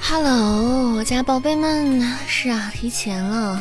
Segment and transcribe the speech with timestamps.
[0.00, 3.60] Hello，我家宝贝们，是啊，提前了。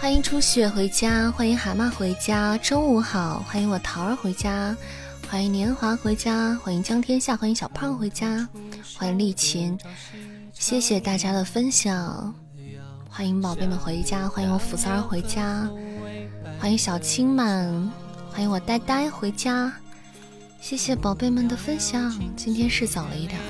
[0.00, 4.76] 欢迎初雪回家，欢迎蛤蟆回家，中午好，欢迎我桃儿回家，
[5.28, 8.48] 欢迎年华回家，欢迎江天下，欢迎小胖回家，
[8.96, 9.76] 欢迎丽琴，
[10.52, 12.32] 谢谢大家的分享，
[13.10, 15.68] 欢迎宝贝们回家，欢迎我福三儿回家，
[16.60, 17.90] 欢迎小青们，
[18.30, 19.72] 欢迎我呆呆回家，
[20.60, 23.46] 谢谢宝贝们的分享，今天是早了一点啊。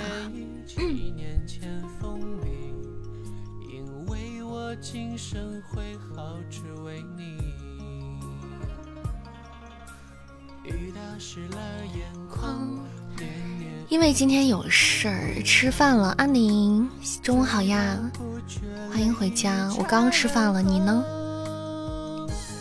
[13.88, 16.14] 因为今天有事儿，吃饭了。
[16.18, 16.86] 阿宁，
[17.22, 17.98] 中午好呀，
[18.90, 19.72] 欢迎回家。
[19.78, 21.02] 我刚吃饭了，你呢？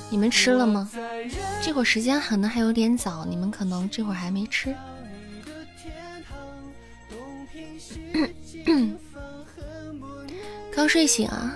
[0.09, 0.89] 你们吃了吗？
[1.61, 4.75] 这会儿时间可能还有点早，你们可能这会儿还没吃。
[10.72, 11.55] 刚睡醒啊！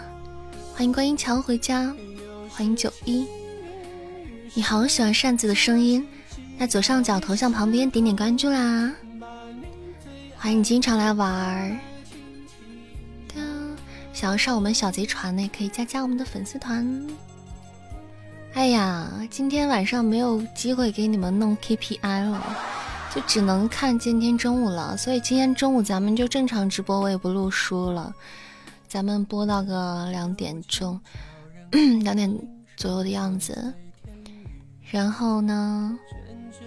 [0.73, 1.95] 欢迎观音桥回家，
[2.49, 3.25] 欢迎九一。
[4.53, 6.05] 你好，喜欢扇子的声音，
[6.59, 8.91] 在左上角头像旁边点点关注啦。
[10.35, 11.77] 欢迎你经常来玩儿。
[14.13, 16.85] 想要上我们小贼船的，也可以加加我们的粉丝团。
[18.53, 22.57] 哎呀，今天晚上没有机会给你们弄 KPI 了，
[23.15, 24.95] 就只能看今天中午了。
[24.97, 28.13] 所以今天中午咱们就正常直播，我也不录书了。
[28.89, 30.99] 咱们播到个两点钟，
[32.03, 32.29] 两点
[32.75, 33.73] 左右的样子，
[34.91, 35.97] 然后呢，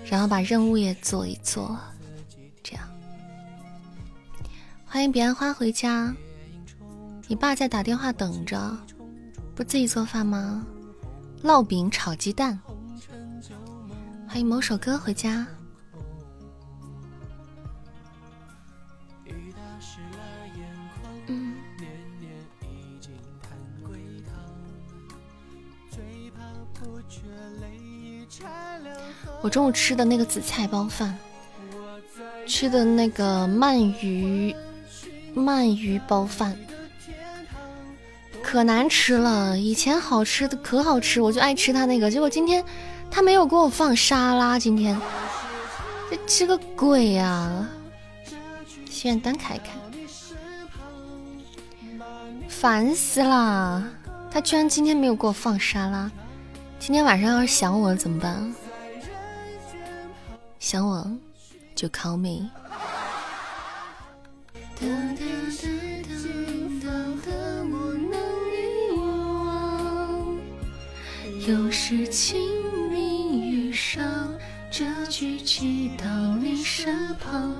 [0.07, 1.79] 然后把任务也做一做，
[2.63, 2.85] 这样。
[4.87, 6.15] 欢迎彼岸花回家，
[7.29, 8.75] 你爸在打电话等着，
[9.55, 10.67] 不自己做饭吗？
[11.45, 12.59] 烙饼炒鸡蛋。
[14.27, 15.47] 欢迎某首歌回家。
[29.43, 31.15] 我中午吃的那个紫菜包饭，
[32.47, 34.57] 吃的那个鳗鱼
[35.37, 36.57] 鳗鱼包饭，
[38.45, 39.59] 可难吃了。
[39.59, 42.11] 以前好吃的可好吃，我就爱吃他那个。
[42.11, 42.63] 结果今天
[43.11, 45.01] 他没有给我放沙拉，今天
[46.11, 47.67] 这吃个鬼呀！
[48.91, 49.71] 心愿单开开，
[52.49, 53.83] 烦死了！
[54.31, 56.11] 他居然今天没有给我放沙拉。
[56.79, 58.55] 今天晚上要是想我了怎么办？
[60.61, 61.11] 想我，
[61.75, 62.51] 就 call me。
[71.47, 72.41] 有时清
[72.91, 74.33] 明雨上
[74.71, 76.07] 这句寄到
[76.37, 77.55] 你身旁，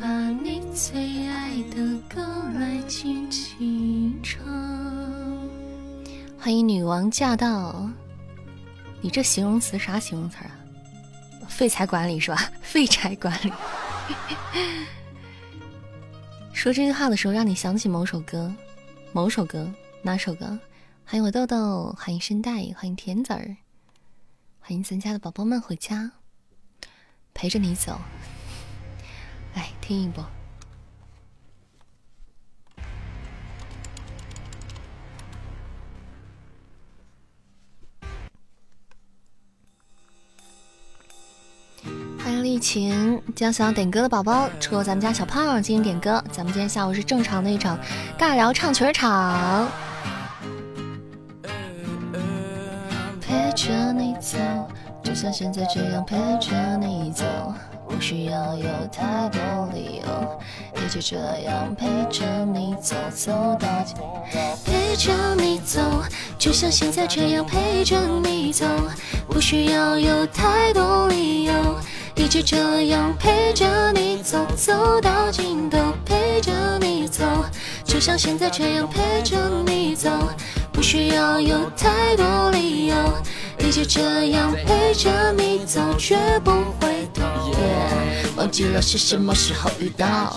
[0.00, 2.22] 把你最爱的歌
[2.54, 4.40] 来轻轻唱。
[6.38, 7.90] 欢迎女王驾到！
[9.00, 10.52] 你这形容词啥形容词啊？
[11.48, 12.52] 废材管理是吧？
[12.62, 13.52] 废柴管理。
[16.52, 18.54] 说这句话的时候，让你想起某首歌，
[19.10, 19.68] 某首歌，
[20.02, 20.56] 哪首歌？
[21.12, 23.58] 欢迎我豆豆，欢迎声带，欢迎甜子儿，
[24.60, 26.10] 欢迎咱家的宝宝们回家，
[27.34, 28.00] 陪着你走。
[29.52, 30.24] 来听一波。
[42.24, 46.24] 欢迎丽琴，将想要点歌的宝宝，除了咱们家小胖进行点歌。
[46.32, 47.78] 咱们今天下午是正常的一场
[48.18, 49.91] 尬聊唱曲场。
[53.32, 54.36] 陪着你走，
[55.02, 57.24] 就像现在这样陪着你走，
[57.88, 59.40] 不需要有太多
[59.72, 60.38] 理由，
[60.82, 63.94] 一直这样陪着你走，走到底。
[64.66, 65.80] 陪着你走，
[66.38, 68.66] 就像现在这样陪着你走，
[69.26, 71.54] 不需要有太多理由。
[72.14, 77.24] 一直这样陪着你走，走到尽头，陪着你走，
[77.82, 79.36] 就像现在这样陪着
[79.66, 80.10] 你走，
[80.82, 82.96] 不需要有太多理由。
[83.60, 86.50] 一直这样陪着你走，绝不
[86.80, 87.22] 回头。
[88.34, 90.36] 忘记了是什么时候遇到，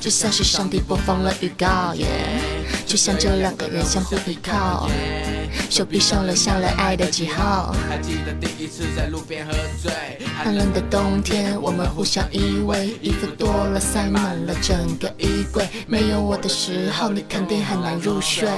[0.00, 1.94] 就像是上帝播放了预告。
[1.94, 2.06] 耶
[2.86, 4.88] 就像这两个人相互依靠，
[5.68, 7.76] 手臂上留下了爱的记号。
[7.86, 9.52] 还记得第一次在路边喝
[9.82, 9.92] 醉
[10.42, 15.68] 寒冷的冬天，我们互相依偎，衣服多了塞满了整个衣柜。
[15.86, 18.48] 没有我的时候，你肯定很难入睡。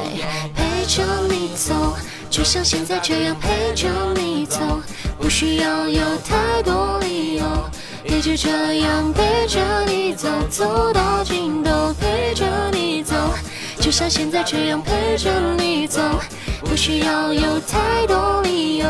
[0.54, 1.94] 陪陪着你走，
[2.29, 4.58] 就像现在这样陪着你走，
[5.17, 7.44] 不需要有太多理由。
[8.02, 13.14] 一直这样陪着你走，走到尽头，陪着你走，
[13.79, 16.02] 就像现在这样陪着你走，
[16.62, 18.87] 不需要有太多理由。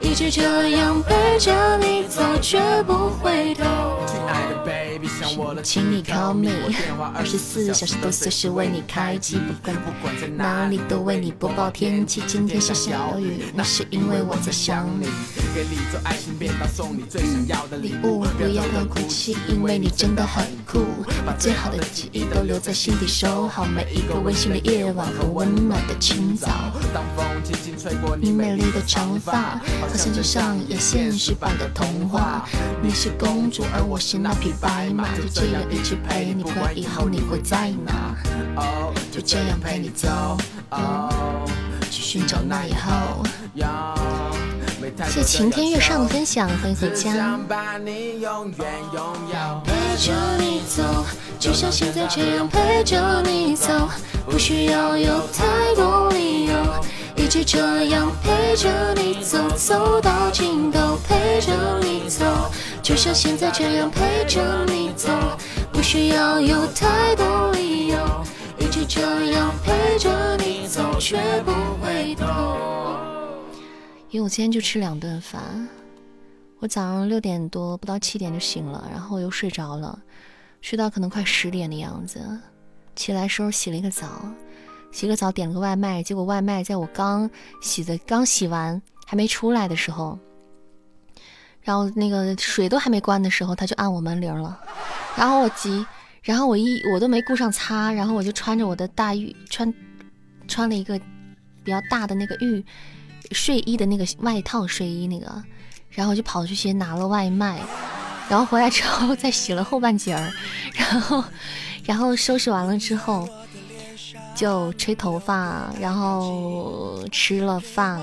[0.00, 3.64] 一直这样陪着你走，绝不回头。
[4.06, 4.93] 亲爱的 baby
[5.62, 6.50] 请你 call me，
[7.14, 12.22] 二十四小时都随时为你开机，不管在哪里都为你播报天气。
[12.26, 15.06] 今天下小雨，那是因为我在想你。
[15.54, 20.84] 给你做爱心便当，送你最想要的礼物不要哭泣，因为你真的很酷。
[21.24, 26.72] 把最好的记忆都留在心底，收好每一个温馨的夜晚和温暖的清早。
[28.20, 29.60] 你美丽的长发。
[29.80, 32.44] 好像就上演现实版的童话，
[32.82, 38.14] 你是公主，而我是那匹白马，就这样一直陪你，不管以后你会在哪，
[39.10, 40.08] 就这样陪你走，
[41.90, 43.22] 去寻找那以后。
[45.08, 47.38] 谢晴天月上的分享，欢迎回家。
[49.64, 50.82] 陪着你走，
[51.38, 53.88] 就像现在这样陪着你走，
[54.26, 56.54] 不需要有太多理由。
[57.16, 62.24] 一直这样陪着你走，走到尽头，陪着你走，
[62.84, 65.08] 就像现在这样陪着你走，
[65.72, 67.96] 不需要有太多理由。
[68.58, 71.16] 一直这样陪着你走，绝
[71.46, 71.50] 不
[71.82, 72.98] 回头。
[74.10, 75.66] 因为我今天就吃两顿饭，
[76.58, 79.98] 我早上六点多不到七点就醒了，然后又睡着了，
[80.60, 82.20] 睡到可能快十点的样子，
[82.94, 84.06] 起来时候洗了一个澡。
[84.92, 87.28] 洗个澡，点了个外卖，结果外卖在我刚
[87.62, 90.18] 洗的刚洗完还没出来的时候，
[91.64, 94.56] 然后那个水都还没关的时候，他就按我门铃了。
[95.16, 95.84] 然后我急，
[96.22, 99.74] 然后我一我都没顾上擦，然后我就穿着我的大浴穿
[100.46, 100.96] 穿了一个
[101.64, 102.64] 比较大的那个浴
[103.32, 105.42] 睡衣的那个外套睡衣那个，
[105.90, 107.58] 然后就跑出去拿了外卖，
[108.28, 110.32] 然后回来之后再洗了后半截儿，
[110.74, 111.24] 然后
[111.84, 113.28] 然后收拾完了之后。
[114.36, 118.00] 就吹头发，然后吃了饭，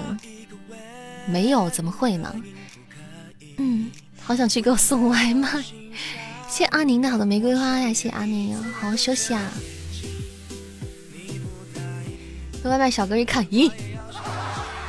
[1.25, 2.34] 没有怎么会呢？
[3.57, 5.63] 嗯，好想去给我送外卖。
[6.50, 9.51] 谢阿宁的好的玫瑰花呀，谢阿宁，好好休息啊。
[12.63, 13.71] 外卖小哥一看，咦，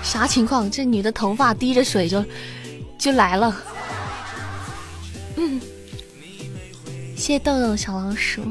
[0.02, 0.70] 啥情况？
[0.70, 2.24] 这女的头发滴着水就
[2.98, 3.62] 就来了。
[5.36, 5.60] 嗯，
[7.16, 8.42] 谢豆豆小老鼠。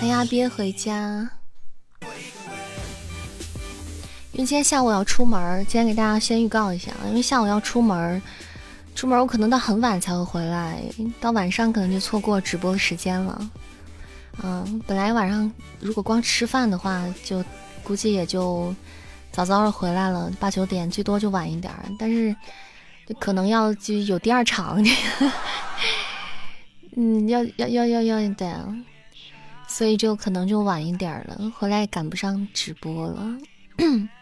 [0.00, 1.30] 哎呀，别回家！
[4.32, 8.22] 因为今天下午要出门，今天给大家先预告一下，因为下午要出门，
[8.94, 10.82] 出门我可能到很晚才会回来，
[11.20, 13.50] 到晚上可能就错过直播时间了。
[14.42, 17.44] 嗯，本来晚上如果光吃饭的话，就
[17.82, 18.74] 估计也就
[19.30, 22.34] 早早的回来了，八九点最多就晚一点儿，但是
[23.18, 24.82] 可能要就有第二场，
[26.96, 28.50] 嗯，要要要要要对。
[29.68, 33.38] 所以就可能就晚一点了，回来赶不上直播了。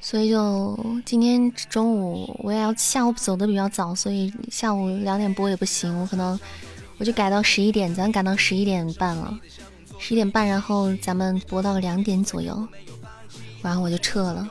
[0.00, 6.38] 所以就今天中午我也要下午走的比较早，所以下午两点播也不行，我可能
[6.98, 9.38] 我就改到十一点，咱改到十一点半了，
[9.98, 12.66] 十一点半，然后咱们播到两点左右，
[13.62, 14.48] 然后我就撤了，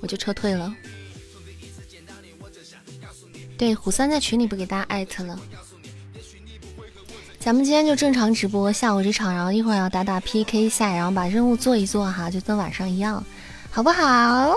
[0.00, 0.72] 我就撤退了。
[3.56, 5.38] 对，虎三在群里不给大家艾特了。
[7.38, 13.24] 咱们今天就正常直播下午这场，然后一会儿要打打 PK 赛，然后把任务做一做哈，就跟晚上一样，
[13.72, 14.54] 好不好？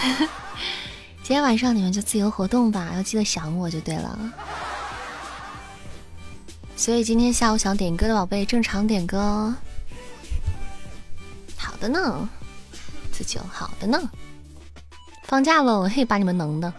[1.22, 4.18] 今天晚上你们就自由活动吧，要记得想我就对了。
[6.74, 9.54] 所以今天下午想点歌的宝贝，正常点歌哦。
[11.56, 12.28] 好的呢，
[13.12, 14.10] 自救，好的呢。
[15.24, 16.72] 放假喽，嘿，把你们能的。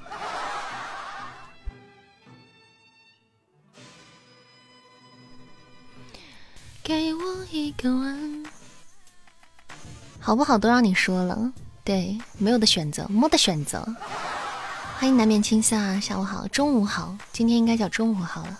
[6.83, 8.40] 给我一个吻，
[10.23, 11.51] 好不好都让你说了，
[11.83, 13.83] 对，没有的选择，没得选择。
[14.99, 18.59] 欢迎南面青夏，下午好，中午好，今天应该叫中午好了。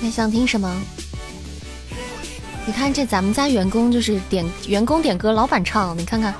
[0.00, 0.80] 你想听什么？
[2.64, 6.32] 你看这咱们家员工就是点员工点歌，老板唱，你看看。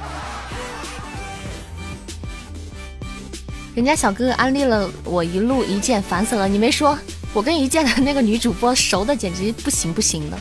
[3.80, 6.46] 人家小哥哥安利了我一路一键，烦死了！
[6.46, 6.99] 你没说，
[7.32, 10.38] 我跟一键的那个女主播熟的简直不行不行的，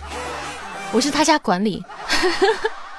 [0.91, 1.81] 我是他家管理。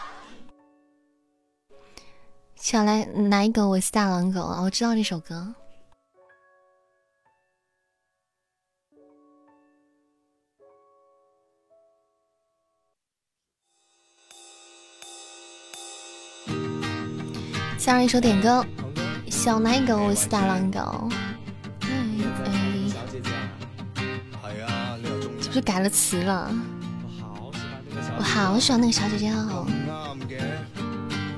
[2.57, 3.69] 小来哪一个？
[3.69, 4.63] 我是大狼狗啊！
[4.63, 5.55] 我知道这首歌。
[17.77, 18.65] 下一首点歌。
[19.31, 21.09] 小奶狗，我是大狼狗。
[21.83, 21.89] 哎
[22.45, 22.51] 哎，
[25.41, 26.53] 是不是改了词了？
[28.19, 29.65] 我好喜欢那个小姐姐哦。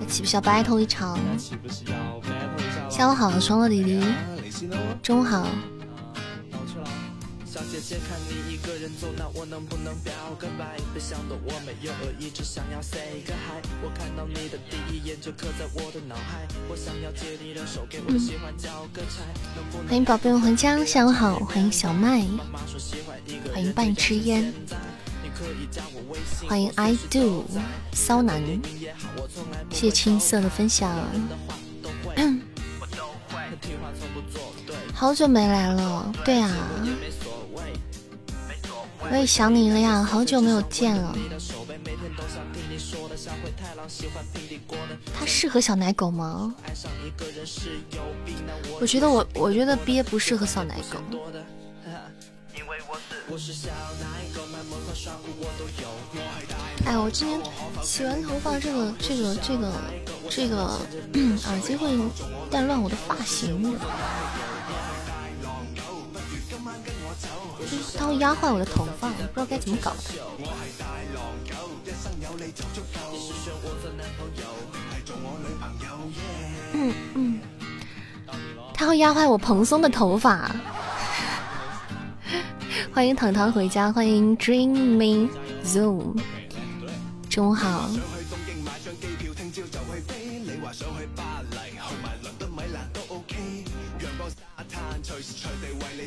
[0.00, 1.18] 那岂不是要 battle 一场？
[2.88, 4.02] 下午好，双乐弟弟。
[5.02, 5.46] 中午好。
[7.60, 10.78] 姐姐看你一个人走，那我能不能表个白？
[10.94, 13.60] 别想的我没有恶意，只想要 say 个 hi。
[13.82, 16.48] 我看到你的第一眼就刻在我的脑海。
[16.68, 19.20] 我想要借你的手给我喜欢交个差。
[19.86, 21.38] 欢迎宝贝们回家，下午好。
[21.40, 22.24] 欢迎小麦，
[23.52, 24.50] 欢迎半支烟，
[26.48, 27.44] 欢迎 I do
[27.92, 28.42] 骚男，
[29.70, 30.90] 谢谢青涩的分享。
[34.94, 36.50] 好久没来了，对啊。
[39.12, 41.14] 我也想你了呀，好久没有见了。
[45.14, 46.54] 他适合小奶狗吗？
[48.80, 50.98] 我觉得我，我觉得鳖不适合小奶狗。
[56.86, 57.38] 哎，我今天
[57.82, 59.72] 洗完头发，这个、这个、这个、
[60.30, 60.80] 这个
[61.48, 61.86] 耳机会
[62.50, 63.76] 带乱我的发型。
[67.96, 69.98] 他会压坏我的头发，我不知道该怎么搞的。
[76.72, 77.40] 嗯嗯，
[78.74, 80.50] 他会压坏我蓬松的头发。
[82.92, 85.28] 欢迎糖糖回家，欢迎 Dreaming
[85.64, 86.18] Zoom，
[87.30, 87.88] 中午好。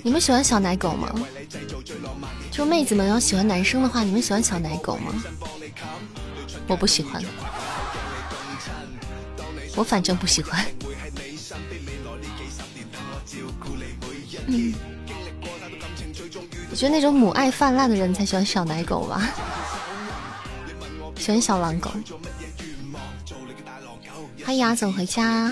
[0.05, 1.11] 你们喜欢小奶狗吗？
[2.51, 5.11] 就妹子们要喜欢男生的话，你们喜欢小奶狗吗？
[6.67, 7.19] 我不喜欢，
[9.75, 10.63] 我反正不喜欢。
[14.45, 14.75] 嗯，
[16.69, 19.27] 我觉得那种母爱泛滥的人才喜欢小奶狗吧，
[21.17, 21.89] 喜欢小狼狗。
[24.45, 25.51] 欢迎阿总回家。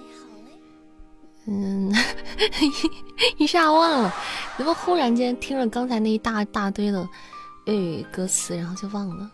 [1.47, 1.91] 嗯，
[3.37, 4.13] 一下忘了。
[4.57, 7.07] 怎么忽然间听了刚才那一大大堆的
[7.65, 9.31] 粤语歌词，然后就忘了？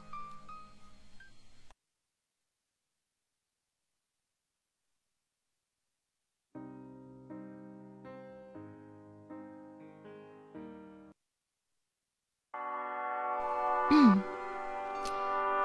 [13.92, 14.22] 嗯，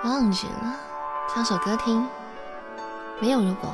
[0.04, 0.76] 忘记了，
[1.28, 2.06] 唱首歌听。
[3.20, 3.72] 没有如果。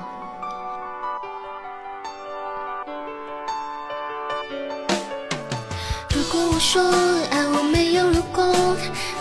[6.59, 6.83] 说
[7.31, 8.53] 爱我没有如果，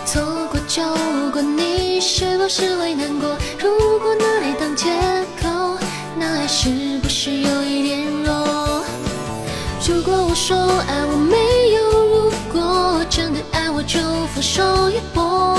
[0.04, 0.82] 错过就
[1.30, 3.28] 过，你是不是会难过？
[3.60, 4.86] 如果拿来当借
[5.40, 5.78] 口，
[6.18, 8.82] 那爱是不是有一点弱？
[9.86, 10.56] 如果我说
[10.88, 11.36] 爱我没
[11.74, 14.00] 有如果，真的爱我就
[14.34, 15.56] 放手一搏，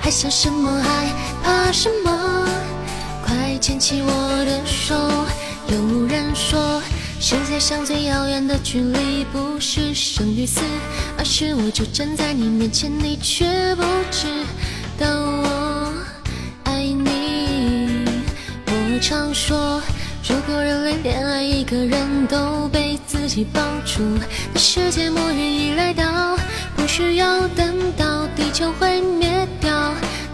[0.00, 2.48] 还想什么还怕什么？
[3.26, 4.94] 快牵起我的手。
[5.68, 6.80] 有人说，
[7.26, 10.60] 世界上最遥远的距离不是生与死，
[11.16, 14.26] 而是我就站在你面前，你却不知
[14.98, 15.94] 道我
[16.64, 18.04] 爱你。
[18.66, 19.80] 我常说。
[20.28, 24.02] 如果人类恋爱一个人都被自己绑住，
[24.52, 26.36] 那世界末日已来到，
[26.76, 29.70] 不需要等到地球毁灭掉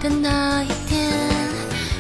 [0.03, 1.09] 的那一天。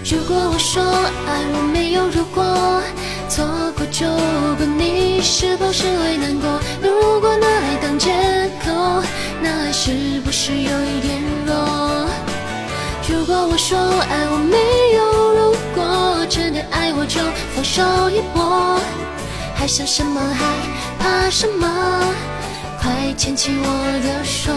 [0.04, 2.82] 如果我说爱我没有如果，
[3.30, 3.46] 错
[3.76, 4.06] 过就
[4.58, 6.50] 过，你是不是会难过？
[6.82, 8.10] 如果拿来当借
[8.64, 9.02] 口，
[9.40, 11.54] 那爱是不是有一点弱？
[13.08, 14.56] 如果我说爱我没
[14.96, 16.26] 有如果。
[16.28, 17.20] 真的爱我就
[17.54, 18.78] 放手一搏，
[19.54, 20.44] 还想什么还
[20.98, 22.14] 怕什么？
[22.80, 23.66] 快牵起我
[24.04, 24.52] 的手。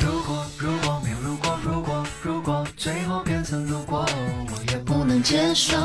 [0.00, 4.06] 如果如果没有如果如果如果最后变成如果，
[4.48, 5.76] 我也不能接受。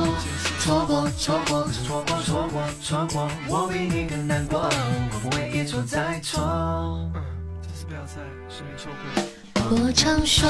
[0.69, 4.69] 错过错过错过错过错过，我比你更难过，
[5.11, 6.39] 我不会一错再错。
[7.59, 9.63] 这次不要再失眠错过。
[9.75, 10.47] 我常说，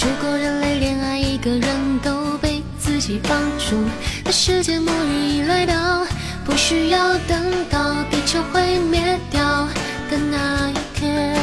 [0.00, 3.76] 如果人类恋爱一个人都被自己绑住，
[4.24, 6.06] 那世界末日已来到，
[6.46, 9.68] 不需要等到地球毁灭掉
[10.10, 11.36] 的那一天。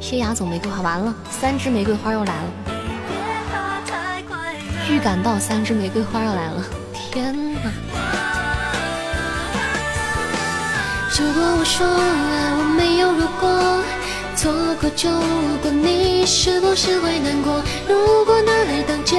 [0.00, 2.50] 谢雅总玫瑰花完了，三支玫瑰花又来了，
[4.90, 6.62] 预感到三支玫瑰花要来了，
[6.92, 7.60] 天哪！
[11.16, 13.48] 如果我说爱我没有如果，
[14.36, 15.08] 错过就
[15.62, 17.62] 过，你是不是会难过？
[17.88, 19.16] 如果拿来当借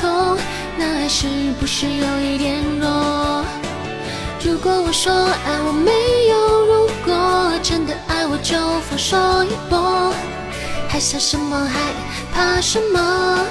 [0.00, 0.36] 口，
[0.76, 1.28] 那爱是
[1.60, 3.44] 不是有一点弱？
[4.44, 5.92] 如果我说爱我没
[6.28, 8.58] 有如果，真的爱我就
[8.90, 10.12] 放手一搏，
[10.88, 11.78] 还想什么还
[12.32, 13.46] 怕什么？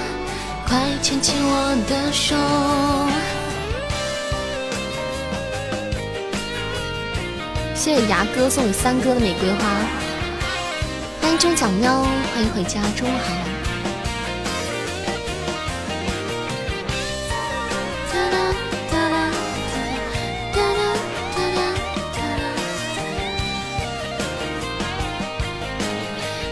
[0.66, 2.34] 快牵起我的手。
[7.74, 9.58] 谢谢牙哥送给三哥的玫瑰花，
[11.20, 13.34] 欢迎中奖喵，欢迎回家，中午好。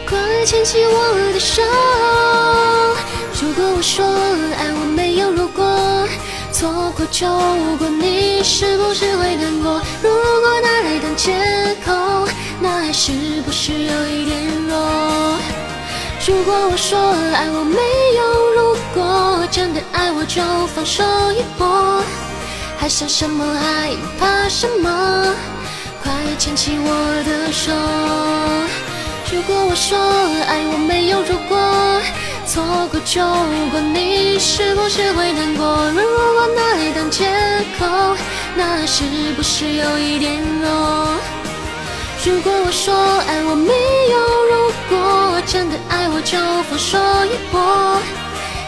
[0.07, 1.63] 快牵起我的手。
[3.43, 4.07] 如果我说
[4.57, 6.07] 爱我没有如果，
[6.53, 7.27] 错过就
[7.77, 9.83] 过，你是不是会难过？
[10.01, 11.35] 如果拿来当借
[11.85, 11.93] 口，
[12.61, 13.11] 那还是
[13.45, 14.79] 不是有一点弱？
[16.25, 16.97] 如果我说
[17.35, 17.81] 爱我没
[18.15, 18.23] 有
[18.55, 22.01] 如果，真的爱我就放手一搏，
[22.79, 25.35] 还想什么还怕什么？
[26.01, 26.89] 快牵起我
[27.27, 27.73] 的手。
[29.35, 29.99] 如果我说
[30.47, 31.59] 爱我没有如果，
[32.47, 33.23] 错过就
[33.71, 35.91] 过，你是不是会难过？
[35.91, 37.27] 如果拿来当借
[37.79, 38.17] 口，
[38.55, 39.05] 那是
[39.37, 41.09] 不是有一点弱？
[42.25, 42.95] 如果我说
[43.27, 43.73] 爱我没
[44.13, 44.19] 有
[44.51, 47.99] 如果，真的爱我就放手一搏，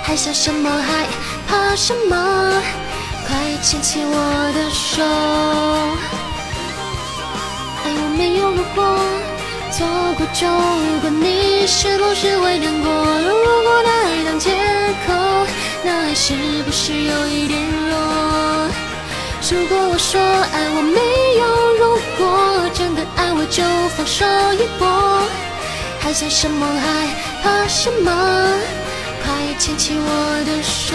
[0.03, 1.07] 还想什么还
[1.47, 2.63] 怕什么？
[3.27, 5.03] 快牵起我的手。
[7.85, 9.34] 爱我没有如果。
[9.77, 9.85] 错
[10.17, 10.47] 过就
[11.01, 12.93] 过，你是不是会难过？
[12.93, 13.31] 如
[13.65, 14.53] 果拿来当借
[15.05, 15.13] 口，
[15.83, 16.33] 那爱是
[16.65, 17.61] 不是有一点
[17.91, 18.71] 弱？
[19.51, 21.01] 如果我说爱我没
[21.41, 21.45] 有
[21.81, 23.65] 如果，真的爱我就
[23.97, 24.87] 放手一搏，
[25.99, 27.09] 还想什么还
[27.43, 28.13] 怕什么？
[29.25, 30.95] 快牵起我的手。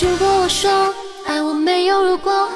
[0.00, 0.94] 如果我说
[1.26, 2.48] 爱我没有如果。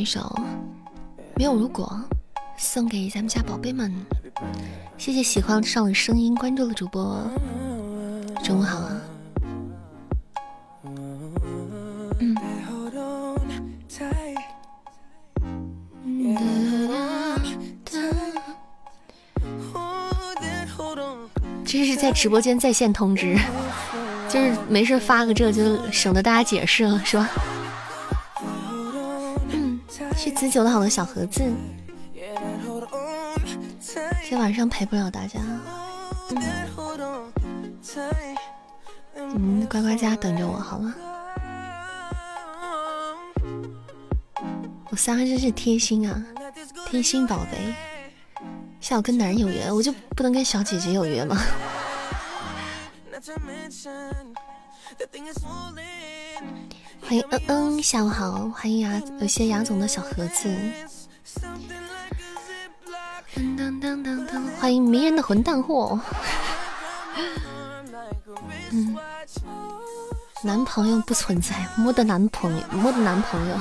[0.00, 0.20] 一首
[1.36, 1.94] 《没有如果》，
[2.56, 3.92] 送给咱们家宝贝们。
[4.96, 7.22] 谢谢喜欢上了声音关注的主播，
[8.42, 9.00] 中午好啊！
[12.18, 12.34] 嗯。
[21.66, 23.36] 这是在直播间在线通知，
[24.30, 27.28] 就是没事发个这就省得大家解释了，是吧？
[30.22, 31.42] 是子酒的好的小盒子，
[33.80, 35.40] 今天晚上陪不了大家，
[36.28, 36.36] 你
[39.14, 40.94] 嗯，乖乖家等着我好吗。
[44.90, 46.22] 我三个真是贴心啊，
[46.86, 47.74] 贴心宝贝。
[48.78, 51.42] 下午跟男人有约，我就不能跟小姐姐有约吗？
[57.02, 60.54] 欢迎嗯嗯，下午好，欢迎牙，有些牙总的小盒子。
[64.58, 65.98] 欢迎迷人的混蛋货。
[68.70, 68.96] 嗯，
[70.44, 73.56] 男朋友不存在，摸的男朋友，摸的男朋友。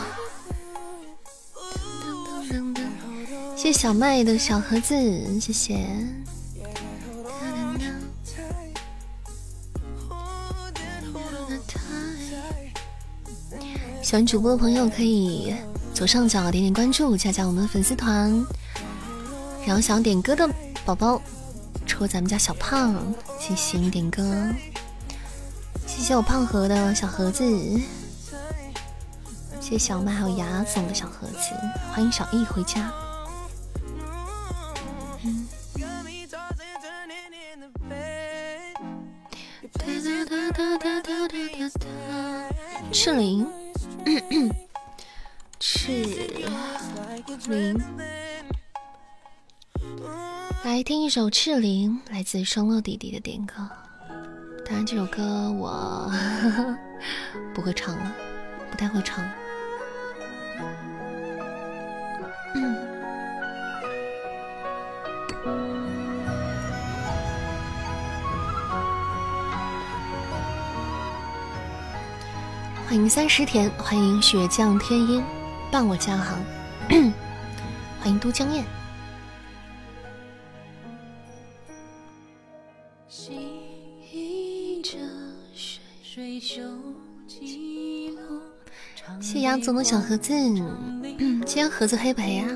[3.56, 4.96] 谢谢小麦的小盒子，
[5.40, 5.86] 谢谢。
[14.10, 15.54] 喜欢主播的朋友可以
[15.94, 18.44] 左上角点点关注，加加我们的粉丝团。
[19.68, 20.50] 然后想点歌的
[20.84, 21.22] 宝宝，
[21.86, 22.96] 戳咱们家小胖，
[23.40, 24.52] 谢谢点歌，
[25.86, 27.46] 谢谢我胖和的小盒子，
[29.62, 31.54] 谢谢小麦还有牙总的小盒子，
[31.94, 32.92] 欢迎小易回家。
[42.92, 43.48] 赤灵。
[47.50, 47.76] 灵，
[50.64, 53.56] 来听一首《赤灵》，来自双乐弟弟的点歌。
[54.64, 56.12] 当然，这首歌我
[57.56, 58.14] 不会唱了，
[58.70, 59.26] 不太会唱。
[72.86, 75.24] 欢迎三十田，欢迎雪降天音，
[75.72, 76.38] 伴我加航，
[78.00, 78.64] 欢迎都江堰。
[89.20, 92.48] 谢杨总的小盒子，今天盒子黑不黑呀？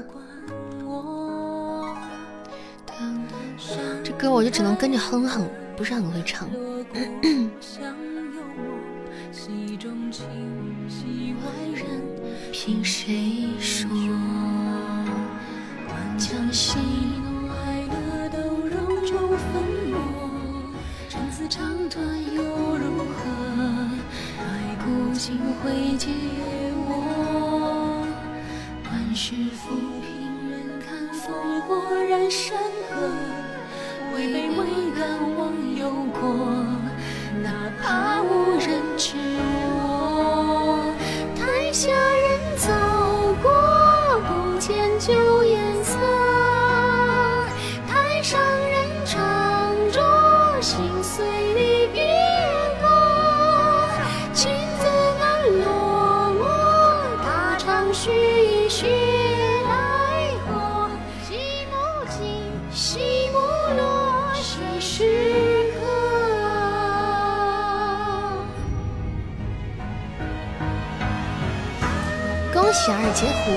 [4.03, 6.49] 这歌我就只能跟着哼哼，不是很会唱。
[12.51, 13.89] 凭谁说？
[16.53, 18.37] 喜怒哀乐都
[18.67, 19.49] 融入粉
[19.89, 19.97] 墨，
[21.09, 22.43] 生死长短又
[22.77, 23.17] 如何？
[24.37, 24.43] 爱
[24.85, 26.11] 古今会皆
[26.75, 28.05] 我。
[28.85, 30.07] 万事浮萍
[30.51, 31.25] 人看烽
[31.61, 31.73] 火
[32.07, 32.55] 燃山
[32.91, 32.95] 河，
[34.13, 34.61] 唯美未
[34.95, 35.01] 敢
[35.35, 36.21] 忘忧国，
[37.41, 37.49] 哪
[37.81, 39.17] 怕无人知
[39.73, 40.93] 我。
[41.35, 42.32] 台下人
[72.85, 73.51] 恭喜二截胡！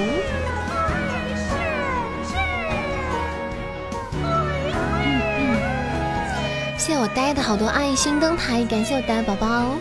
[6.78, 9.74] 谢谢我呆的好多爱心灯牌，感谢我呆宝宝。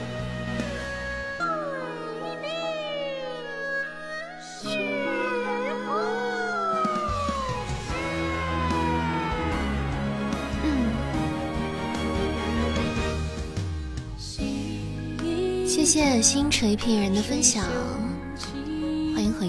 [15.67, 17.63] 谢谢星锤骗人的分享，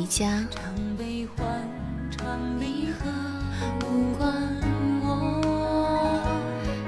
[0.07, 0.23] 欢迎回家。
[3.83, 4.33] 无关
[5.03, 5.05] 我，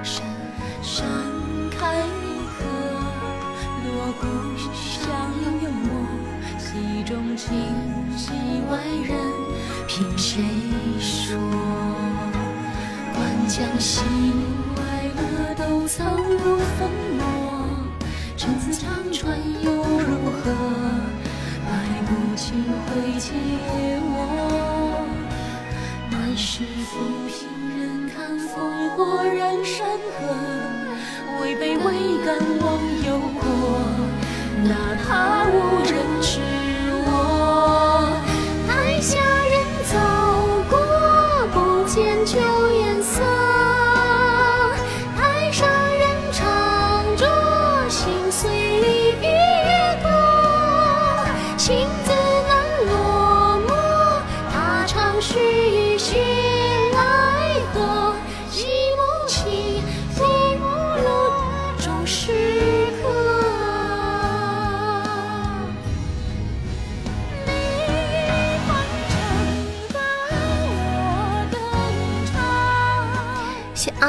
[0.05, 0.23] 山
[0.83, 1.05] 山
[1.69, 2.03] 开
[2.55, 2.63] 合，
[3.83, 3.89] 锣
[4.21, 4.23] 鼓
[4.73, 5.11] 响
[5.43, 5.91] 幽默，
[6.61, 7.49] 戏中情，
[8.17, 8.31] 戏
[8.71, 9.11] 外人，
[9.89, 10.45] 凭谁
[11.01, 11.37] 说？
[13.15, 15.21] 观将喜怒哀乐
[15.57, 16.89] 都藏入粉
[22.99, 24.17] 情会借我。
[26.11, 26.91] 满是浮
[27.29, 27.37] 萍
[27.79, 28.51] 人看烽
[28.97, 29.87] 火燃山
[30.19, 30.19] 河，
[31.41, 31.87] 位卑未
[32.25, 32.29] 敢
[32.61, 32.67] 忘
[33.07, 33.09] 忧
[33.39, 33.41] 国，
[34.65, 34.71] 哪
[35.05, 35.09] 怕
[35.47, 36.41] 无人知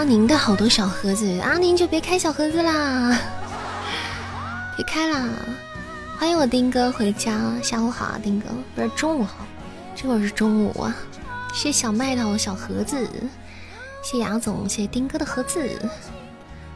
[0.10, 3.16] 宁的好多小盒子，阿宁就别开小盒子啦，
[4.76, 5.30] 别开啦！
[6.18, 9.46] 欢迎我丁哥回家，下午好啊，丁哥，不是中午好，
[9.96, 10.96] 这会儿是中午啊。
[11.54, 13.08] 谢小麦的小盒子，
[14.02, 15.78] 谢谢杨总，谢谢丁哥的盒子，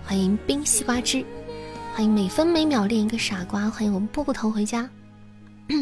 [0.05, 1.25] 欢迎冰西瓜汁，
[1.95, 4.87] 欢迎每分每秒练一个傻瓜，欢迎我们波波头回家。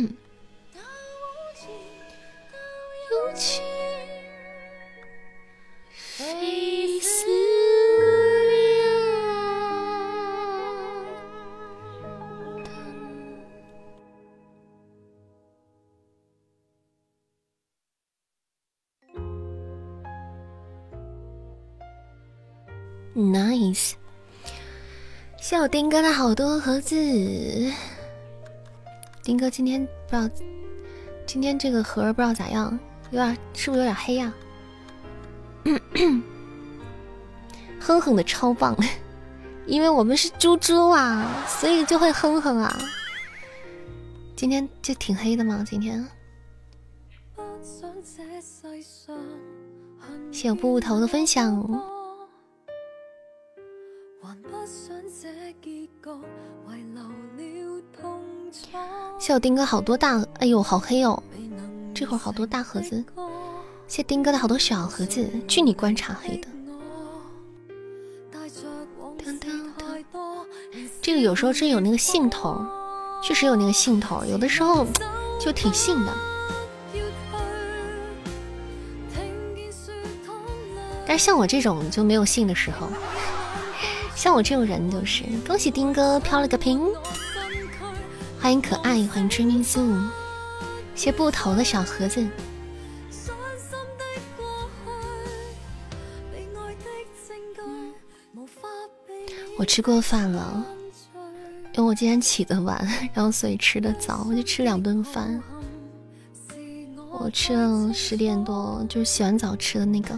[23.72, 23.94] Nice，
[25.40, 26.94] 谢我丁哥的好多盒子。
[29.24, 30.30] 丁哥今天不知道，
[31.26, 32.78] 今天这个盒儿不知道咋样，
[33.12, 34.34] 有点是不是有点黑呀、
[37.80, 38.76] 哼哼的超棒，
[39.66, 42.78] 因为我们是猪猪啊，所以就会哼哼啊。
[44.36, 45.64] 今天就挺黑的嘛？
[45.66, 46.06] 今天。
[50.30, 52.01] 谢谢布布头的分享。
[59.20, 61.22] 谢我丁哥好多大，哎呦好黑哦，
[61.94, 63.04] 这会儿好多大盒子。
[63.88, 66.48] 谢丁哥的好多小盒子，据你观察黑的。
[71.02, 72.66] 这个有时候真有那个兴头，
[73.22, 74.86] 确实有那个兴头，有的时候
[75.40, 76.14] 就挺兴的。
[81.06, 82.88] 但是像我这种就没有兴的时候，
[84.22, 86.80] 像我这种人就是，恭喜丁哥飘了个屏，
[88.40, 89.82] 欢迎可爱，欢迎追命素，
[90.94, 92.24] 谢布头的小盒子。
[99.58, 100.64] 我吃过饭了，
[101.74, 105.42] 因为我今天起得晚，然后所以吃的早，我就吃两顿饭。
[107.10, 110.16] 我吃了十点多，就是洗完澡吃的那个。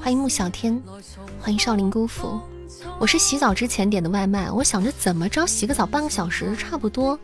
[0.00, 0.82] 欢迎穆小天，
[1.42, 2.38] 欢迎少林姑父。
[3.00, 7.18] 我是洗澡之前点的外卖，我想着怎么着洗个澡半个小时差不多，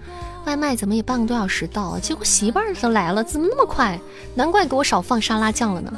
[0.44, 1.96] 外卖怎么也半个多小时到？
[2.00, 3.96] 结果洗一半就来了，怎么那么快？
[4.34, 5.92] 难怪给我少放沙拉酱了呢。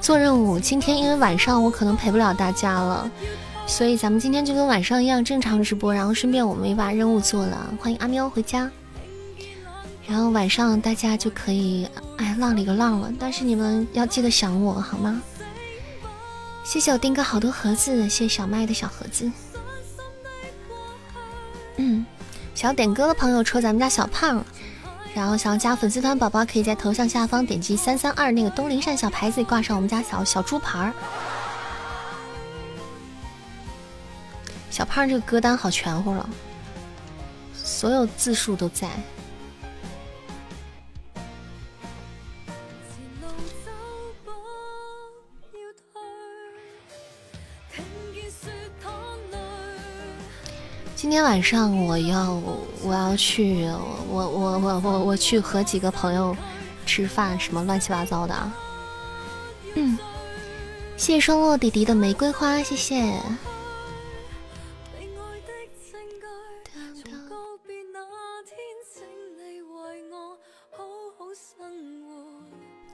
[0.00, 3.10] 做任务，今天因为晚上我可能陪不了大家了，
[3.66, 7.70] 所以咱们今天就跟晚上一样正常直播，然后顺便我们也把任务做了。
[7.78, 8.70] 欢迎阿喵回家，
[10.06, 11.88] 然后晚上大家就可以
[12.18, 15.22] 哎浪里个浪了，但是你们要记得想我好吗？
[16.64, 19.30] 谢谢我丁哥好多盒子，谢谢小麦的小盒子。
[21.76, 22.04] 嗯，
[22.54, 24.44] 想要点歌的朋友戳咱们家小胖。
[25.14, 30.92] 然后想要加粉丝团宝宝，可以在头像下方点击三三二那个东林扇小牌子，挂上我们家小小猪牌儿。
[34.70, 36.26] 小胖这个歌单好全乎了，
[37.54, 38.88] 所有字数都在。
[51.02, 52.40] 今天晚上我要
[52.84, 53.66] 我要去
[54.08, 56.34] 我我我我我去和几个朋友
[56.86, 58.52] 吃饭，什么乱七八糟的。
[59.74, 59.98] 嗯，
[60.96, 63.20] 谢谢双落弟弟的玫瑰花，谢谢。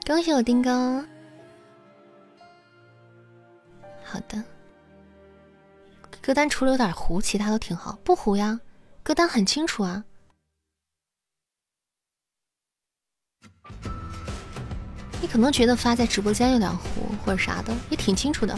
[0.07, 1.05] 恭喜我丁哥。
[4.03, 4.43] 好的。
[6.29, 7.97] 歌单除了有点糊，其他都挺好。
[8.03, 8.59] 不糊呀，
[9.01, 10.03] 歌单很清楚啊。
[15.19, 18.55] 你可能觉得发在直播间有点糊或者啥的，也挺清楚的。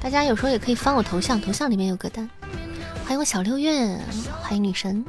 [0.00, 2.26] 大家有时候也可以翻我头像，头像里面有歌单。
[3.04, 4.00] 欢迎我小六月，
[4.40, 5.04] 欢迎女神。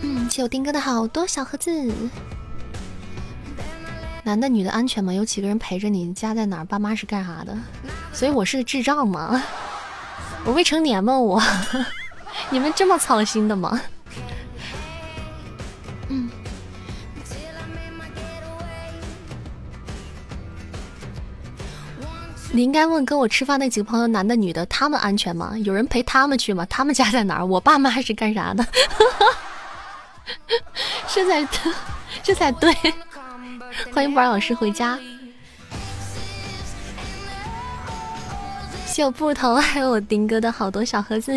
[0.00, 1.70] 嗯，谢我丁哥的好多小盒子。
[4.24, 5.14] 男的女的安全吗？
[5.14, 6.12] 有几个人陪着你？
[6.12, 6.64] 家在哪儿？
[6.64, 7.56] 爸妈是干啥的？
[8.12, 9.40] 所以我是智障吗？
[10.44, 11.18] 我未成年吗？
[11.18, 11.42] 我，
[12.50, 13.80] 你们这么操心的吗？
[16.08, 16.30] 嗯，
[22.50, 25.52] 你应该问跟我吃饭那几个朋友，男的女的，他们安全吗？
[25.64, 26.66] 有人陪他们去吗？
[26.70, 27.44] 他们家在哪儿？
[27.46, 28.66] 我爸妈是干啥的？
[31.08, 31.48] 这才
[32.22, 32.74] 这才对。
[33.92, 34.98] 欢迎宝老师回家。
[39.02, 41.32] 有布头， 还有我丁哥的好多小盒子。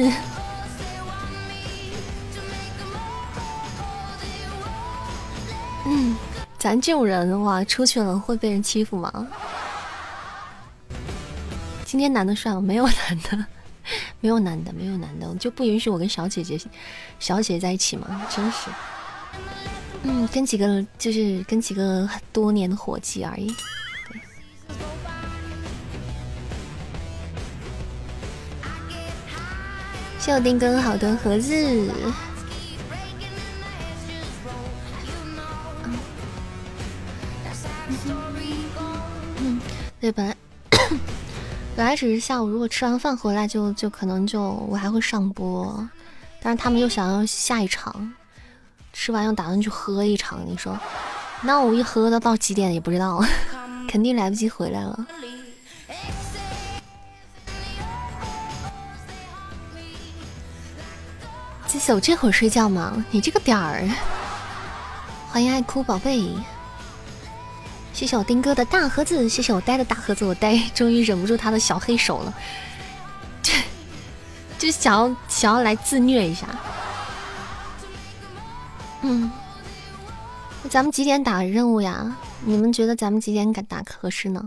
[5.85, 6.15] 嗯，
[6.57, 9.27] 咱这种人哇，出去了会被人欺负吗？
[11.85, 12.61] 今天男的帅吗？
[12.61, 13.45] 没有男的，
[14.21, 16.59] 没有男的，没有男的，就不允许我跟小姐姐、
[17.19, 18.21] 小姐姐在一起吗？
[18.33, 18.69] 真是。
[20.03, 23.53] 嗯，跟几个就是跟几个多年的伙计而已。
[30.21, 31.51] 谢我丁哥好多盒子。
[39.39, 39.59] 嗯，
[39.99, 40.37] 对，本来
[41.75, 45.89] 本来只是下午，如果吃完饭回来就就可能就我还会上播，
[46.39, 48.13] 但是他们又想要下一场，
[48.93, 50.79] 吃完又打算去喝一场，你说，
[51.41, 53.25] 那我一喝到到几点也不知道，
[53.89, 55.07] 肯定来不及回来了。
[61.71, 63.01] 谢谢我这会儿睡觉吗？
[63.11, 63.87] 你这个点儿，
[65.29, 66.29] 欢迎爱哭宝贝，
[67.93, 72.33] 谢谢我丁哥的大盒子，谢谢我呆的大盒子，我呆 终于忍不住他的小黑手了，
[73.41, 73.53] 这
[74.59, 76.45] 就想要想要来自虐一下。
[79.03, 79.31] 嗯，
[80.69, 82.17] 咱们几点打任务呀？
[82.43, 84.45] 你们觉得咱们几点敢打合适呢？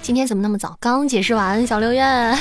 [0.00, 0.74] 今天怎么那么早？
[0.80, 2.38] 刚解释完，小六月。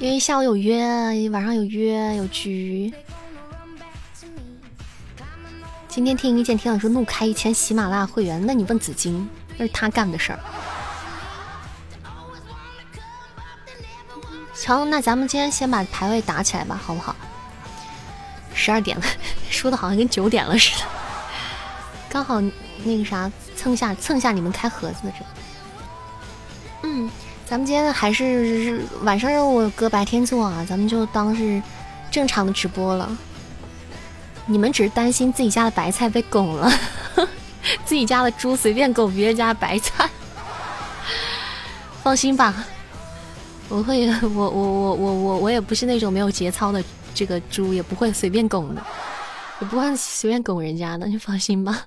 [0.00, 2.92] 因为下午有约，晚上有约有局。
[5.88, 10.38] 今天听一见听老师怒开一千喜马拉雅会员，那你问紫金，那是他干的事儿。
[14.54, 17.16] 成，那咱们今天先把排位打起来吧，好不好？
[18.54, 19.04] 十二点了，
[19.50, 20.86] 说的好像跟九点了似的。
[22.08, 22.40] 刚好
[22.84, 25.24] 那个啥蹭下蹭下你们开盒子的这。
[26.84, 27.10] 嗯，
[27.48, 31.62] 咱们今天还是晚上任务搁白天做啊，咱们就当是
[32.10, 33.16] 正常的直播了。
[34.44, 36.70] 你们只是担心自己家的白菜被拱了，
[37.86, 40.10] 自己家的猪随便拱别人家的白菜，
[42.04, 42.54] 放心吧，
[43.70, 46.84] 我会，我我我我我我也不是那种没有节操的
[47.14, 48.82] 这个猪，也不会随便拱的，
[49.62, 51.84] 也不会随便拱人家的，你放心吧。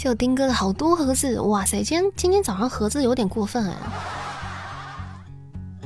[0.00, 3.76] 谢我丁哥的好多盒子，哇塞，今天今天早上盒子有点过分哎。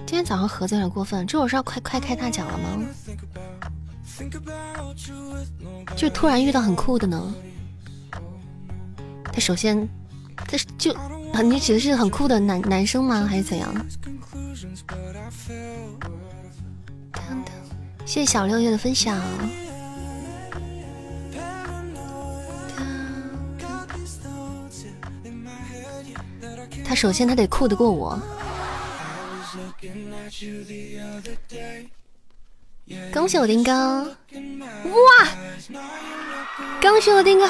[0.07, 2.79] 今天早上盒子有点过分，这会是要快快开大奖了吗？
[5.96, 7.35] 就突然遇到很酷的呢。
[9.33, 9.88] 他首先，
[10.37, 10.94] 他是就，
[11.42, 13.27] 你指的是很酷的男男生吗？
[13.29, 13.74] 还是怎样？
[18.05, 19.20] 谢谢小六月的分享。
[26.85, 28.20] 他首先他得酷得过我。
[33.12, 34.05] 恭喜我丁哥！
[34.05, 35.29] 哇！
[36.83, 37.49] 恭喜我丁哥！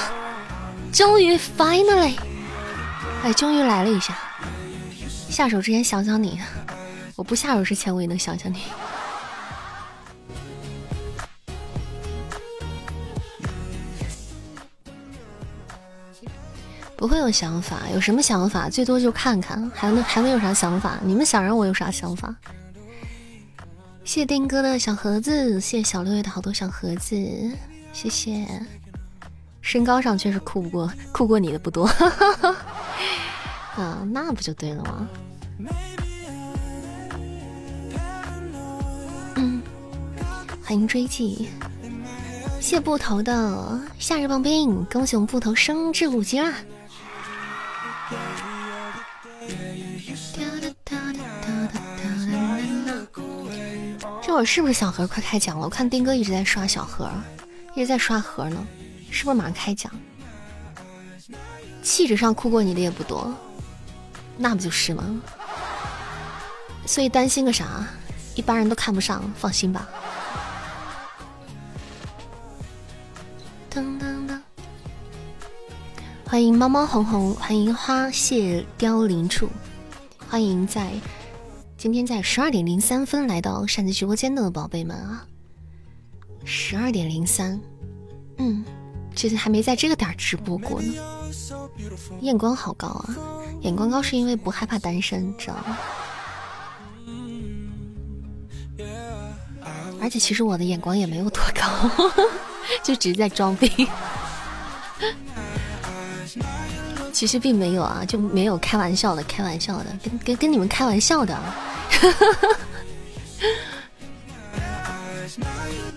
[0.93, 2.17] 终于，finally，
[3.25, 4.17] 哎，终于来了一下。
[5.29, 6.41] 下手之前想想你，
[7.17, 8.63] 我不下手之前我也能想想你。
[17.07, 18.71] 不会有想法，有什么想法？
[18.71, 20.99] 最多就看看，还能还能有啥想法？
[21.05, 22.35] 你们想让我有啥想法？
[24.05, 27.15] 谢谢丁哥的小盒子，谢谢小六月的好多小盒子，
[27.93, 28.47] 谢谢。
[29.61, 31.85] 身高上确实酷不过，酷过你的不多。
[33.77, 35.07] 啊，那不就对了吗？
[39.35, 39.61] 嗯，
[40.65, 41.51] 欢迎追击，
[42.63, 46.55] 谢布头的夏日棒冰，恭喜我们布头升至五级啦！
[54.23, 55.65] 这会儿是不是小盒快开奖了？
[55.65, 57.11] 我看丁哥一直在刷小盒，
[57.75, 58.67] 一直在刷盒呢，
[59.11, 59.93] 是不是马上开奖？
[61.83, 63.33] 气质上酷过你的也不多，
[64.37, 65.05] 那不就是吗？
[66.87, 67.87] 所以担心个啥？
[68.35, 69.89] 一般人都看不上，放心吧。
[73.71, 73.99] 噔，
[76.35, 79.49] 欢迎猫猫红红，欢迎花谢凋零处，
[80.29, 80.91] 欢迎在。
[81.77, 85.25] 今天在十二点零三分来到扇子直播间的宝贝们啊，
[86.45, 87.61] 十二点零三，
[88.39, 88.65] 嗯，
[89.15, 90.93] 其实还没在这个点直播过呢。
[92.21, 93.15] 眼光好高啊，
[93.61, 95.79] 眼光高是因为不害怕单身，知道吗？
[100.01, 102.11] 而且其实我的眼光也没有多高，
[102.83, 103.87] 就只是在装逼。
[107.15, 111.39] 其实并没有啊，就没有开玩笑的，开玩笑的，跟跟跟你们开玩笑的。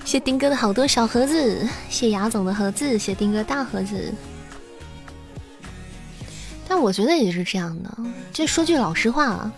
[0.05, 4.13] 谢丁哥的好多小盒子，谢雅总的盒子，谢丁哥大盒子。
[6.67, 7.97] 但我觉得也是这样的，
[8.31, 9.51] 就说句老实话，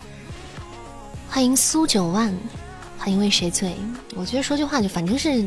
[1.30, 2.34] 欢迎苏九万，
[2.98, 3.76] 欢迎为谁醉。
[4.16, 5.46] 我觉得说句话就反正是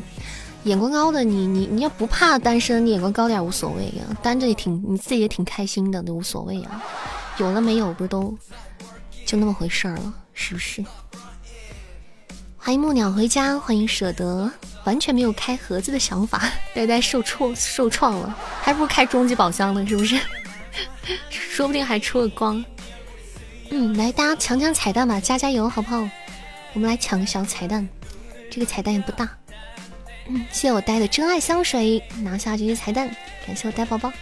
[0.65, 6.83] 眼光高的，你你你要不怕单身，你眼光高点无所谓呀，单着也挺你自己也挺开心的，都无所谓啊。
[7.39, 8.37] 有了没有不是都
[9.27, 10.15] 就那么回事儿了。
[10.35, 10.85] 是不是？
[12.57, 14.51] 欢迎木鸟回家，欢迎舍得，
[14.85, 20.19] 完全没有开盒子的想法，呆呆受创受创了，还不如开终极宝箱呢，是不是？
[21.29, 22.65] 说不定还出了光。
[23.71, 26.09] 嗯，来大家抢抢彩蛋吧，加加油好不好？
[26.73, 27.87] 我们来抢个小彩蛋，
[28.51, 29.29] 这个彩蛋也不大。
[30.29, 33.09] 嗯，谢我呆的真爱香水，拿下这些彩蛋，
[33.47, 34.13] 感谢我呆宝宝。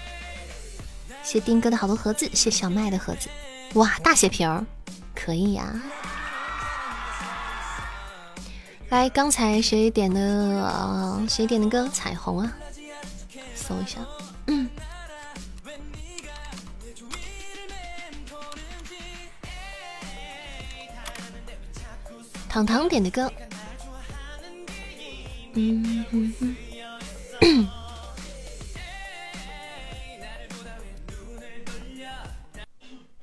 [1.22, 3.28] 谢丁哥的好多盒子，谢小麦的盒子，
[3.74, 4.66] 哇，大血瓶。
[5.14, 5.78] 可以呀，
[8.88, 11.22] 来，刚才谁点的啊？
[11.28, 11.86] 谁点的歌？
[11.92, 12.52] 彩虹啊，
[13.54, 13.98] 搜一下。
[14.46, 14.68] 嗯。
[22.48, 23.30] 糖糖点的歌。
[25.54, 26.56] 嗯嗯嗯。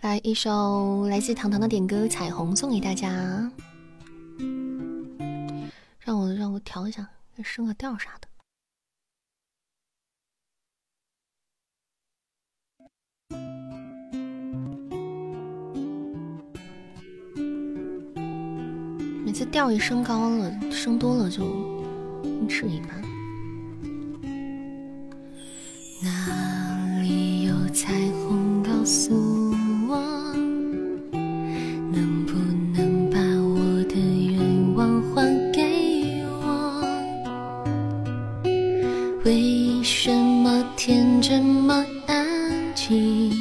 [0.01, 3.09] 来一首来自糖糖的点歌《彩虹》，送给大家。
[5.99, 7.09] 让我让我调一下，
[7.43, 8.27] 升个调啥的。
[19.25, 21.43] 每次调一升高了，升多了就
[22.49, 22.87] 是你吗？
[26.01, 28.63] 哪里有彩虹？
[28.63, 29.13] 告诉
[29.89, 29.97] 我，
[31.91, 32.33] 能不
[32.73, 34.39] 能把我的愿
[34.75, 36.83] 望还给我？
[39.25, 42.25] 为什么天这么安
[42.73, 43.33] 静？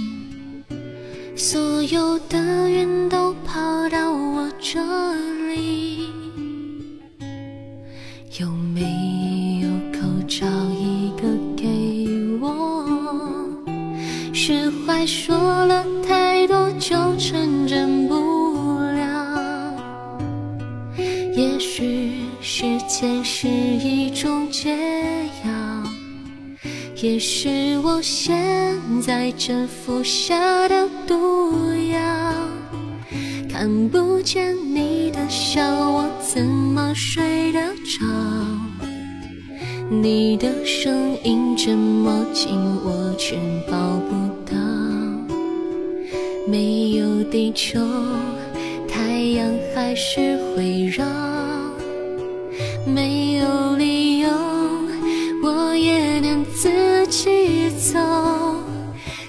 [1.36, 4.80] 所有的云都跑到我这
[5.45, 5.45] 里。
[14.48, 15.36] 释怀说
[15.66, 19.74] 了太多就成真不了，
[21.34, 24.70] 也许时间是一种解
[25.44, 25.50] 药。
[26.94, 28.40] 也是我现
[29.02, 31.98] 在正服下的毒药，
[33.52, 38.06] 看不见你的笑，我怎么睡得着？
[39.90, 43.34] 你的声音这么近，我却
[43.68, 43.76] 抱
[44.08, 44.25] 不。
[46.46, 47.80] 没有地球，
[48.88, 51.04] 太阳还是会绕。
[52.86, 54.28] 没有理由，
[55.42, 56.70] 我也能自。
[57.08, 58.00] 己走，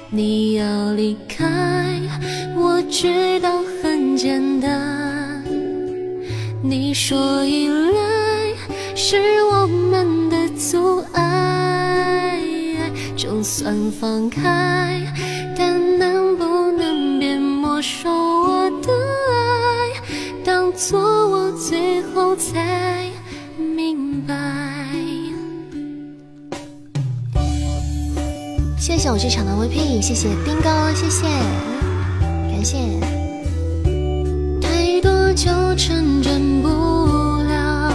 [0.09, 1.45] 你要离开，
[2.55, 5.43] 我知道很简单。
[6.63, 8.53] 你说依赖
[8.95, 12.41] 是我们的阻碍，
[13.15, 14.99] 就算放开，
[15.55, 17.06] 但能不能
[17.77, 18.91] 没收我的
[19.29, 20.01] 爱？
[20.43, 23.07] 当作我最后才
[23.55, 24.33] 明白。
[28.79, 31.27] 谢谢我这场的 VP，谢谢丁哥，谢谢，
[32.51, 32.79] 感谢。
[34.59, 36.69] 太多就成真不
[37.43, 37.93] 了，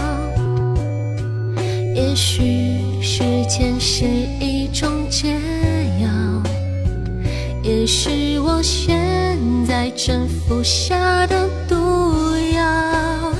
[1.93, 4.05] 也许时间是
[4.39, 5.37] 一种解药，
[7.83, 8.97] 也是我现
[9.67, 11.75] 在正服下的毒
[12.55, 13.33] 药。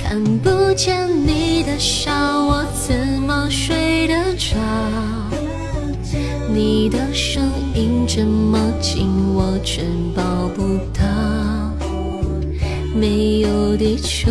[0.00, 2.12] 看不见你的笑，
[2.46, 4.54] 我怎么睡得着？
[6.52, 9.82] 你的声音这么近，我却
[10.14, 10.22] 抱
[10.54, 11.02] 不到。
[12.94, 14.30] 没有地球，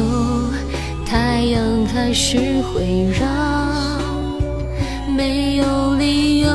[1.06, 2.38] 太阳还是
[2.72, 3.28] 会绕。
[5.14, 6.48] 没有理由，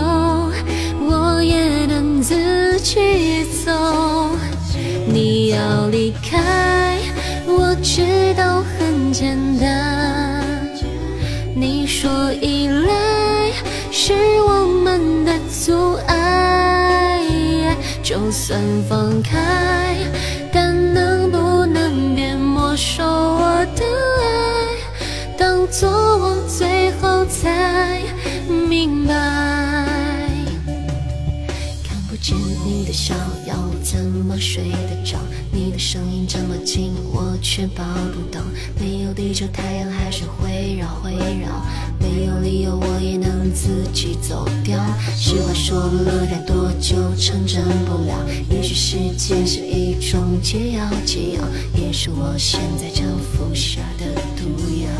[1.00, 1.77] 我也
[2.78, 3.72] 能自己走。
[5.06, 6.96] 你要离开，
[7.46, 10.44] 我知道很简单。
[11.56, 13.50] 你说依赖
[13.90, 14.14] 是
[14.46, 15.32] 我们的。
[15.50, 17.20] 阻碍，
[18.02, 19.96] 就算放开，
[20.52, 23.84] 但能不能别没收我的
[24.22, 25.36] 爱？
[25.36, 26.47] 当作我
[32.68, 33.14] 你的笑，
[33.46, 35.16] 要我怎么睡得着？
[35.50, 38.42] 你的声音这么近，我却抱不到。
[38.78, 41.64] 没有地球，太阳还是会绕会绕。
[41.98, 44.78] 没有理由，我也能自己走掉。
[45.16, 48.22] 实话说了太多，就成真不了。
[48.50, 51.42] 也许时间是一种解药，解药
[51.74, 54.04] 也是我现在正服下的
[54.36, 54.44] 毒
[54.82, 54.90] 药。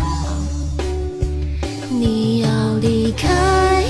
[1.91, 3.85] 你要离开，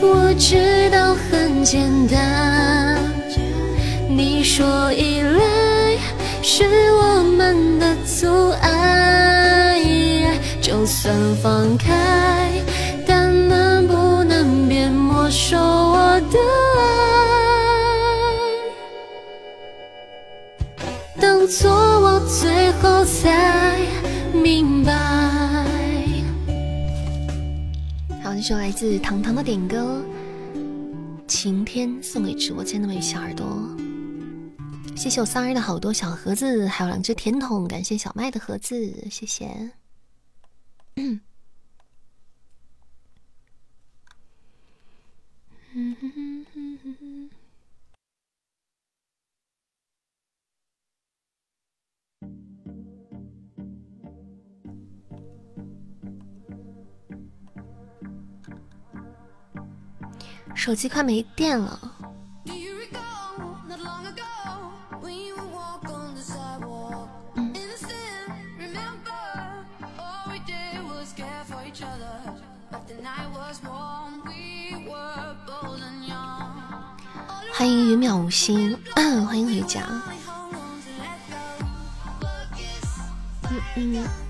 [0.00, 3.13] 我知道很简单。
[4.16, 5.98] 你说依赖
[6.40, 6.62] 是
[6.92, 11.12] 我们的阻碍，就算
[11.42, 12.52] 放开，
[13.04, 16.38] 但能不能别没收我的
[16.78, 16.84] 爱？
[21.20, 23.80] 当作我最后才
[24.32, 24.92] 明白。
[28.22, 30.00] 好，这首来自糖糖的点歌
[31.26, 33.44] 《晴天》，送给直播间的每小耳朵。
[35.04, 37.68] 谢谢我三儿的好多小盒子，还有两只甜筒。
[37.68, 39.70] 感谢小麦的盒子，谢谢。
[40.96, 41.20] 嗯
[45.74, 47.30] 哼哼哼哼哼
[60.56, 61.93] 手机快没电了。
[77.56, 79.82] 欢迎云渺无心，欢迎回家。
[83.48, 84.23] 嗯嗯。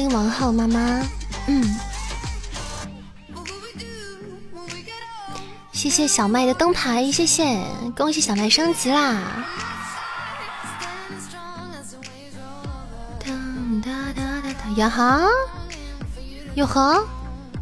[0.00, 1.06] 欢迎王浩妈妈，
[1.46, 1.76] 嗯，
[5.72, 7.60] 谢谢小麦的灯牌，谢谢，
[7.94, 9.44] 恭喜小麦升级啦！
[14.76, 15.28] 呀哈，
[16.54, 17.06] 哟呵，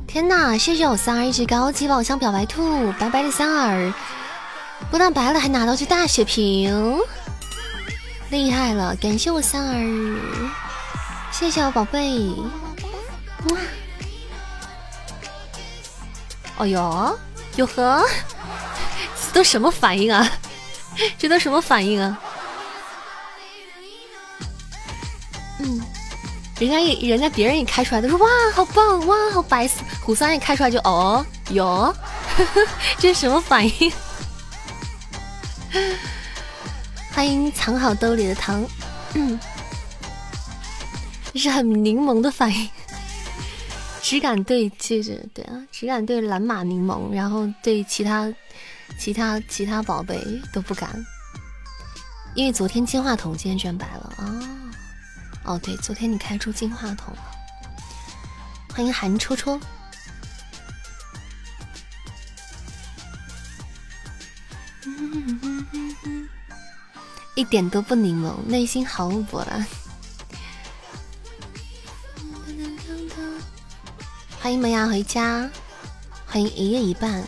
[0.06, 0.56] 天哪！
[0.56, 3.92] 谢谢我三儿一只高级宝箱表白兔，白白的三儿，
[4.92, 7.00] 不但白了，还拿到句大血瓶，
[8.30, 8.94] 厉害了！
[8.94, 10.67] 感谢我三儿。
[11.38, 12.34] 谢谢我宝贝，
[13.50, 13.58] 哇！
[16.56, 17.16] 哦哟，
[17.54, 18.04] 哟呵，
[19.24, 20.28] 这都什么反应啊？
[21.16, 22.18] 这都什么反应啊？
[25.60, 25.80] 嗯，
[26.58, 29.70] 人家一人家别人一开出来都说哇好棒哇好白，
[30.02, 31.94] 虎三一开出来就哦哟，
[32.98, 33.92] 这是什么反应？
[37.12, 38.64] 欢迎藏好兜里的糖，
[39.14, 39.38] 嗯。
[41.38, 42.68] 是很柠檬的反应，
[44.02, 48.32] 只敢对这个对啊，只敢对蓝马柠檬，然后对其他
[48.98, 50.18] 其他其他宝贝
[50.52, 50.90] 都不敢，
[52.34, 54.40] 因为昨天金话筒今天居然白了啊！
[55.44, 57.22] 哦对，昨天你开出金话筒了，
[58.74, 59.58] 欢迎韩戳戳，
[67.34, 69.66] 一点都不柠檬，内心毫无波澜。
[74.40, 75.50] 欢迎萌芽回家，
[76.24, 77.22] 欢迎一夜一半。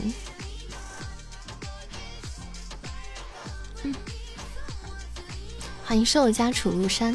[5.84, 7.14] 欢迎瘦家楚入山。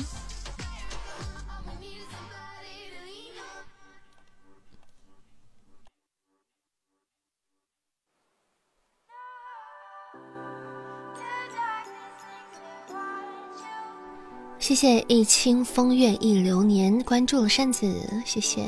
[14.60, 17.88] 谢谢一清风月一流年关注了扇子，
[18.26, 18.68] 谢谢。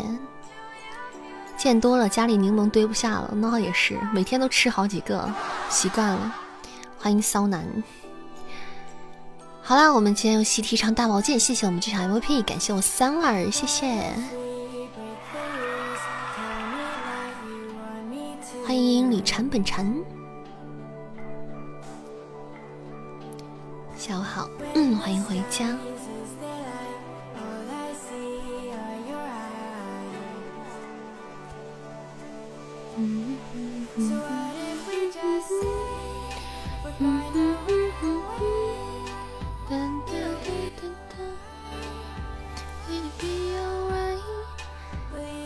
[1.58, 3.32] 见多了，家里柠檬堆不下了。
[3.34, 5.30] 那也是，每天都吃好几个，
[5.70, 6.36] 习惯了。
[7.00, 7.66] 欢迎骚男。
[9.62, 14.14] 好啦，我们今天游戏提倡大宝剑，谢谢我们这场 MVP，感谢我三儿，谢谢。
[18.66, 19.94] 欢迎李禅本禅。
[23.98, 25.76] 下午好，嗯，欢迎回家。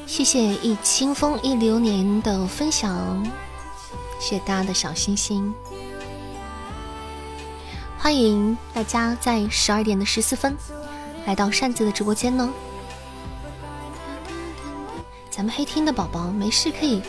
[0.07, 3.21] 谢谢一清风一流年的分享，
[4.17, 5.53] 谢谢大家的小心心，
[7.97, 10.55] 欢迎大家在十二点的十四分
[11.25, 12.49] 来到扇子的直播间呢。
[15.29, 17.01] 咱们黑厅的宝宝没事可以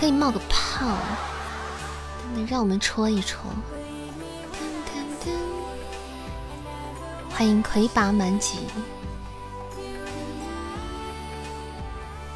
[0.00, 0.96] 可以冒个泡，
[2.34, 3.38] 能让我们戳一戳。
[7.28, 8.60] 欢迎魁拔满级。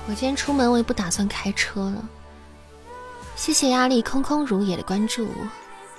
[0.07, 2.07] 我今天出门我也不打算开车了。
[3.35, 5.27] 谢谢压力空空如也的关注，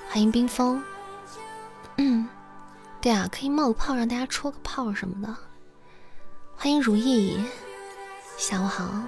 [0.08, 0.80] 欢迎冰封。
[1.98, 2.30] 嗯，
[3.02, 5.36] 对啊，可以冒个泡，让大家戳个泡什么的。
[6.56, 7.44] 欢迎如意。
[8.38, 9.04] 下午好。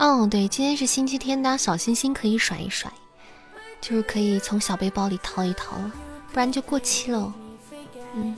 [0.00, 2.90] 哦，对，今天是星期天，大家小心心可以甩一甩，
[3.82, 5.92] 就是可以从小背包里掏一掏了，
[6.32, 7.30] 不然就过期了。
[8.14, 8.34] 嗯。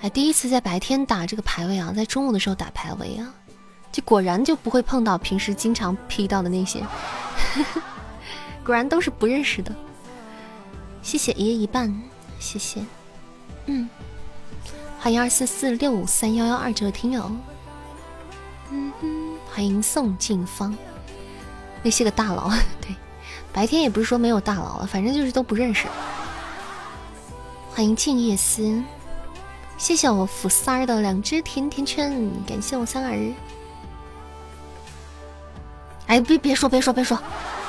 [0.00, 3.30] 哎，第一次在白天打这个排位啊，在中午的时候打排位啊，
[3.92, 6.82] 就果然就不会碰到平时经常 P 到的那些，
[8.64, 9.70] 果然都是不认识的。
[11.02, 11.94] 谢谢一夜一半，
[12.38, 12.82] 谢谢。
[13.66, 13.86] 嗯，
[14.98, 17.30] 欢迎二四四六五三幺幺二这位听友。
[19.52, 20.76] 欢迎宋静芳，
[21.82, 22.50] 那些个大佬，
[22.80, 22.94] 对，
[23.52, 25.86] 白天也不是说没有大佬了，反正就是都不认识。
[27.70, 28.82] 欢迎静夜思。
[29.76, 33.34] 谢谢我福三儿的两只甜甜圈，感谢我三儿。
[36.06, 37.18] 哎，别别说别说别说，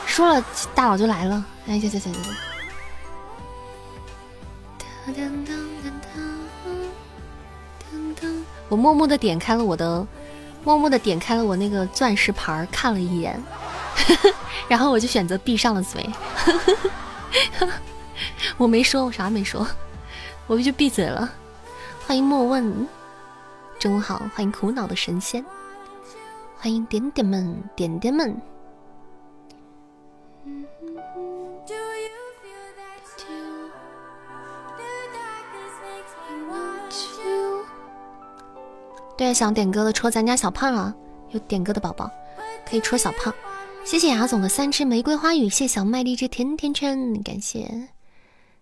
[0.06, 1.44] 说了大佬就来了。
[1.68, 2.36] 哎，行行行行行。
[8.70, 10.06] 我默默的点开了我的，
[10.66, 13.42] 默默的点开了我那个钻石牌，看了一眼，
[14.68, 16.10] 然后我就选择闭上了嘴。
[18.58, 19.66] 我没说，我啥没说，
[20.48, 21.32] 我就闭嘴了。
[22.08, 22.88] 欢迎莫问，
[23.78, 24.22] 中午好！
[24.34, 25.46] 欢迎苦恼的神仙，
[26.58, 28.36] 欢迎点点们，点点们。
[39.18, 40.94] 对，想点歌的戳咱家小胖啊！
[41.32, 42.12] 有点歌的宝宝
[42.70, 43.34] 可以戳小胖。
[43.86, 47.70] 谢谢雅总的三支玫瑰花语，谢小麦的一支甜甜圈，感谢。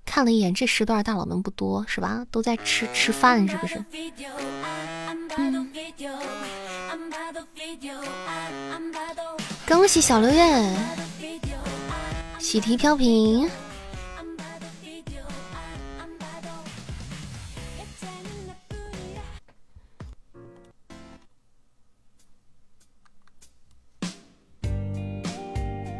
[0.06, 2.26] 看了一眼这时段大佬们不多是吧？
[2.30, 3.84] 都在吃吃饭是不是？
[5.38, 5.70] 嗯。
[9.68, 10.76] 恭喜小六月，
[12.38, 13.50] 喜提飘屏。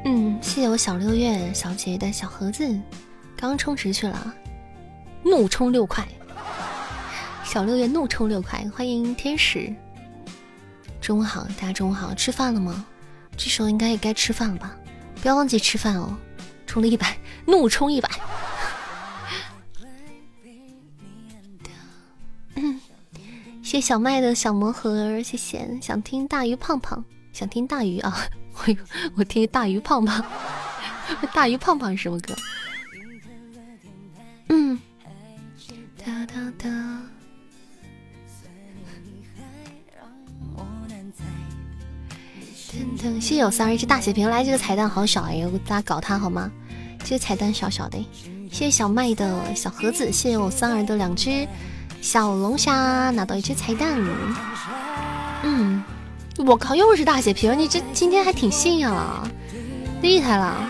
[0.06, 2.78] 嗯，谢谢我小六月小姐姐的小盒子。
[3.38, 4.34] 刚充值去了，
[5.24, 6.08] 怒充六块，
[7.44, 9.74] 小六月怒充六块，欢迎天使。
[11.00, 12.86] 中午好，大家中午好，吃饭了吗？
[13.38, 14.76] 这时候应该也该吃饭了吧？
[15.22, 16.18] 不要忘记吃饭哦。
[16.68, 18.10] 充了一百，怒充一百。
[23.62, 25.80] 谢小麦的小魔盒，谢谢。
[25.82, 27.04] 想听大鱼胖胖，
[27.34, 28.16] 想听大鱼啊！
[28.56, 28.76] 我
[29.16, 30.24] 我听大鱼胖胖，
[31.34, 32.36] 大鱼胖胖是什么歌？
[34.50, 34.80] 嗯，
[35.98, 37.00] 哒哒哒。
[43.20, 46.50] 谢谢我三儿一只大血瓶，来这个彩蛋好小哎，大家搞它好吗？
[47.04, 47.98] 这个彩蛋小小的。
[48.52, 51.48] 谢谢小麦的小盒子，谢谢我三儿的两只
[52.02, 54.00] 小龙虾，拿到一只彩蛋。
[55.44, 55.84] 嗯，
[56.38, 59.30] 我靠，又是大血瓶，你这今天还挺信啊，
[60.02, 60.70] 厉害了。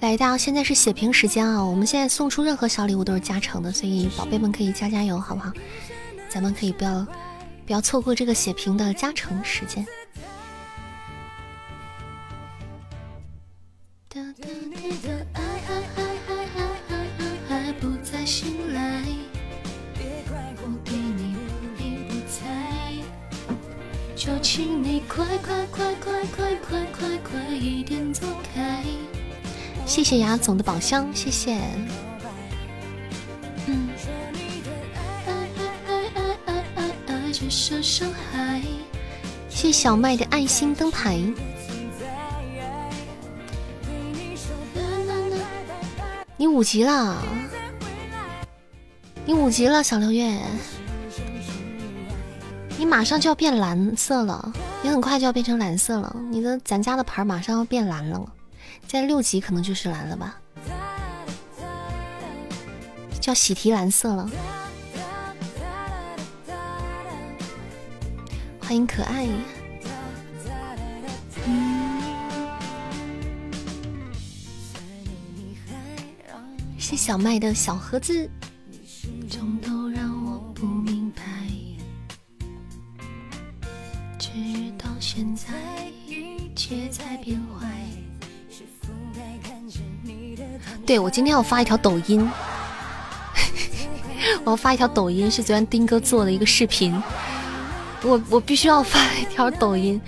[0.00, 1.64] 来，大家现在是血瓶时间啊！
[1.64, 5.50] 我们现在送出任何小礼物都是加成的，所以宝贝们可以加加油，好不好？
[6.28, 7.06] 咱们可以不要
[7.66, 9.86] 不要错过这个血瓶的加成时间。
[30.04, 31.58] 谢谢雅总的宝箱，谢谢。
[33.66, 33.88] 嗯。
[39.48, 41.18] 谢谢小麦的爱心灯牌。
[46.36, 47.16] 你五级了，
[49.24, 50.38] 你五级了，小六月。
[52.76, 54.52] 你马上就要变蓝色了，
[54.82, 56.14] 你很快就要变成蓝色了。
[56.30, 58.22] 你的咱家的牌马上要变蓝了。
[58.94, 60.40] 在六级可能就是蓝了吧，
[63.20, 64.30] 叫喜提蓝色了。
[68.60, 69.26] 欢迎可爱，
[76.78, 78.30] 谢小麦的小盒子。
[90.86, 92.30] 对我今天要发一条抖音，
[94.44, 97.02] 我要发一条抖音，是昨天丁哥做的一个视频，
[98.02, 100.00] 我我必须要发一条抖音。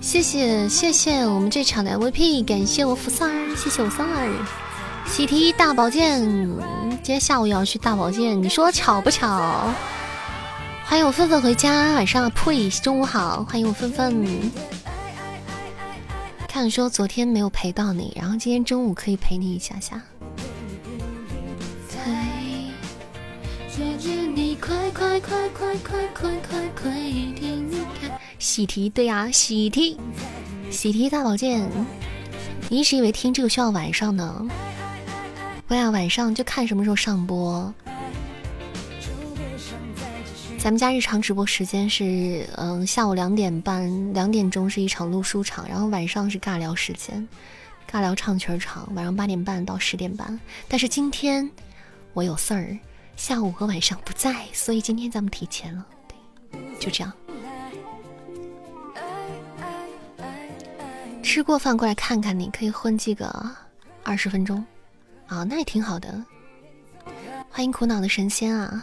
[0.00, 4.28] 谢谢谢谢我们这场的 MVP，感谢我福三儿，谢谢我三儿。
[5.06, 9.70] 喜提大保健，今天下午也要去大保健，你说巧不巧？
[10.84, 14.26] 欢迎我愤愤回家，晚上呸，中午好，欢迎我愤愤。
[16.54, 20.00] 看说昨天没有陪到你，然后今天中午可以陪你一下下。
[28.38, 29.98] 喜提对呀，喜提，
[30.70, 31.68] 喜提大宝剑。
[32.68, 34.46] 你一直以为听这个需要晚上呢？
[35.66, 37.74] 不呀，晚上就看什么时候上播。
[40.64, 47.28] 咱们家日常直播时间是，嗯，下午两点半，两点钟是一场录书场，然后晚上是尬聊时间，
[47.86, 50.40] 尬聊唱曲场，晚上八点半到十点半。
[50.66, 51.46] 但是今天
[52.14, 52.78] 我有事儿，
[53.14, 57.12] 下午和晚上不在，所以今天咱们提前了，对，就这样。
[61.22, 63.54] 吃过饭过来看看你，可以混迹个
[64.02, 64.64] 二十分钟，
[65.26, 66.24] 啊，那也挺好的。
[67.50, 68.82] 欢迎苦恼的神仙啊！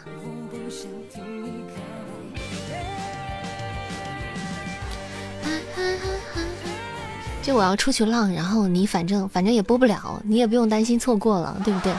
[7.41, 11.93] 就我要出去浪，然后你反正反正也播不了，你也不用担心错过了，对不对？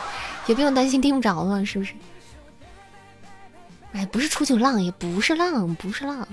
[0.47, 1.95] 也不用担心听不着了，是不是？
[3.93, 6.27] 哎，不是出去浪，也不是浪，不是浪。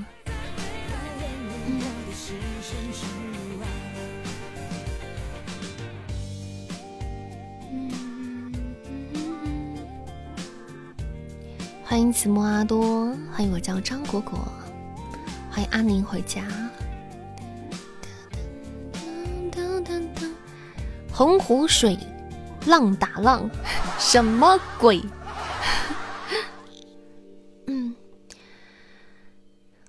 [11.83, 14.39] 欢迎慈木阿多，欢迎我叫张果果，
[15.49, 16.43] 欢迎阿宁回家。
[21.19, 21.99] 洪湖水，
[22.65, 23.49] 浪打浪，
[23.99, 25.01] 什么鬼？
[27.67, 27.93] 嗯，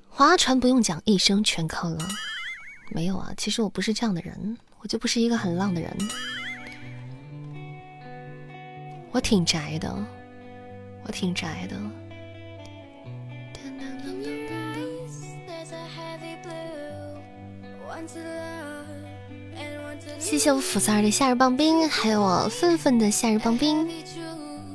[0.09, 1.99] 划船不用讲，一生全靠浪。
[2.89, 5.97] 没有啊，其实我不是这样的人，我就不是一个很浪的人。
[9.13, 9.97] 我挺宅的，
[11.05, 11.77] 我挺宅的。
[20.21, 23.89] 谢谢我福三儿的夏日棒冰，还有我愤愤的夏日棒冰，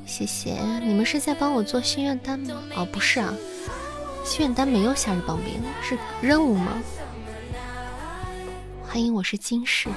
[0.06, 2.62] 谢谢你们是在帮我做心愿单吗？
[2.76, 3.34] 哦，不是啊，
[4.26, 6.74] 心愿单没有夏日棒冰，是任务吗？
[8.86, 9.88] 欢迎，我是金石。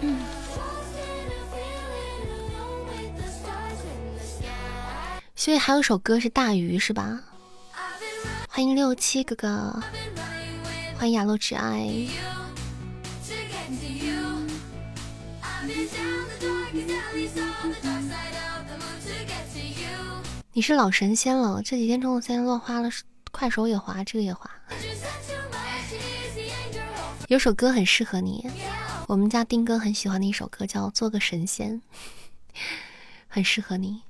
[0.00, 0.18] 嗯，
[5.34, 7.18] 所以还有首歌是大鱼是吧？
[8.48, 9.82] 欢迎六七哥哥，
[10.98, 11.88] 欢迎雅洛之爱。
[20.56, 22.88] 你是老神仙了，这几天中午三落花了，
[23.30, 24.50] 快手也滑，这个也滑。
[27.28, 28.48] 有首歌很适合你，
[29.06, 31.72] 我们家丁哥很喜欢的一首歌叫《做个神仙》，
[33.28, 34.00] 很适合你。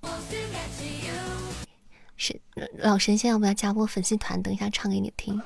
[2.16, 2.40] 是
[2.78, 4.40] 老神仙，要不要加我粉丝团？
[4.40, 5.42] 等一下唱给你听。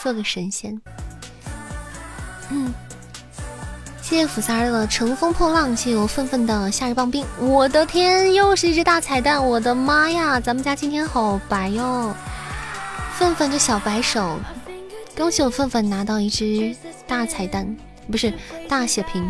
[0.00, 0.82] 做个神仙。
[2.50, 2.74] 嗯。
[4.04, 7.24] 谢谢福三儿的乘风破浪，谢谢我愤愤的夏日棒冰。
[7.40, 9.42] 我的天，又是一只大彩蛋！
[9.42, 12.14] 我的妈呀，咱们家今天好白哟！
[13.14, 14.38] 愤愤的小白手，
[15.16, 16.76] 恭喜我愤愤拿到一只
[17.06, 17.74] 大彩蛋，
[18.10, 18.30] 不是
[18.68, 19.26] 大血瓶。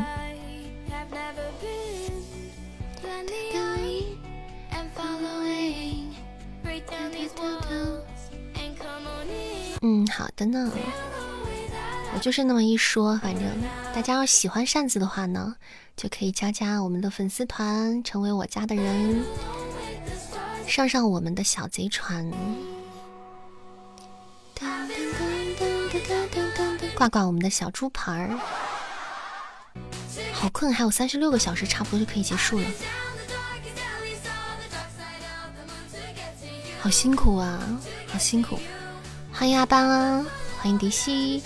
[9.82, 10.68] 嗯，好的呢。
[12.14, 13.42] 我就是那么一说，反正
[13.92, 15.56] 大家要喜欢扇子的话呢，
[15.96, 19.24] 就可以加加我们的粉丝团，成为我家的人，
[20.66, 22.30] 上上我们的小贼船，
[26.94, 28.38] 挂挂我们的小猪牌儿。
[30.32, 32.64] 好困，还有三十六个小时，差不多就可以结束了。
[36.80, 37.58] 好辛苦啊，
[38.06, 38.58] 好辛苦！
[39.32, 40.24] 欢迎阿班啊，
[40.58, 41.42] 欢迎迪西。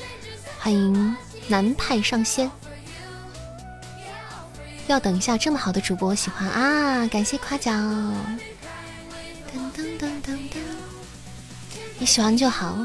[0.58, 2.50] 欢迎南派上仙，
[4.86, 7.06] 要等一下，这么好的主播喜欢啊！
[7.06, 8.14] 感谢夸奖，
[11.98, 12.76] 你喜欢就好。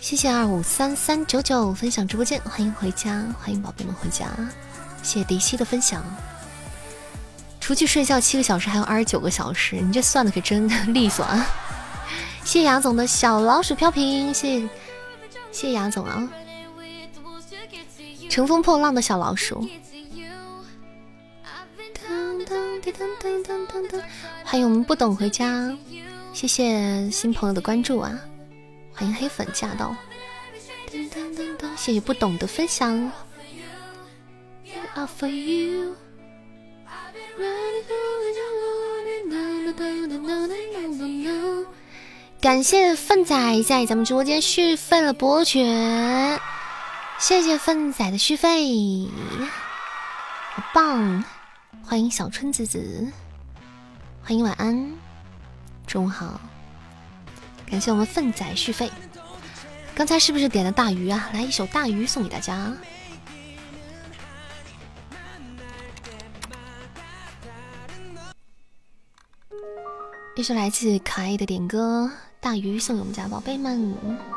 [0.00, 4.26] 谢谢二五三三九九分享直播间，欢迎回家，欢迎宝贝们回家。
[5.02, 6.02] 谢谢迪西的分享。
[7.60, 11.46] 除去睡觉七个小时，还有二十九个小时，你这算的可真利索啊！
[12.44, 14.68] 谢谢雅总的小老鼠飘屏，谢谢。
[15.58, 16.30] 谢谢雅总啊！
[18.30, 19.68] 乘风破浪的小老鼠，
[24.44, 25.76] 欢迎我们不懂回家，
[26.32, 28.16] 谢谢新朋友的关注啊！
[28.92, 29.96] 欢迎黑粉驾到，
[31.76, 33.10] 谢谢不懂的分享。
[42.40, 46.38] 感谢粪仔在咱们直播间续费了伯爵，
[47.18, 49.08] 谢谢粪仔的续费，
[50.54, 51.24] 好棒！
[51.84, 53.08] 欢迎小春子子，
[54.22, 54.92] 欢迎晚安，
[55.84, 56.40] 中午好，
[57.68, 58.88] 感谢我们粪仔续费。
[59.96, 61.28] 刚才是不是点的大鱼啊？
[61.34, 62.72] 来一首大鱼送给大家。
[70.36, 72.08] 一首来自可爱的点歌
[72.40, 73.94] 《大鱼》，送给我们家宝贝们，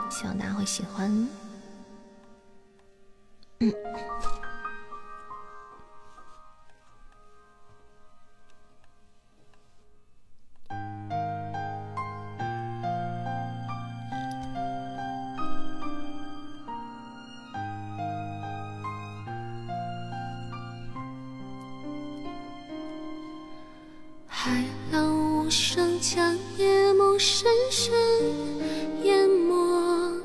[0.10, 1.30] 希望大家会喜欢。
[3.60, 3.74] 嗯。
[24.28, 27.92] 海浪无声，将夜幕深深
[29.04, 30.22] 淹没，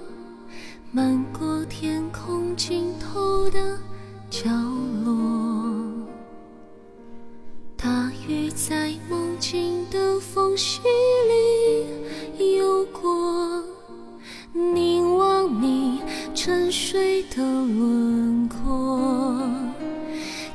[0.92, 3.78] 漫过天空尽头的
[4.28, 4.50] 角
[5.04, 5.14] 落。
[7.78, 10.80] 大鱼在梦境的缝隙
[12.36, 13.64] 里游过，
[14.52, 16.02] 凝望你
[16.34, 19.40] 沉睡的轮廓，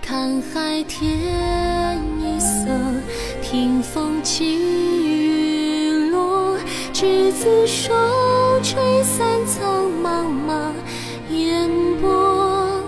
[0.03, 2.70] 看海天一色。
[3.51, 4.55] 听风起
[5.03, 6.57] 雨落，
[6.93, 7.93] 执子手，
[8.63, 10.71] 吹散苍茫茫
[11.35, 12.81] 烟波。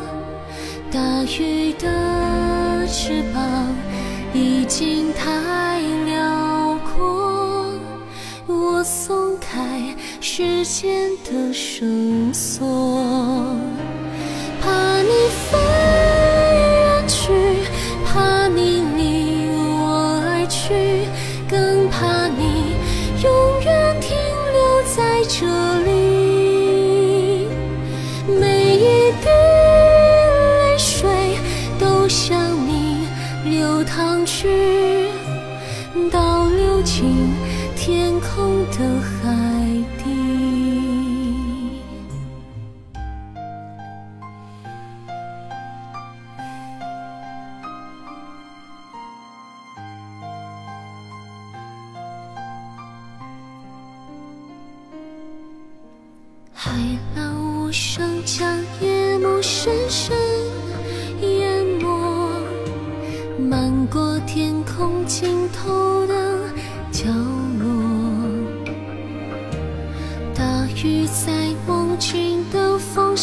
[0.89, 1.01] 大
[1.37, 3.75] 鱼的翅膀
[4.33, 7.65] 已经太辽阔，
[8.47, 12.65] 我松开时间的绳索，
[14.61, 15.09] 怕你
[15.51, 15.57] 飞
[37.85, 39.52] 天空的海。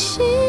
[0.01, 0.40] 心。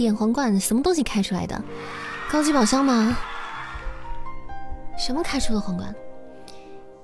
[0.00, 1.62] 儿的盛典皇冠，什么东西开出来的？
[2.30, 3.16] 高级宝箱吗？
[4.98, 5.94] 什么开出的皇冠？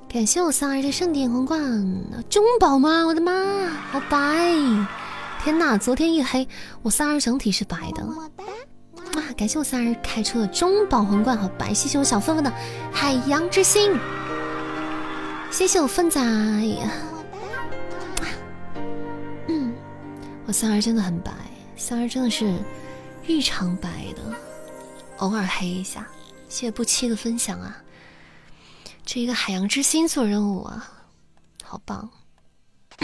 [0.08, 1.60] 感谢我三儿的盛典皇冠，
[2.30, 3.04] 中宝吗？
[3.06, 4.46] 我的妈，好白！
[5.42, 6.48] 天呐，昨天一黑，
[6.82, 8.04] 我三儿整体是白的。
[8.06, 11.74] 哇，感谢我三儿开出的中宝皇冠，好白！
[11.74, 12.52] 谢谢我小芬芬的
[12.92, 13.92] 海洋之心。
[15.50, 16.20] 谢谢我粪仔。
[19.48, 19.74] 嗯，
[20.46, 21.32] 我三儿真的很白，
[21.76, 22.54] 三儿真的是
[23.26, 24.22] 日常白的，
[25.18, 26.06] 偶尔黑一下。
[26.48, 27.82] 谢谢不期的分享啊，
[29.04, 30.92] 这一个海洋之心做任务啊，
[31.64, 32.08] 好棒。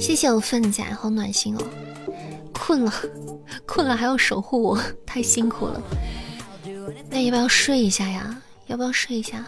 [0.00, 1.62] 谢谢我粪仔，好暖心哦。
[2.52, 2.92] 困了，
[3.64, 5.80] 困了还要守护我，太辛苦了。
[7.08, 8.42] 那要不要睡一下呀？
[8.66, 9.44] 要不要睡一下？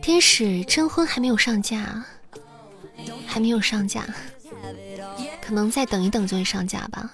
[0.00, 2.04] 天使征婚还没有上架，
[3.36, 4.02] 还没有上架，
[5.42, 7.10] 可能再等一等就会上架吧。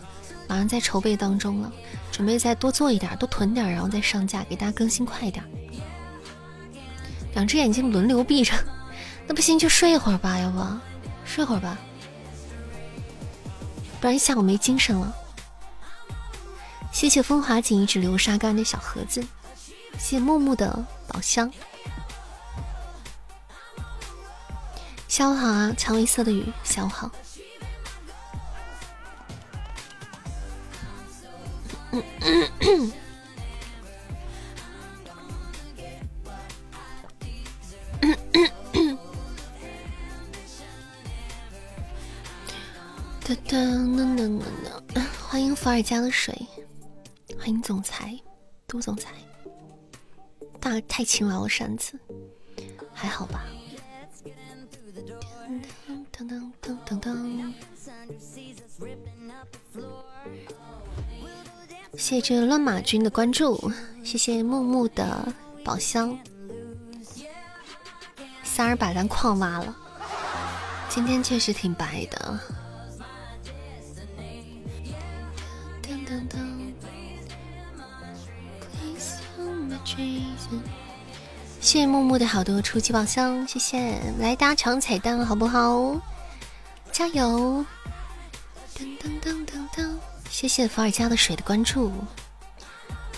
[0.47, 1.73] 马上在筹备当中了，
[2.13, 5.45] 准备再多做一点，多囤点，然后再上架，给大家更新快一点。
[7.35, 8.55] 两只眼睛轮流闭着，
[9.27, 10.65] 那不行就睡一会儿吧，要不
[11.25, 11.77] 睡会儿吧，
[14.01, 15.13] 不然一下午没精神了。
[16.93, 19.21] 谢谢风华锦一直流沙干的小盒子，
[19.95, 21.53] 谢谢木木的宝箱。
[25.13, 27.11] 下午好啊，蔷薇色的雨，下午好。
[43.23, 44.43] 噔噔噔噔
[44.95, 45.05] 噔！
[45.29, 46.35] 欢迎伏尔加的水，
[47.39, 48.19] 欢迎总裁，
[48.67, 49.11] 杜总裁。
[50.59, 52.01] 大太轻了，扇子
[52.95, 53.45] 还好吧？
[56.23, 57.53] 噔噔噔噔噔！
[61.99, 63.73] 谢谢这乱马君的关注，
[64.05, 66.17] 谢谢木木的宝箱。
[68.45, 69.75] 三儿把咱矿挖了，
[70.89, 72.39] 今天确实挺白的。
[81.61, 83.99] 谢谢木木的好多初级宝箱，谢谢！
[84.19, 86.01] 来搭场彩蛋好不好？
[86.93, 87.65] 加油！
[88.77, 89.89] 噔噔噔噔噔！
[90.29, 91.91] 谢谢伏尔加的水的关注，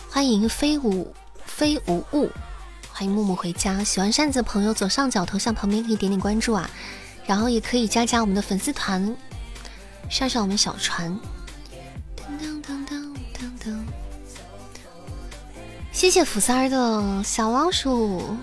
[0.09, 1.13] 欢迎飞舞
[1.45, 2.31] 飞无物，
[2.93, 3.83] 欢迎木木回家。
[3.83, 6.71] 喜欢扇子的朋友，左上角头像旁边可以点点关注啊，
[7.27, 9.17] 然后也可以加加我们的粉丝团，
[10.09, 11.19] 上上我们小船。
[15.91, 18.37] 谢谢福三儿的小老鼠，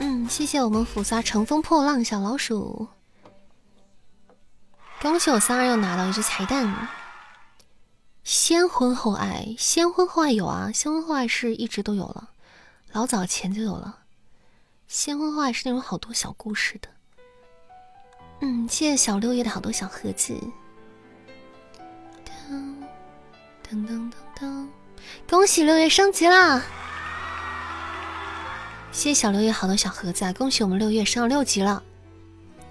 [0.00, 2.88] 嗯，谢谢我们福三乘风破浪小老鼠，
[5.04, 6.88] 恭喜我三儿又拿到一只彩蛋。
[8.22, 12.30] 先婚后爱，先婚后爱有啊，先婚后爱是一直都有了，
[12.90, 13.98] 老早前就有了。
[14.88, 16.88] 先婚后爱是那种好多小故事的。
[18.40, 20.32] 嗯，谢谢小六爷的好多小盒子。
[22.24, 22.74] 噔
[23.68, 24.66] 噔噔噔噔。
[25.28, 26.62] 恭喜六月升级啦！
[28.90, 30.32] 谢谢小六月好多小盒子啊！
[30.32, 31.82] 恭喜我们六月升了六级了。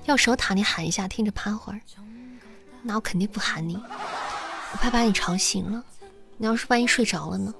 [0.05, 1.79] 要守塔你喊一下，听着趴会儿。
[2.84, 5.84] 那我肯定不喊你，我怕把你吵醒了。
[6.38, 7.53] 你要是万一睡着了呢？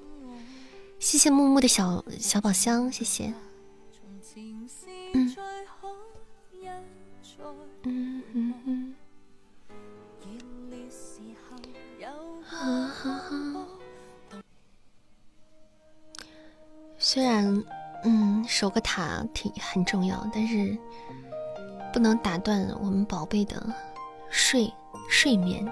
[1.00, 3.32] 谢谢木木的小小宝箱，谢谢。
[5.12, 5.34] 嗯
[7.82, 8.94] 嗯嗯嗯。
[16.98, 17.64] 虽然，
[18.04, 20.76] 嗯，守个塔挺很重要，但是
[21.92, 23.62] 不能打断我们宝贝的
[24.30, 24.72] 睡
[25.08, 25.66] 睡眠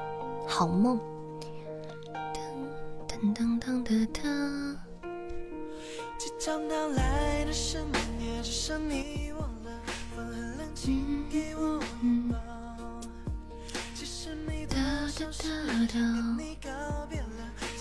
[0.46, 1.00] 好梦。
[3.08, 4.76] 噔噔噔噔噔。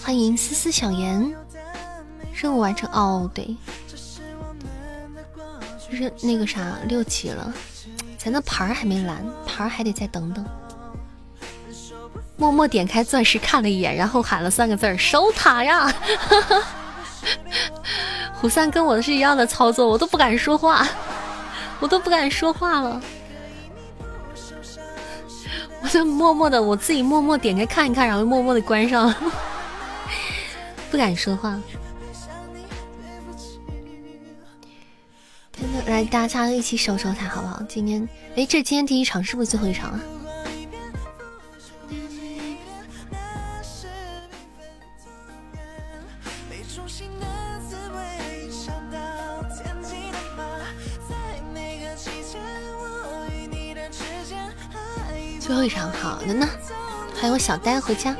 [0.04, 1.36] 欢迎思思小妍。
[2.34, 3.56] 任务完成哦，对，
[5.90, 7.54] 任那个啥六级了，
[8.18, 10.44] 咱那牌儿还没蓝，牌儿还得再等等。
[12.42, 15.94] 默默点开钻石看了一眼，然后喊了三个字儿：守塔呀！
[18.34, 20.88] 胡三跟我的是一样的操作，我都不敢说话，
[21.80, 23.00] 我都不敢说话了。
[25.84, 29.14] 我就默默的，我自己默默点开看一看，然后默默的关上，
[30.90, 31.56] 不敢说话。
[35.86, 37.62] 来，大家一起守守塔，好不好？
[37.70, 40.00] 今天，哎，这今天第一场是不是最后一场啊？
[55.52, 56.48] 最后一场，好的呢。
[57.14, 58.16] 欢迎我小呆回家。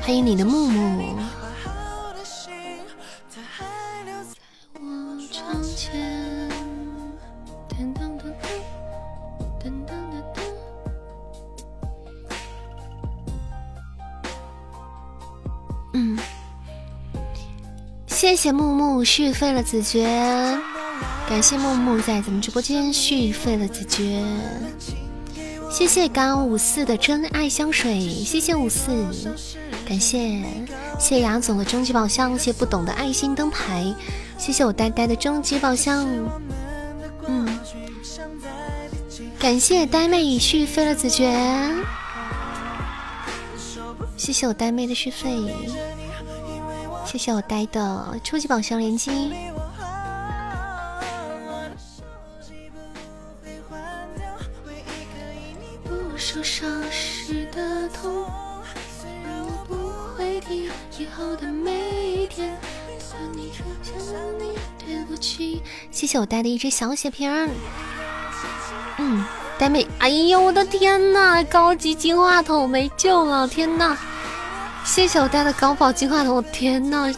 [0.00, 1.16] 欢迎你的木木。
[15.92, 16.16] 嗯，
[18.06, 20.06] 谢谢木木续费了子爵，
[21.28, 24.22] 感谢木木在咱们直播间续费了子爵，
[25.70, 29.04] 谢谢刚五四的真爱香水，谢谢五四，
[29.86, 30.42] 感谢
[30.98, 33.92] 谢杨总的终极宝箱，谢不懂的爱心灯牌，
[34.38, 36.06] 谢谢我呆呆的终极宝箱，
[37.26, 37.58] 嗯，
[39.38, 41.36] 感谢呆妹续费了子爵。
[44.16, 45.28] 谢谢我呆妹的续费，
[47.04, 49.10] 谢谢我呆的初级宝箱连击。
[65.90, 67.48] 谢谢我带的一只小血瓶儿。
[68.98, 69.24] 嗯，
[69.58, 73.96] 呆妹，哎呦我的天呐，高级金话筒没救了，天呐！
[74.84, 77.12] 谢谢我带的高保金话筒，我天呐！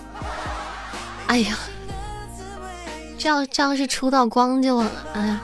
[1.27, 1.57] 哎呀，
[3.19, 4.79] 这要这要是出到光就，
[5.15, 5.41] 哎呀！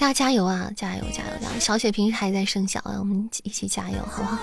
[0.00, 1.60] 大家加油啊，加油加油加油！
[1.60, 4.38] 小血瓶还在生小，我们一起加油，好不好？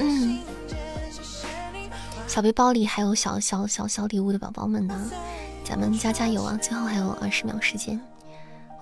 [0.00, 0.38] 嗯，
[2.28, 5.10] 小背包里还有小小小小礼物的宝宝们呢，
[5.64, 6.58] 咱们加加油啊！
[6.60, 7.98] 最后还有二十秒时间，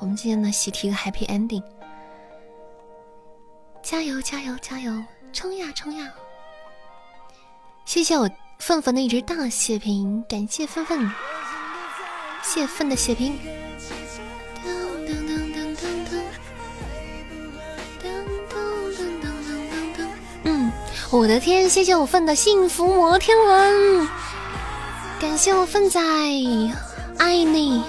[0.01, 1.63] 我们今天呢喜提个 Happy Ending。
[3.85, 4.93] 加油加油加油，
[5.33, 6.13] 冲呀冲呀！
[7.85, 8.29] 谢谢我
[8.59, 11.09] 粪粪的一只大血瓶，感谢粪粪，
[12.43, 13.39] 谢粪的血瓶。
[20.45, 20.73] 嗯，
[21.11, 24.09] 我的天，谢谢我粪的幸福摩天轮，
[25.21, 26.01] 感谢我粪仔，
[27.19, 27.83] 爱你。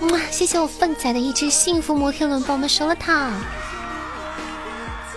[0.00, 3.30] 哇，谢谢我粪仔的一只幸福摩天轮，帮我们收了它。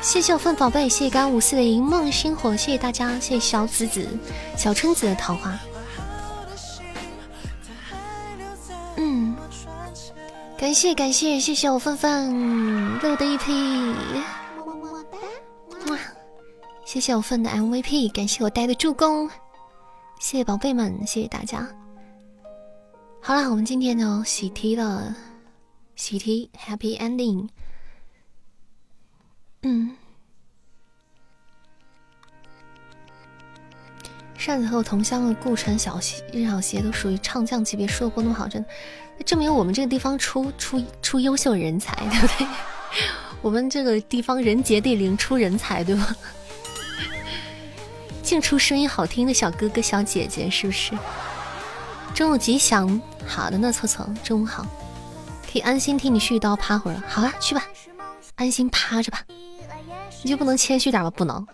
[0.01, 4.05] 谢谢我份宝贝，谢谢刚五四的银梦星火，谢谢大家，谢谢小紫子、
[4.57, 5.57] 小春子的桃花。
[10.63, 13.93] 感谢感谢谢谢我范范六的一 P，
[15.89, 15.99] 哇！
[16.85, 19.29] 谢谢我份的 MVP，感谢我呆的助攻，
[20.21, 21.67] 谢谢宝贝们，谢谢大家。
[23.21, 25.13] 好了，我们今天呢喜提了，
[25.97, 27.49] 喜提 Happy Ending。
[29.63, 29.97] 嗯，
[34.37, 38.69] 扇子和我同乡的顾城小鞋、任小鞋都属于唱将级别，说的不那么好，真的，
[39.25, 42.47] 证明我们这个地方出出出优秀人才，对不对？
[43.41, 46.15] 我们这个地方人杰地灵，出人才，对吧？
[48.23, 50.97] 净出声音好听的小哥哥小姐姐，是不是？
[52.13, 54.65] 中午吉祥，好的呢，错错，中午好，
[55.51, 57.63] 可以安心替你续刀趴会儿了，好了，去吧，
[58.35, 59.19] 安心趴着吧。
[60.23, 61.11] 你就不能谦虚点吗？
[61.11, 61.45] 不能。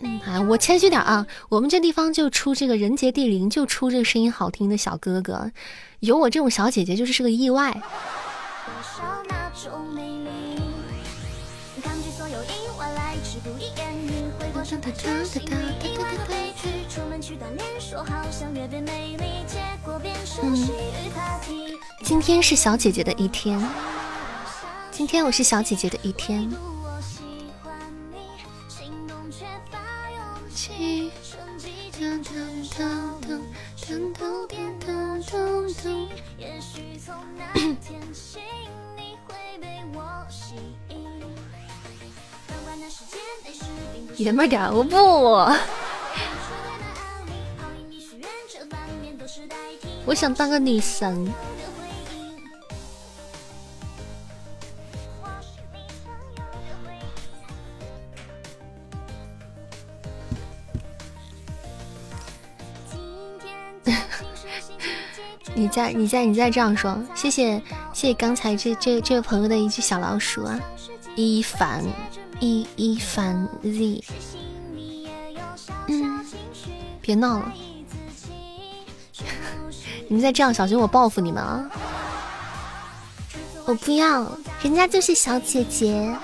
[0.00, 1.26] 嗯，哎，我谦虚点啊。
[1.48, 5.50] 我们这地方就出这个人杰地灵，就出这个声音好听的小哥哥，
[6.00, 7.80] 有我这种小姐姐就是个意外。
[20.40, 20.68] 嗯，
[22.04, 23.60] 今天是小姐姐的一天。
[24.90, 26.48] 今天我是小姐姐的一天。
[44.18, 44.96] 爷们点，我不。
[50.04, 51.32] 我想当个女神。
[65.54, 67.62] 你在你在你再这样说，谢谢
[67.92, 70.58] 谢谢刚才这这这位朋友的一只小老鼠啊，
[71.20, 71.84] 一凡
[72.38, 74.04] 一一凡 z，
[75.88, 76.24] 嗯，
[77.00, 77.52] 别闹了，
[80.06, 81.68] 你们再这样，小心我报复你们啊！
[83.66, 84.30] 我不要，
[84.62, 86.16] 人家就是小姐姐。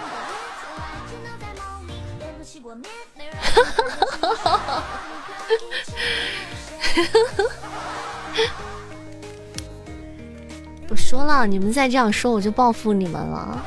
[3.42, 4.84] 哈哈哈哈哈！
[10.88, 13.60] 我说了，你们再这样说，我就报复你们了。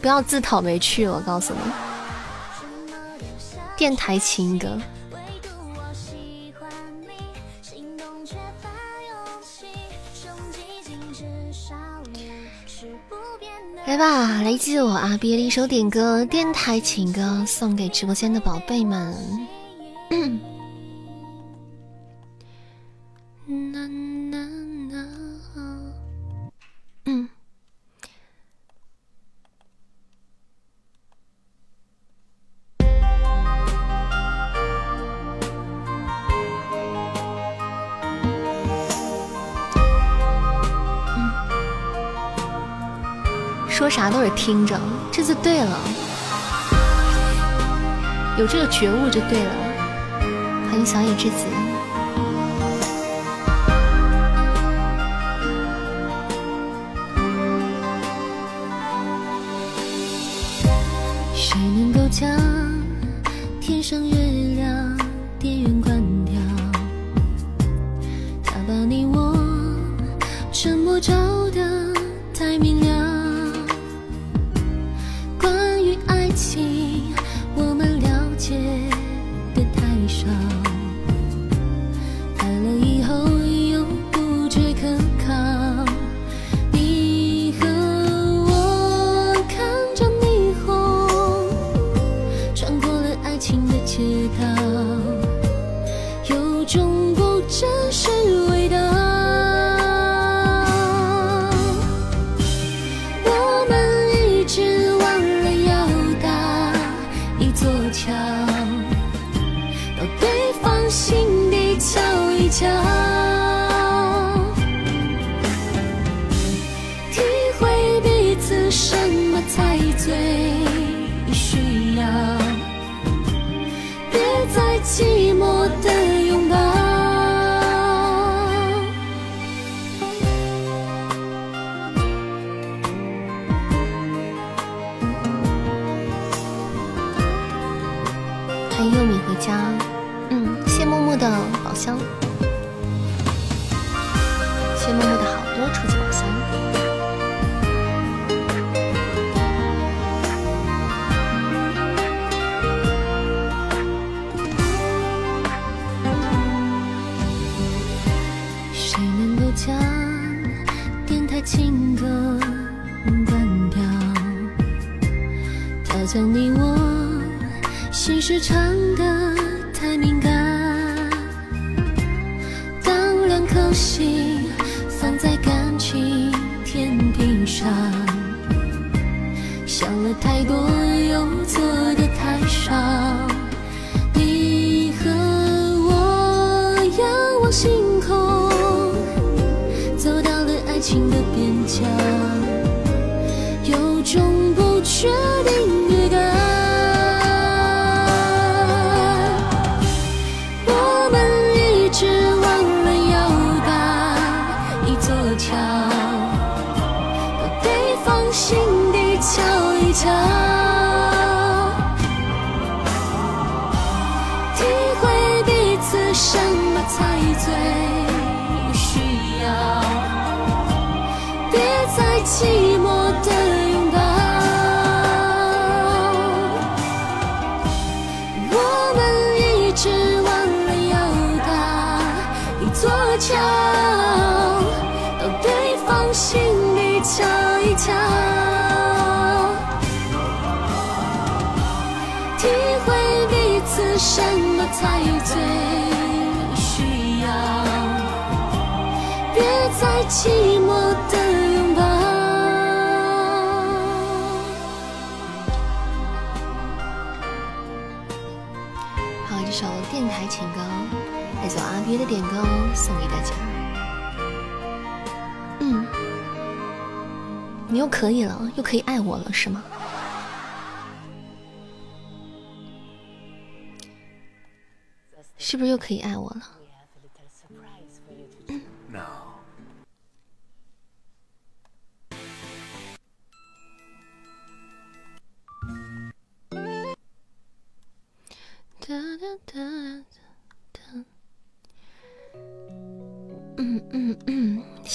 [0.00, 1.60] 不要自讨没趣，我告诉你。
[3.76, 4.78] 电台情歌。
[13.86, 19.14] 来吧，来自我阿憋的一首点歌，电台情歌，送给直播间的宝贝们。
[43.78, 44.76] 说啥都是听着，
[45.12, 45.78] 这就对了，
[48.36, 49.52] 有这个觉悟就对了。
[50.68, 51.46] 欢迎小野之子。
[61.36, 62.28] 谁能够将
[63.60, 64.16] 天上月
[64.56, 64.98] 亮
[65.38, 66.34] 电源关掉？
[68.42, 69.38] 他把你我
[70.52, 71.14] 沉默照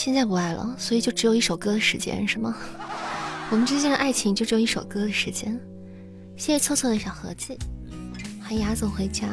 [0.04, 2.54] 现在不爱了，所以就只有一首歌的时间，是吗？
[3.50, 5.58] 我们之间的爱情就只有一首歌的时间。
[6.36, 7.58] 谢谢凑凑的小盒子，
[8.42, 9.30] 欢迎雅总回家。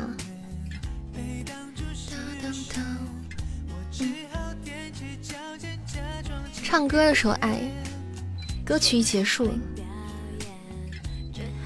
[6.63, 7.61] 唱歌的时候爱，
[8.65, 9.51] 歌曲一结束，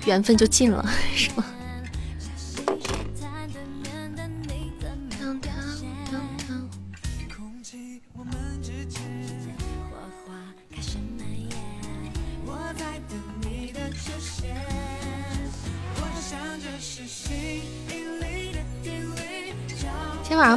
[0.06, 0.82] 缘分就尽了，
[1.14, 1.44] 是吗？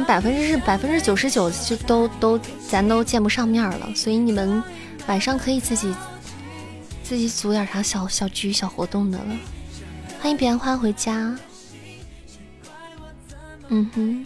[0.08, 4.62] 百分之是百分之九十九就都都咱都见不上面了，所以你们
[5.06, 5.94] 晚上可以自己
[7.04, 9.36] 自己组点啥小小局小活动的了。
[10.18, 11.38] 欢迎彼岸花回家。
[13.68, 14.24] 嗯哼，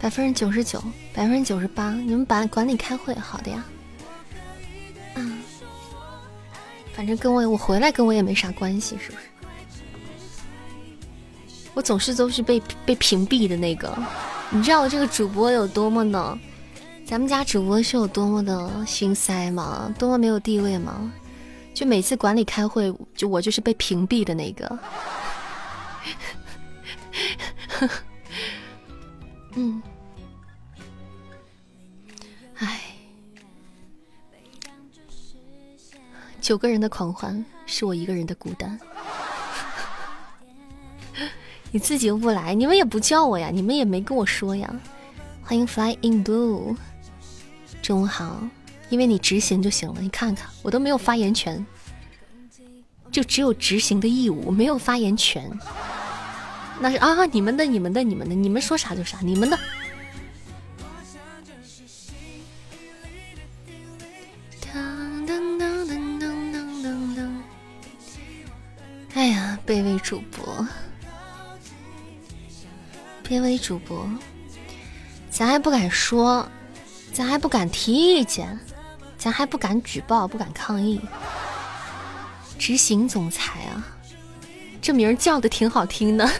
[0.00, 0.82] 百分之九十九，
[1.12, 3.62] 百分之九十八，你们把管理开会，好的呀。
[5.16, 5.38] 嗯，
[6.94, 9.24] 反正跟我我回来跟我也没啥关系，是不是？
[11.76, 13.94] 我总是都是被被屏蔽的那个，
[14.48, 16.38] 你知道我这个主播有多么的，
[17.04, 19.94] 咱们家主播是有多么的心塞吗？
[19.98, 21.12] 多么没有地位吗？
[21.74, 24.78] 就每次管理开会，就我就是被屏蔽的那个。
[29.54, 29.82] 嗯，
[32.54, 32.80] 唉，
[36.40, 38.80] 九个人的狂欢是我一个人的孤单。
[41.76, 44.74] 你自己又不来，你们也不叫我呀，你们也没跟我说呀。
[45.42, 46.74] 欢迎 Fly in Blue，
[47.82, 48.48] 中午好。
[48.88, 51.66] 因为你执行就行了，你看看我都没有发言权，
[53.12, 55.50] 就只有执行的义务，没有发言权。
[56.80, 59.58] 那是啊，你们的，你们的，你们的，你们说啥就啥，你们的。
[69.12, 70.66] 哎呀，卑微主播。
[73.26, 74.08] 卑微主播，
[75.28, 76.48] 咱还不敢说，
[77.12, 78.56] 咱还不敢提意见，
[79.18, 81.00] 咱还不敢举报，不敢抗议。
[82.56, 83.84] 执行总裁啊，
[84.80, 86.30] 这名儿叫的挺好听的，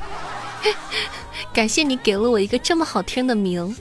[1.53, 3.77] 感谢你给了我一个这么好听的名，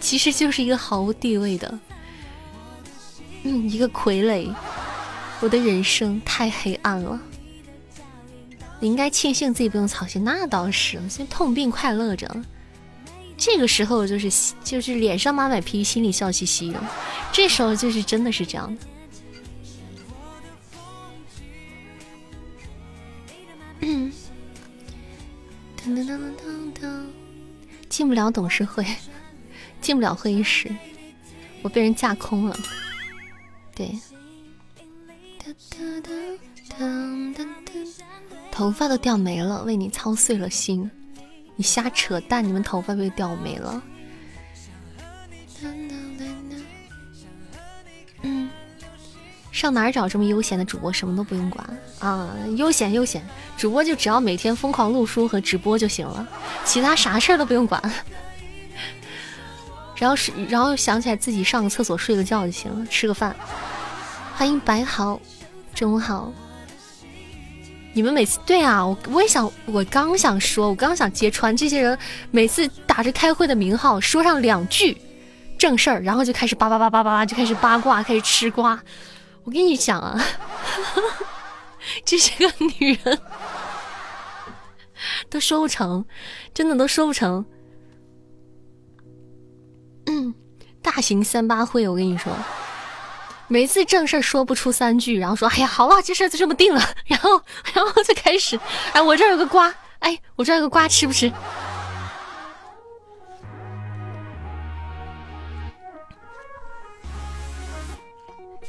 [0.00, 1.78] 其实就是一个毫无地位的，
[3.44, 4.54] 嗯，一个傀儡。
[5.40, 7.18] 我的人生太黑暗了。
[8.80, 12.30] 你应该庆幸自己不用操心，那倒是，先痛并快乐着。
[13.36, 14.30] 这个时候就是。
[14.62, 14.96] 就是。
[14.96, 16.80] 脸上马买皮，心里笑嘻嘻的。
[17.32, 18.02] 这时候就是。
[18.02, 18.46] 真的是。
[18.46, 18.82] 这样的。
[23.80, 24.12] 噔
[25.94, 27.06] 噔噔噔噔，
[27.88, 28.84] 进不了董事会，
[29.80, 30.70] 进不了会议室，
[31.62, 32.56] 我被人架空了。
[33.74, 33.98] 对。
[38.58, 40.90] 头发都掉没了，为你操碎了心。
[41.54, 43.80] 你瞎扯淡，你们头发被掉没了。
[48.22, 48.50] 嗯，
[49.52, 50.92] 上哪找这么悠闲的主播？
[50.92, 51.64] 什么都不用管
[52.00, 53.24] 啊，悠闲悠闲，
[53.56, 56.26] 主播就只要每天疯狂录书和直播就行了，
[56.64, 57.80] 其他啥事儿都不用管。
[59.94, 63.36] 然后是，然后想起来自己上个厕所睡个觉就行了，吃个饭。
[64.34, 65.20] 欢迎白豪，
[65.72, 66.32] 中午好。
[67.98, 71.98] 你们每次对啊，我我也想，我刚想说，我刚想揭穿这些人，
[72.30, 74.96] 每次打着开会的名号，说上两句
[75.58, 78.80] 正事儿，然后就开始叭叭叭叭叭叭，就开始八卦， 开始吃瓜。
[79.42, 80.16] 我跟你讲啊，
[82.06, 83.18] 这些个女人，
[85.28, 86.04] 都说不成，
[86.54, 87.44] 真的都说不成。
[90.06, 90.32] 嗯，
[90.80, 92.32] 大型三八会，我跟你说。
[93.50, 96.80] 每次正事儿说不出三句，然后说：“哎呀，好了，这事儿就这么定了。
[97.08, 97.42] ”然后，
[97.74, 98.60] 然后就开始
[98.92, 101.32] ：“哎，我这儿有个瓜，哎，我这儿有个瓜，吃不吃？”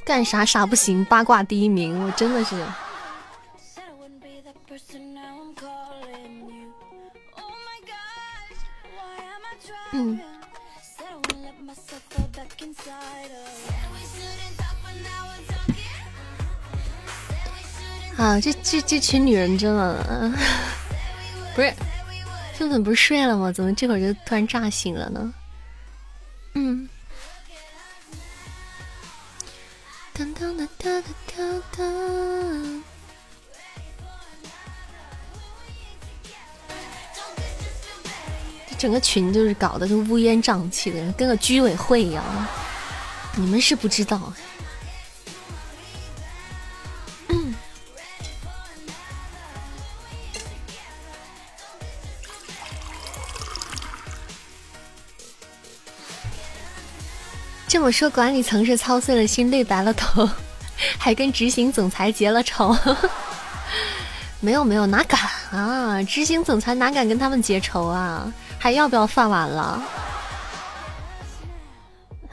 [0.05, 2.55] 干啥啥不行，八卦第一名，我真的是。
[9.91, 10.19] 嗯。
[18.19, 20.33] 啊，这这这群女人真的，
[21.55, 21.73] 不是，
[22.53, 23.49] 粉粉不是睡了吗？
[23.49, 25.33] 怎么这会儿就突然炸醒了呢？
[26.53, 26.89] 嗯。
[30.11, 31.03] 当当当当
[31.37, 32.83] 当当。
[38.69, 42.21] 这整个群就是搞得跟乌烟瘴气的，跟个居委会一样。
[43.37, 44.33] 你们是不知道。
[57.69, 60.27] 这么说，管理层是操碎了心，累白了头，
[60.97, 62.75] 还跟执行总裁结了仇。
[64.41, 65.19] 没有没有，哪敢
[65.51, 66.01] 啊！
[66.01, 68.33] 执行总裁哪敢跟他们结仇啊？
[68.57, 69.83] 还要不要饭碗了？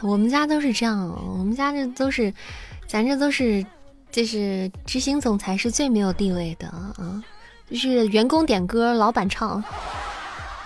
[0.01, 1.07] 我们家都是这样，
[1.39, 2.33] 我们家这都是，
[2.87, 3.65] 咱这都是，
[4.11, 7.23] 就是执行总裁是最没有地位的啊！
[7.71, 9.63] 就是员工点歌，老板唱，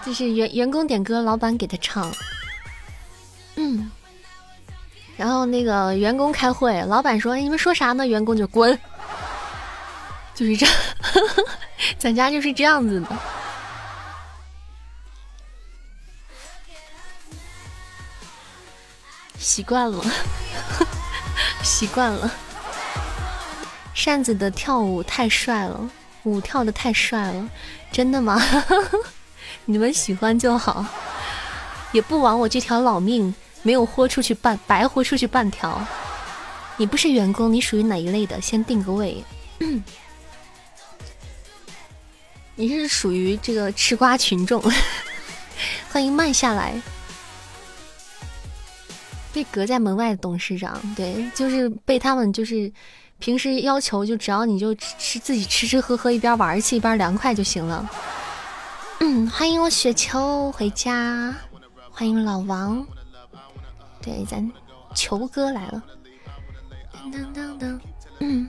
[0.07, 2.09] 就是员员工点歌，老板给他唱。
[3.57, 3.91] 嗯。
[5.21, 8.79] 然后那个员工开会，老板说：“你们说啥呢？”员工就滚。
[10.35, 10.67] 就是这，
[12.01, 13.07] 咱家就是这样子的，
[19.39, 20.03] 习惯了，
[21.63, 22.31] 习惯了。
[23.93, 25.91] 扇子的跳舞太帅了，
[26.23, 27.47] 舞跳的太帅了，
[27.93, 28.41] 真的吗？
[29.67, 30.83] 你们喜欢就好，
[31.93, 35.85] 也不枉我这条老命没有豁出去半，白豁出去半条。
[36.77, 38.41] 你不是员工，你属于哪一类的？
[38.41, 39.23] 先定个位。
[42.57, 44.63] 你是属于这个吃瓜群众，
[45.91, 46.81] 欢迎慢下来。
[49.33, 52.73] 被隔在门外的董事长，对，就是被他们就是
[53.19, 57.89] 平时要求，就只要你就吃自己吃吃喝喝，一边玩去一边凉快就行了。
[58.99, 61.35] 嗯，欢迎我雪球回家，
[61.91, 62.85] 欢迎老王，
[64.03, 64.51] 对，咱
[64.95, 65.83] 球哥来了。
[67.13, 67.81] 当当当，
[68.21, 68.49] 嗯。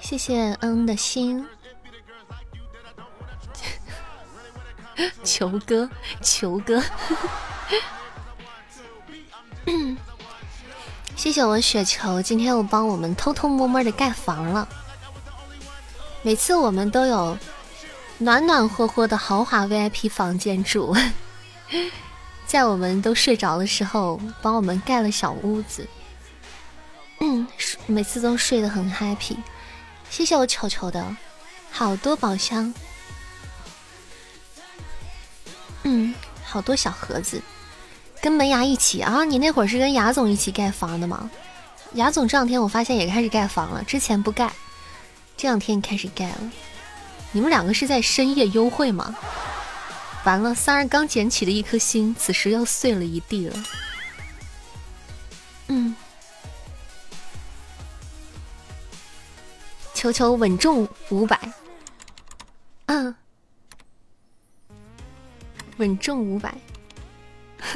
[0.00, 1.46] 谢谢嗯的心，
[5.24, 5.88] 球哥，
[6.20, 6.82] 球哥，
[11.16, 14.68] 谢谢我雪球，今天又帮我们偷偷摸摸的盖房了。
[16.22, 17.38] 每次我们都有
[18.18, 20.94] 暖暖和和的豪华 VIP 房间住，
[22.46, 25.86] 在我们都睡着的时候，帮我们盖了小屋子。
[27.20, 27.46] 嗯，
[27.86, 29.36] 每次都睡得很 happy。
[30.10, 31.16] 谢谢我球球的
[31.70, 32.74] 好多宝箱，
[35.84, 36.14] 嗯，
[36.44, 37.40] 好多小盒子，
[38.20, 39.24] 跟门牙一起啊！
[39.24, 41.30] 你那会儿是跟牙总一起盖房的吗？
[41.94, 44.52] 牙总这两天我发现也开始盖房了，之前不盖，
[45.36, 46.38] 这两天开始盖了。
[47.30, 49.14] 你们两个是在深夜幽会吗？
[50.24, 53.64] 完了，三儿刚捡起的一颗心，此时要碎了一地了。
[55.68, 55.94] 嗯。
[59.94, 61.38] 求求稳重五百，
[62.86, 63.14] 嗯，
[65.76, 66.52] 稳重五百，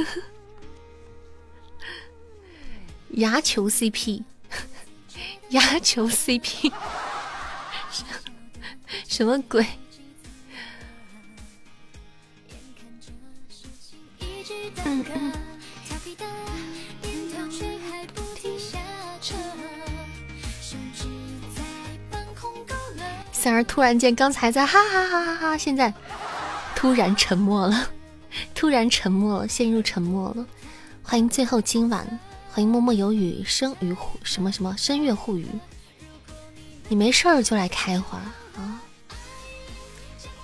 [3.10, 4.24] 牙球 CP，
[5.51, 6.73] 牙球 CP，
[9.06, 9.64] 什么鬼？
[23.33, 25.95] 三儿突然间，刚才在哈哈哈哈哈，现在
[26.75, 27.89] 突然沉默了，
[28.57, 30.45] 突然沉默了，陷入沉默了。
[31.01, 32.05] 欢迎最后今晚，
[32.51, 35.47] 欢迎默默有雨，生于护什么什么声月护雨。
[36.89, 38.19] 你没事儿就来开花
[38.57, 38.83] 啊，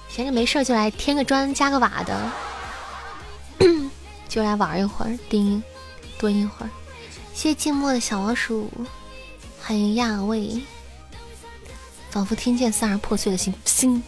[0.09, 2.31] 闲着没事儿就来添个砖加个瓦的，
[4.32, 5.62] 就来玩一会儿，盯
[6.18, 6.70] 蹲一会儿。
[7.34, 8.66] 谢谢静默的小老鼠，
[9.60, 10.59] 欢迎亚卫。
[12.09, 14.02] 仿佛听见三儿破碎的心心，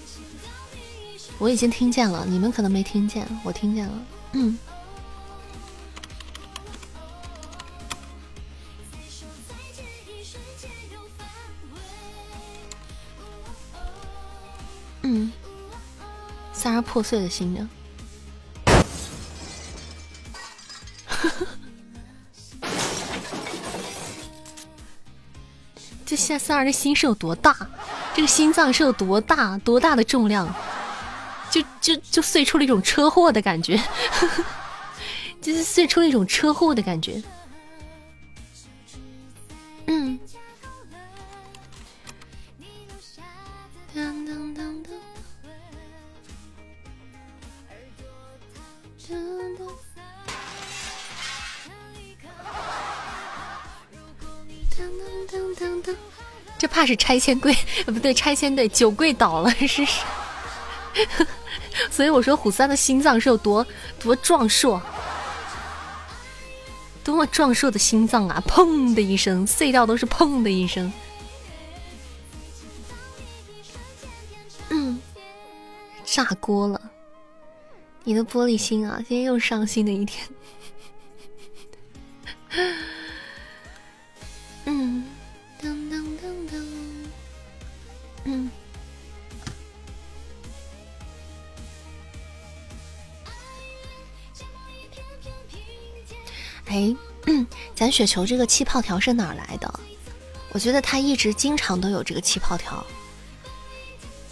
[1.37, 4.03] 我已经听见了，你们可能没听见，我听见了。
[4.33, 4.59] 嗯，
[15.03, 15.31] 嗯，
[16.55, 17.69] 三儿破碎的心呢？
[26.07, 27.57] 这夏三儿的心是有多大？
[28.15, 29.59] 这个心脏是有多大？
[29.59, 30.55] 多大的重量？
[31.51, 33.81] 就就就碎出了一种车祸的感觉，
[35.41, 37.23] 就是碎出了一种车祸的感觉。
[39.87, 40.19] 嗯。
[56.57, 57.55] 这怕是拆迁柜，
[57.85, 60.03] 不对，拆迁队酒柜倒了，是是。
[61.91, 63.67] 所以我说虎三的心脏是有多
[63.99, 64.81] 多壮硕，
[67.03, 68.41] 多么壮硕的心脏啊！
[68.47, 70.93] 砰的一声，碎掉都是砰的一声。
[74.69, 75.01] 嗯，
[76.05, 76.81] 炸锅了！
[78.05, 80.29] 你的玻璃心啊，今天又伤心的一天。
[84.67, 85.04] 嗯。
[96.75, 96.93] 哎，
[97.73, 99.73] 咱雪球这个气泡条是哪儿来的？
[100.51, 102.85] 我觉得他一直经常都有这个气泡条。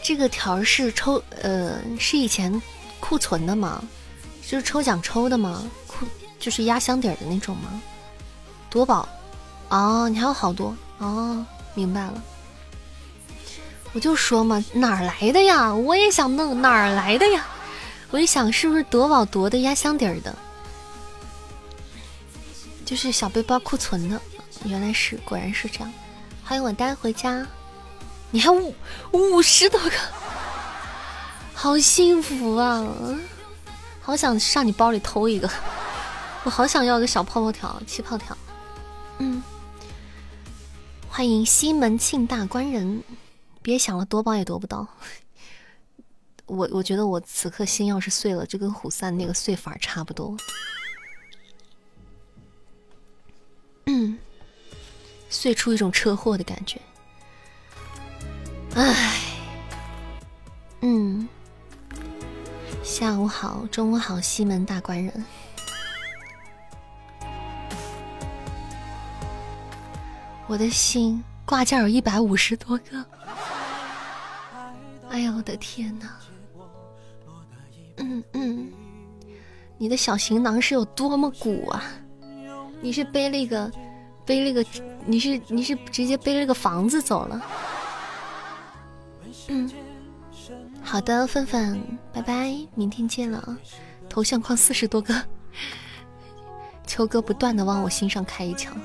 [0.03, 2.61] 这个条是抽呃是以前
[2.99, 3.81] 库存的吗？
[4.45, 5.63] 就是抽奖抽的吗？
[5.87, 6.05] 库
[6.41, 7.81] 就是压箱底儿的那种吗？
[8.69, 9.09] 夺宝
[9.69, 12.21] 哦，你还有好多哦，明白了。
[13.93, 15.73] 我就说嘛，哪儿来的呀？
[15.73, 17.47] 我也想弄，哪儿来的呀？
[18.11, 20.37] 我一想，是不是夺宝夺的压箱底儿的？
[22.93, 24.21] 就是小背包库存的，
[24.67, 25.91] 原来是，果然是这样。
[26.45, 27.47] 欢迎我带回家，
[28.31, 28.75] 你还五
[29.13, 29.91] 五十多个，
[31.55, 32.87] 好幸福啊！
[34.03, 35.51] 好想上你包里偷一个，
[36.45, 38.37] 我好想要个小泡泡条、气泡条。
[39.17, 39.43] 嗯，
[41.09, 43.03] 欢迎西门庆大官人，
[43.63, 44.87] 别想了，夺宝也夺不到。
[46.45, 50.37] 我我觉得我此刻心要是碎了，就跟虎三那个碎法差不多。
[53.87, 54.19] 嗯
[55.29, 56.81] 碎出一种车祸的感觉。
[58.75, 59.21] 唉，
[60.81, 61.29] 嗯，
[62.83, 65.25] 下午好，中午好，西门大官人。
[70.47, 73.05] 我的心挂件有一百五十多个。
[75.09, 76.17] 哎呀，我的天哪！
[77.99, 78.73] 嗯嗯，
[79.79, 81.85] 你的小行囊是有多么鼓啊？
[82.83, 83.71] 你是背了一个，
[84.27, 84.65] 背了一个，
[85.07, 87.41] 你是你是直接背了个房子走了。
[89.49, 89.71] 嗯，
[90.83, 91.81] 好的，范范，
[92.13, 93.57] 拜拜，明天见了啊！
[94.09, 95.15] 头像框四十多个，
[96.87, 98.77] 秋哥不断的往我心上开一枪。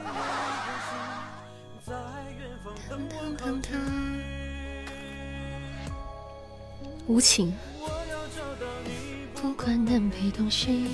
[7.07, 7.53] 无情。
[9.33, 10.91] 不管南北东西。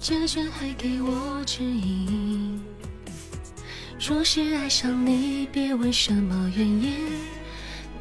[0.00, 2.62] 这圈还给我指引。
[3.98, 6.92] 若是爱上你，别问什么原因，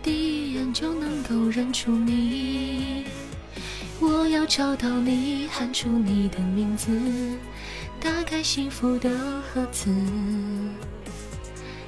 [0.03, 3.06] 第一眼就能够认出你。
[3.99, 6.91] 我要找到你，喊出你的名字，
[7.99, 9.10] 打开幸福的
[9.41, 9.90] 盒子。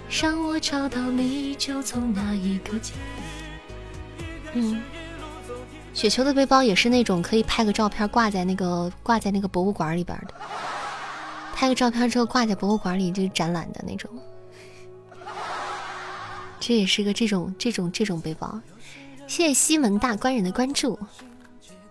[0.10, 2.94] 让我找到你，就从那一刻起。
[4.56, 4.82] 嗯。
[6.00, 10.34] 雪球的背包也是那种可以拍个照片挂在那个挂在那个博物馆里边的，
[11.54, 14.10] 拍个照片之后挂在博物馆里就展览的那种。
[16.58, 18.62] 这也是个这种这种这种背包。
[19.28, 20.98] 谢谢西门大官人的关注，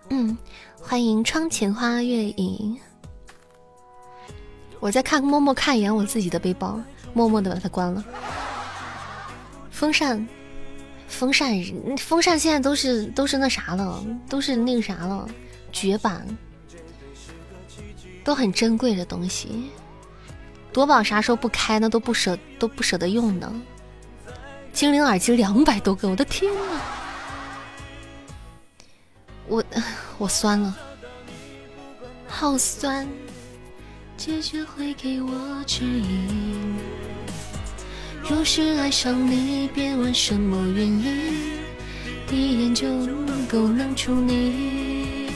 [0.09, 0.35] 嗯，
[0.81, 2.79] 欢迎窗前花月影。
[4.79, 6.81] 我再看默默看一眼我自己的背包，
[7.13, 8.03] 默默的把它关了。
[9.69, 10.27] 风扇。
[11.09, 11.51] 风扇，
[11.97, 15.27] 风扇现在都是都是那啥了，都是那个啥了，
[15.71, 16.25] 绝版，
[18.23, 19.69] 都很珍贵的东西。
[20.71, 21.89] 夺宝啥时候不开呢？
[21.89, 23.51] 都不舍都不舍得用呢。
[24.71, 26.61] 精灵耳机两百多个，我的天呐！
[29.47, 29.63] 我
[30.19, 30.77] 我酸了，
[32.27, 33.05] 好酸。
[34.15, 36.77] 结局会给我指引。
[38.29, 41.59] 若是爱上你，别问什么原因，
[42.27, 45.31] 第一眼就能够认出你。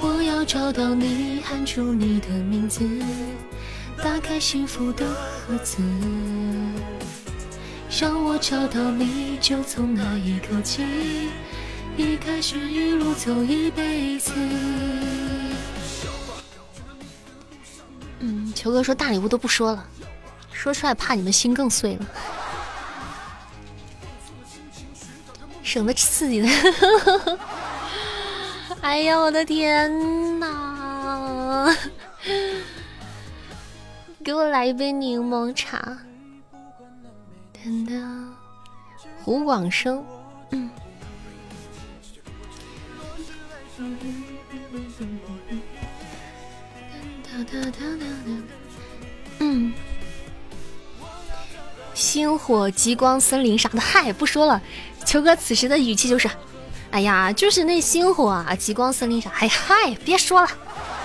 [0.00, 2.84] 我要找到你，喊出你的名字，
[3.98, 5.80] 打开幸福的盒子。
[7.88, 10.82] 让我找到你，就从那一刻起，
[11.96, 14.32] 一开始一路走一辈子。
[18.18, 19.88] 嗯，球哥说大礼物都不说了。
[20.62, 22.06] 说出来怕你们心更碎了，
[25.60, 26.48] 省得刺激的。
[28.80, 31.76] 哎呀，我的天哪！
[34.22, 35.98] 给我来一杯柠檬茶。
[37.52, 38.32] 等等，
[39.24, 40.04] 胡广生。
[40.52, 40.70] 嗯。
[49.40, 49.72] 嗯。
[52.02, 54.60] 星火极光森林啥的，嗨，不说了。
[55.06, 56.28] 球哥此时的语气就是，
[56.90, 60.48] 哎呀，就是那星火啊，极光森林啥，哎嗨，别说了，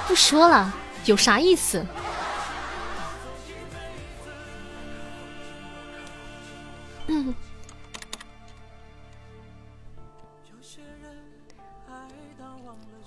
[0.07, 0.73] 不说了，
[1.05, 1.85] 有啥意思？
[7.05, 7.33] 嗯。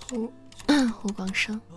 [0.09, 0.33] 胡
[0.93, 1.61] 胡广生。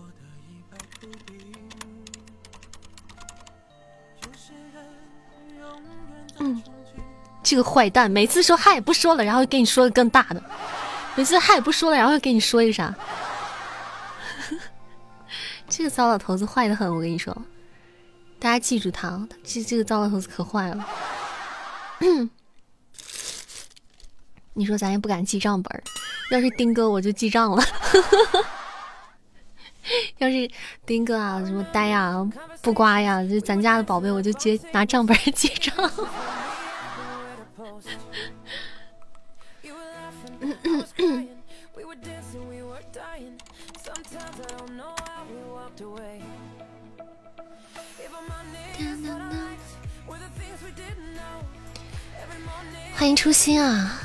[6.43, 6.61] 嗯，
[7.41, 10.43] 这个坏蛋，每次说嗨不说了，然后给你说个更大的，
[11.15, 12.93] 每次嗨不说了，然后又给你说一个啥？
[15.69, 17.33] 这个糟老头子坏的很，我跟你说，
[18.39, 20.85] 大家记住他，这这个糟老头子可坏了。
[24.53, 25.83] 你说咱也不敢记账本
[26.29, 27.63] 要是丁哥我就记账了。
[30.17, 30.49] 要是
[30.85, 32.15] 丁哥啊，什么呆呀、
[32.61, 35.73] 不瓜呀，就咱家的宝贝，我就接拿账本结账。
[52.95, 53.99] 欢迎初心啊，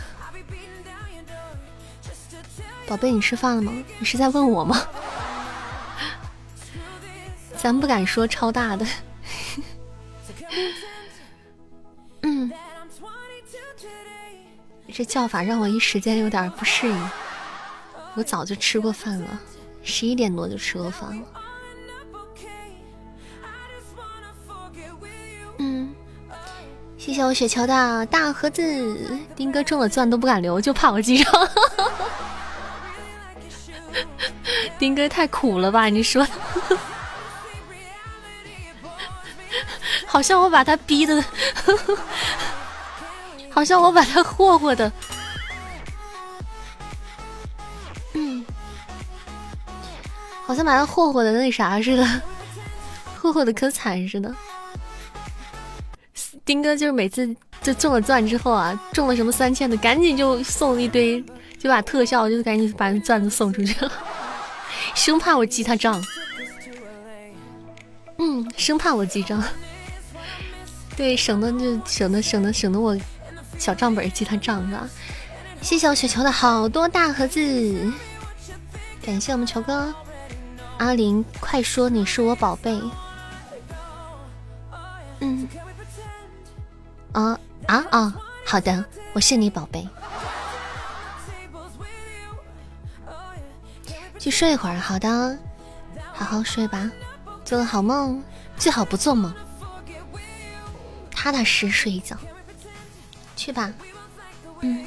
[2.86, 3.72] 宝贝，你吃饭了吗？
[3.98, 4.80] 你是在问我吗？
[7.60, 8.86] 咱不敢说超大的。
[12.22, 12.50] 嗯，
[14.92, 17.10] 这叫法让我一时间有点不适应。
[18.14, 19.40] 我早就吃过饭了，
[19.82, 21.26] 十一点多就吃过饭了。
[25.58, 25.92] 嗯。
[26.96, 31.32] 谢谢我雪球的大盒子，丁哥中了钻都不敢留，就怕我记账。
[34.78, 35.86] 丁哥太苦了吧？
[35.86, 36.26] 你说，
[40.08, 41.24] 好像我把他逼的，
[43.50, 44.90] 好像我把他霍霍的，
[48.14, 48.44] 嗯，
[50.46, 52.22] 好像把他霍霍的那啥似的，
[53.20, 54.34] 霍霍的可惨似的。
[56.44, 61.22] 丁哥就是每次就中了钻之后啊，中了什么三千的，赶紧就送一堆，
[61.58, 63.92] 就把特效就赶紧把那钻子送出去了，
[64.94, 66.02] 生怕我记他账。
[68.16, 69.44] 嗯，生怕我记账，
[70.98, 72.98] 对，省得就省得省得省得我
[73.56, 74.88] 小账本记他账是吧？
[75.62, 77.92] 谢谢我雪球的好多大盒子，
[79.00, 79.94] 感谢我们球哥
[80.78, 82.82] 阿林，快说你是我宝贝。
[85.20, 85.48] 嗯。
[87.12, 88.16] 啊啊啊！
[88.44, 89.88] 好的，我是你宝贝。
[94.18, 95.38] 去睡一会儿，好的，
[96.12, 96.90] 好好睡吧，
[97.44, 98.20] 做个好梦，
[98.56, 99.32] 最好不做梦，
[101.20, 102.16] 踏踏实实睡一觉。
[103.34, 103.72] 去吧，
[104.60, 104.86] 嗯。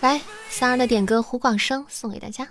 [0.00, 2.46] 来，三儿的点歌《胡广生》送给大家。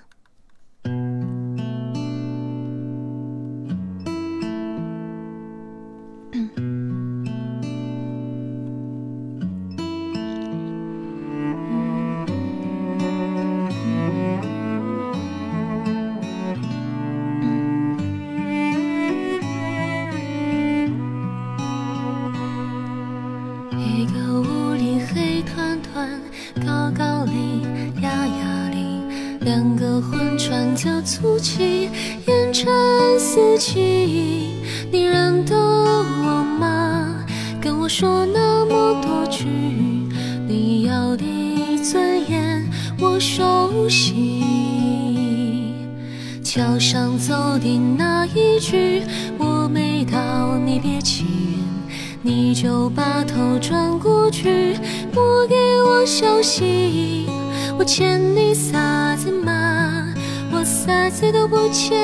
[61.31, 61.96] 都不欠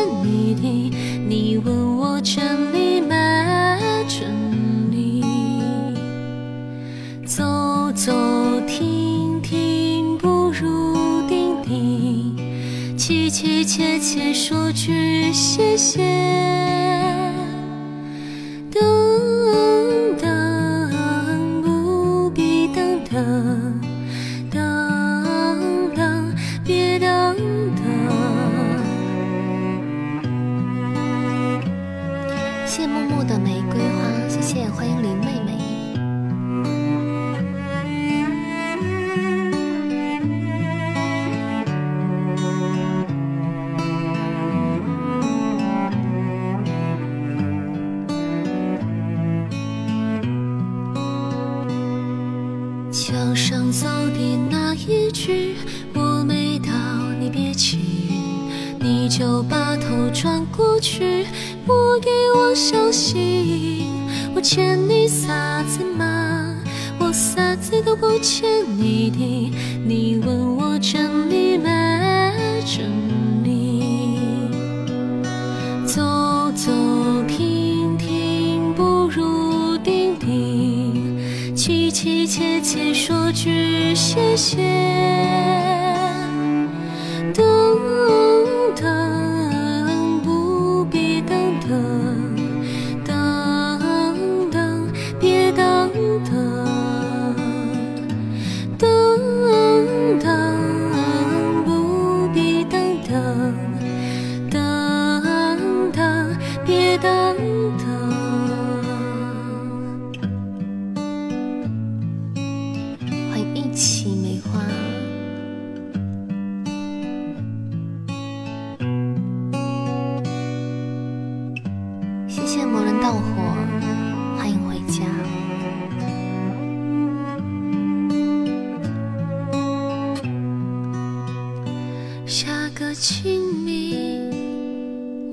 [133.04, 134.30] 亲密，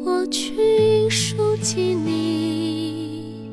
[0.04, 3.48] 我去书记你，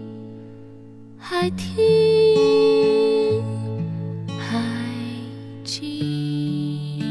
[1.19, 3.43] 还听
[4.39, 4.57] 还
[5.63, 7.03] 记。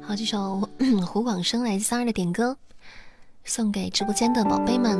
[0.00, 0.60] 好，这首
[1.04, 2.56] 胡广生来自三二的点歌，
[3.42, 4.96] 送给直播间的宝贝们，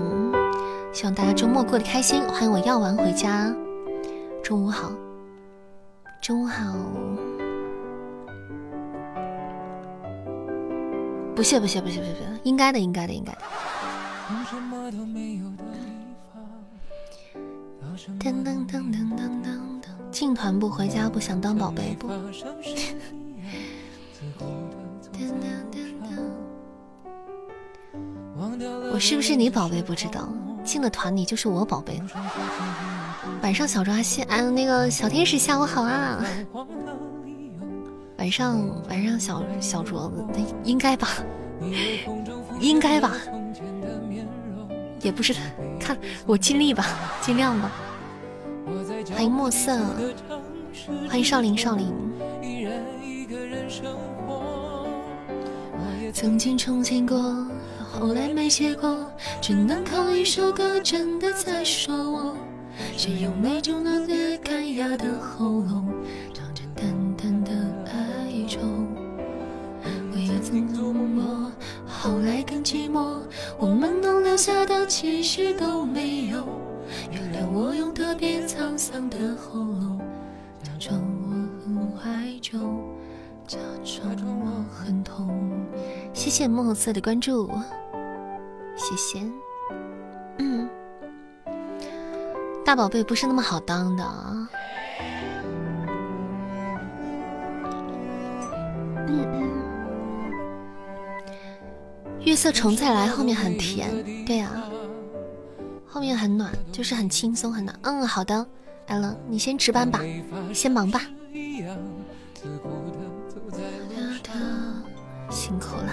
[0.92, 3.54] 希望大家周末过得开心，欢迎我耀丸回家，
[4.42, 4.90] 中午好，
[6.20, 6.64] 中午好。
[11.34, 13.38] 不谢不谢不谢不谢，应该的应该的应该的。
[18.20, 22.08] 噔噔噔噔噔噔噔，进团不回家不想当宝贝不。
[28.92, 29.82] 我是不是你宝贝？
[29.82, 30.28] 不知道
[30.64, 32.06] 进了团你就是我宝贝了。
[33.42, 36.24] 晚上小抓蟹，哎，那个小天使下午好啊。
[38.24, 41.08] 晚上晚上小小镯子，应该吧？
[42.58, 43.12] 应该吧？
[45.02, 45.34] 也不是，
[45.78, 45.94] 看
[46.24, 46.86] 我尽力吧，
[47.20, 47.70] 尽量吧。
[49.12, 49.78] 欢迎墨色，
[51.06, 51.92] 欢迎少林少林。
[56.10, 57.46] 曾经憧憬过。
[57.92, 59.06] 后来没结果，
[59.42, 62.34] 只能靠一首歌，真的在说我。
[62.96, 65.86] 谁用那种冷冽干哑的喉咙，
[70.94, 71.50] 曾梦过，
[71.88, 73.18] 后来更寂寞，
[73.58, 76.46] 我们能留下的其实都没有。
[77.10, 80.00] 原谅我用特别沧桑的喉咙，
[80.62, 81.30] 假装我
[81.64, 82.58] 很怀旧，
[83.44, 83.58] 假
[84.16, 85.50] 装我很痛。
[86.12, 87.50] 谢谢墨色的关注。
[88.76, 89.20] 谢谢，
[90.38, 90.68] 嗯，
[92.64, 94.48] 大宝贝不是那么好当的啊。
[99.06, 99.63] 嗯嗯，
[102.24, 103.90] 月色重再来后面很甜，
[104.24, 104.50] 对呀，
[105.86, 107.78] 后面很暖，就是很轻松很暖。
[107.82, 108.46] 嗯，好的，
[108.86, 110.00] 艾伦，你先值班吧，
[110.52, 111.02] 先忙吧，
[115.30, 115.92] 辛苦了。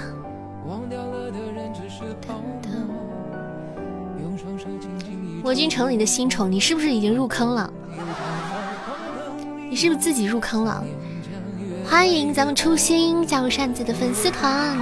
[5.43, 7.71] 我已经成了你的新宠，你是不是已经入坑了？
[9.69, 10.81] 你是不是自己入坑了？
[11.85, 14.77] 欢迎咱们初心加入扇子的粉丝团，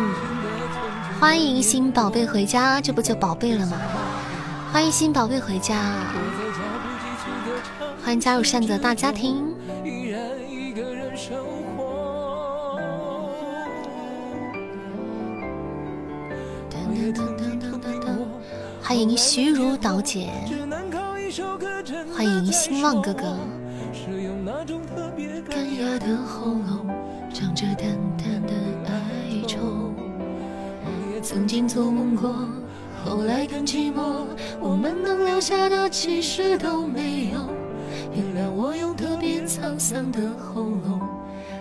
[1.19, 3.77] 欢迎新宝贝回家，这不就宝贝了吗？
[4.71, 5.75] 欢迎新宝贝回家，
[8.01, 9.43] 欢迎加入扇子大家庭。
[18.81, 20.29] 欢迎徐如导姐，
[22.15, 23.35] 欢迎兴旺哥哥。
[25.49, 26.87] 干哑的喉咙，
[27.33, 27.89] 唱着淡
[31.21, 32.33] 曾经做梦过，
[33.05, 34.25] 后来更寂寞。
[34.59, 37.49] 我们能留下的其实都没有。
[38.13, 41.01] 原谅我用特别沧桑的喉咙，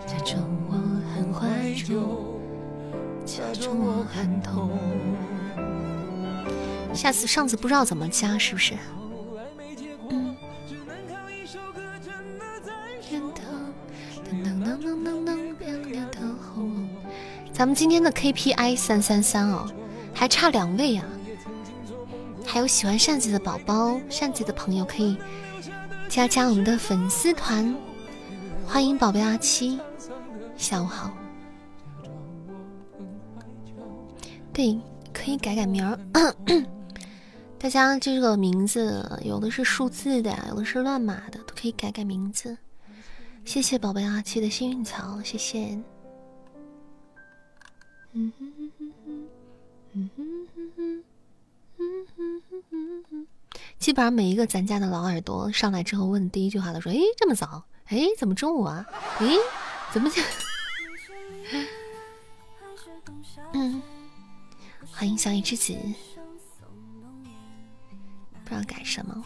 [0.06, 0.74] 假装我
[1.14, 2.40] 很怀旧，
[3.24, 4.70] 假装我很痛。
[6.94, 8.74] 下次上次不知道怎么加，是不是？
[17.58, 19.68] 咱们今天的 KPI 三三三哦，
[20.14, 21.04] 还差两位啊！
[22.46, 25.18] 还有喜欢扇子的宝宝、扇子的朋友可以
[26.08, 27.74] 加加我们的粉丝团。
[28.64, 29.76] 欢迎宝贝阿七，
[30.56, 31.10] 下午好。
[34.52, 34.78] 对，
[35.12, 35.98] 可以改改名儿。
[37.58, 42.56] 大家这个名字有的是数字的，有的是乱码的，都可以改改名字。
[43.44, 45.76] 谢谢宝贝阿七的幸运草，谢谢。
[53.78, 57.64] 基本上每一个咱家的老耳朵上来之后问第一句话都说：“哎，这么早？
[57.86, 58.84] 哎，怎么中午啊？
[59.20, 59.26] 哎，
[59.92, 60.20] 怎么就……
[63.54, 63.80] 嗯，
[64.92, 65.72] 欢迎小野之子，
[68.44, 69.24] 不知道改什么。”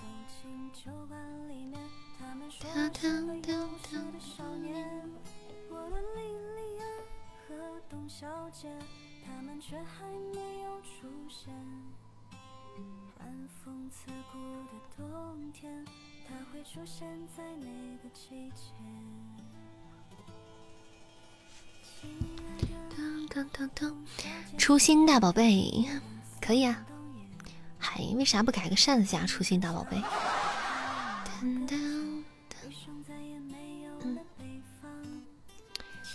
[24.59, 25.89] 初心大宝贝，
[26.41, 26.85] 可以啊。
[27.79, 30.01] 还为啥不改个扇子侠初心大宝贝？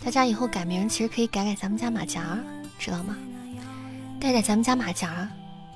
[0.08, 2.40] 大家以后改名其实可以改改咱们家马甲，
[2.80, 3.14] 知道吗？
[4.22, 5.30] 改改咱们家马甲，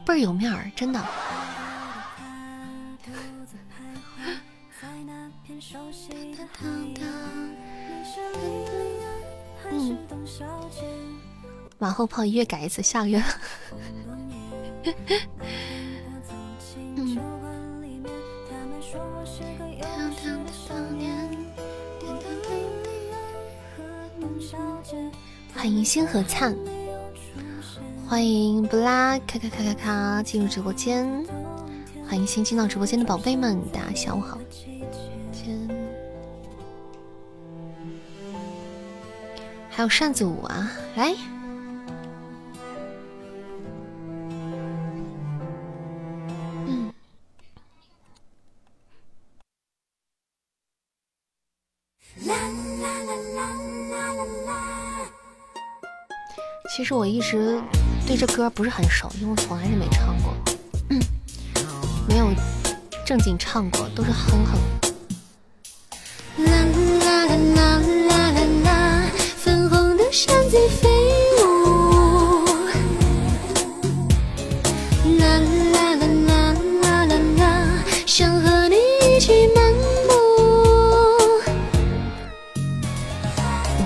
[0.06, 1.06] 倍儿有面儿，真的。
[9.70, 9.98] 嗯，
[11.78, 13.22] 马后炮一月改一次，下个月。
[25.62, 26.58] 欢迎星河灿，
[28.08, 31.08] 欢迎布拉咔咔咔咔咔进入直播间，
[32.08, 34.40] 欢迎新进到直播间的宝贝们，大家下午好。
[39.70, 41.14] 还有扇子舞啊，来。
[56.91, 57.61] 实我一直
[58.05, 60.34] 对这歌不是很熟，因为我从来是没唱过，
[62.05, 62.27] 没有
[63.05, 64.59] 正经唱过，都是哼哼。
[66.43, 66.51] 啦
[67.05, 69.03] 啦啦啦啦啦啦，
[69.38, 70.89] 粉红的扇子飞
[71.39, 72.43] 舞。
[75.18, 75.39] 啦
[75.72, 77.41] 啦啦啦啦啦啦，
[78.05, 79.73] 想和你一起漫
[80.07, 80.11] 步。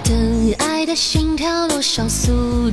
[0.03, 2.64] 等爱的心跳多少速？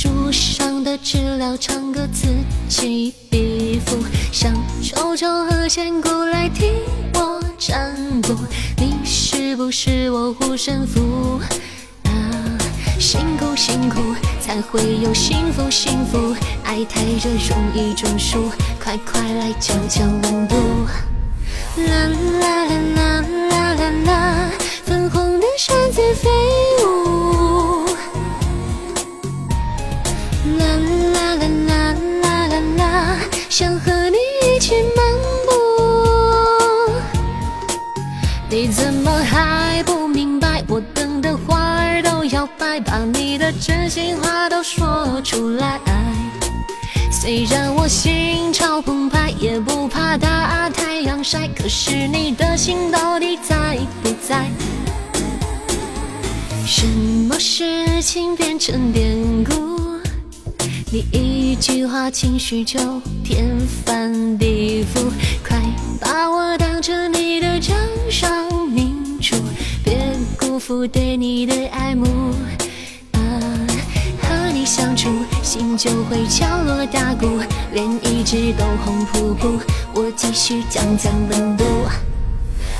[0.00, 2.28] 树上的知了唱歌此
[2.68, 3.96] 起彼伏，
[4.30, 6.66] 像周周和弦鼓来替
[7.14, 8.32] 我占卜。
[8.76, 11.40] 你是不是我护身符？
[12.04, 12.12] 啊，
[13.00, 20.54] 辛苦辛苦才会有幸福幸福，爱太热容易中暑，快快来降降温度。
[21.76, 22.06] 啦
[22.38, 24.50] 啦啦啦啦啦啦，
[24.84, 26.30] 粉红的扇子飞
[26.86, 26.97] 舞。
[42.80, 45.80] 把你的真心话都说出来。
[47.10, 54.48] 虽然我心潮澎湃，也不怕大太阳晒，可是你的心到底在不在？
[56.64, 59.78] 什么事情变成典故？
[60.90, 62.78] 你一句话，情绪就
[63.24, 65.10] 天翻地覆。
[65.46, 65.60] 快
[66.00, 67.76] 把我当成你的掌
[68.10, 68.30] 上
[68.68, 69.34] 明珠，
[69.82, 69.98] 别
[70.38, 72.06] 辜负对你的爱慕。
[74.68, 75.08] 相处，
[75.42, 77.40] 心就会敲锣打鼓，
[77.72, 79.58] 脸一直都红扑扑。
[79.94, 81.64] 我继续降降温度。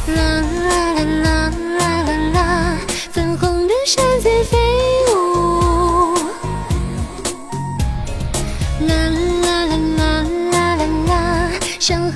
[0.08, 0.22] 啦
[0.68, 2.76] 啦啦啦啦啦啦，
[3.10, 4.58] 粉红的扇子飞
[5.14, 6.14] 舞。
[8.86, 11.50] 啦啦啦啦啦啦啦，
[11.80, 12.12] 想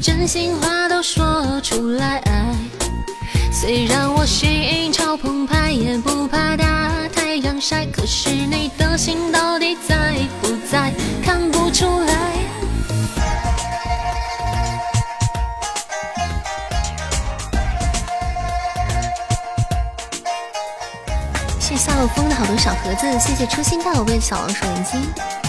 [0.00, 2.22] 真心话都说出来。
[3.50, 10.92] 虽然我心潮澎湃，也不怕大太阳晒，可是你的心到底在不在？
[11.24, 12.32] 看不出来。
[21.58, 25.47] 谢谢夏洛风的好多小盒子，谢谢初心大宝贝的小老鼠眼睛。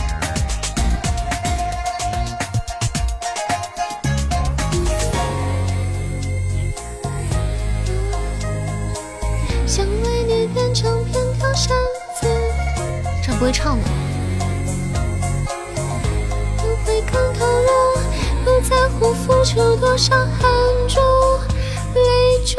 [11.53, 11.77] 成片条扇
[12.19, 12.27] 子，
[13.23, 13.84] 这不会唱的。
[16.57, 17.71] 不会看透了，
[18.43, 20.49] 不在乎付出多少汗
[20.88, 20.99] 珠
[21.95, 22.57] 泪珠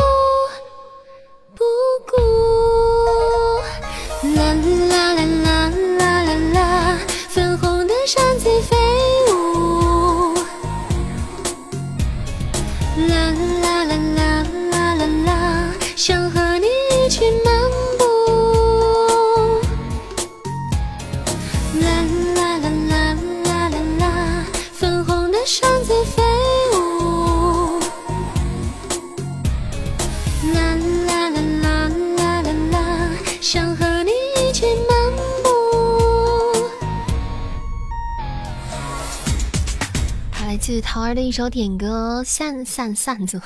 [40.93, 43.41] 桃儿的一首点歌《扇扇扇子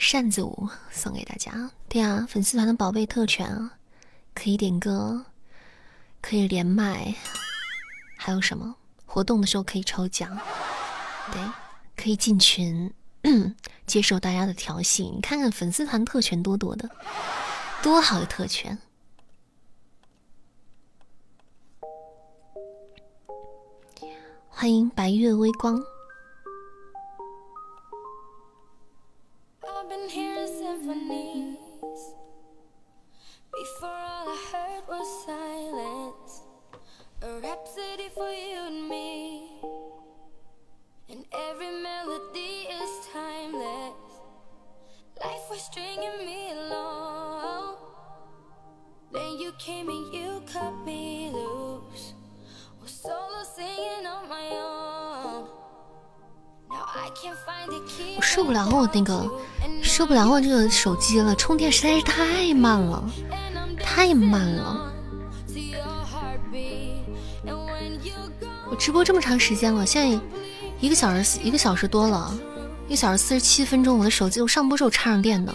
[0.00, 1.70] 扇子舞》送给大家。
[1.88, 3.74] 对啊，粉丝团的宝贝特权啊，
[4.34, 5.24] 可以点歌，
[6.20, 7.14] 可以连麦，
[8.16, 8.74] 还有什么
[9.06, 10.36] 活动的时候可以抽奖，
[11.30, 11.40] 对，
[11.96, 12.92] 可以进群，
[13.86, 15.04] 接受大家的调戏。
[15.04, 16.90] 你看看粉丝团特权多多的，
[17.80, 18.76] 多好的特权！
[24.48, 25.80] 欢迎白月微光。
[29.87, 31.57] I've been hearing symphonies.
[33.53, 36.41] Before all I heard was silence.
[37.21, 39.49] A rhapsody for you and me.
[41.09, 43.93] And every melody is timeless.
[45.23, 47.75] Life was stringing me along.
[49.11, 52.13] Then you came and you cut me loose.
[52.81, 55.47] Was solo singing on my own.
[56.69, 58.15] Now I can't find the key.
[58.17, 59.29] 我受不了我那个，
[59.98, 63.02] 受不了我这个手机了，充电实在是太慢了，
[63.82, 64.92] 太慢了。
[68.70, 70.20] 我直播这么长时间了，现在
[70.78, 72.32] 一个小时一个小时多了，
[72.86, 75.52] 一个小时四十七分钟，我的手机我上播时候插上电的，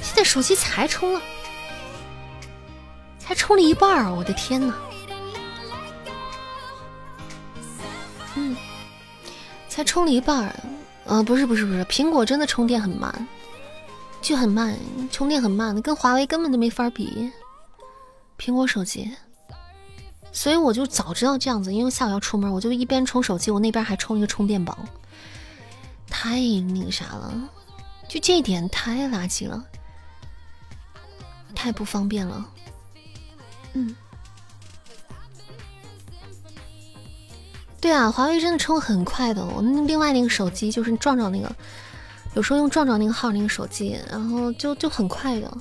[0.00, 1.20] 现在手机才充了，
[3.18, 4.72] 才充了一半儿，我的天呐！
[8.36, 8.56] 嗯，
[9.68, 10.54] 才充了一半儿。
[11.04, 13.12] 呃，不是不是不是，苹果真的充电很慢，
[14.20, 14.78] 就很慢，
[15.10, 17.30] 充电很慢的，跟华为根本就没法比。
[18.38, 19.10] 苹果手机，
[20.32, 24.78] 所以我就早知道这样子，因为下午要出门，我就一边充手机，我那边还充一个充电宝，
[26.08, 27.50] 太那个啥了，
[28.08, 29.62] 就这一点太垃圾了，
[31.54, 32.48] 太不方便了。
[33.74, 33.94] 嗯，
[37.80, 39.44] 对啊，华为真的充很快的。
[39.44, 41.54] 我那另外那个手机就是壮壮那个，
[42.34, 45.58] 有时候用壮壮那个号那个手机，然后就就很快的，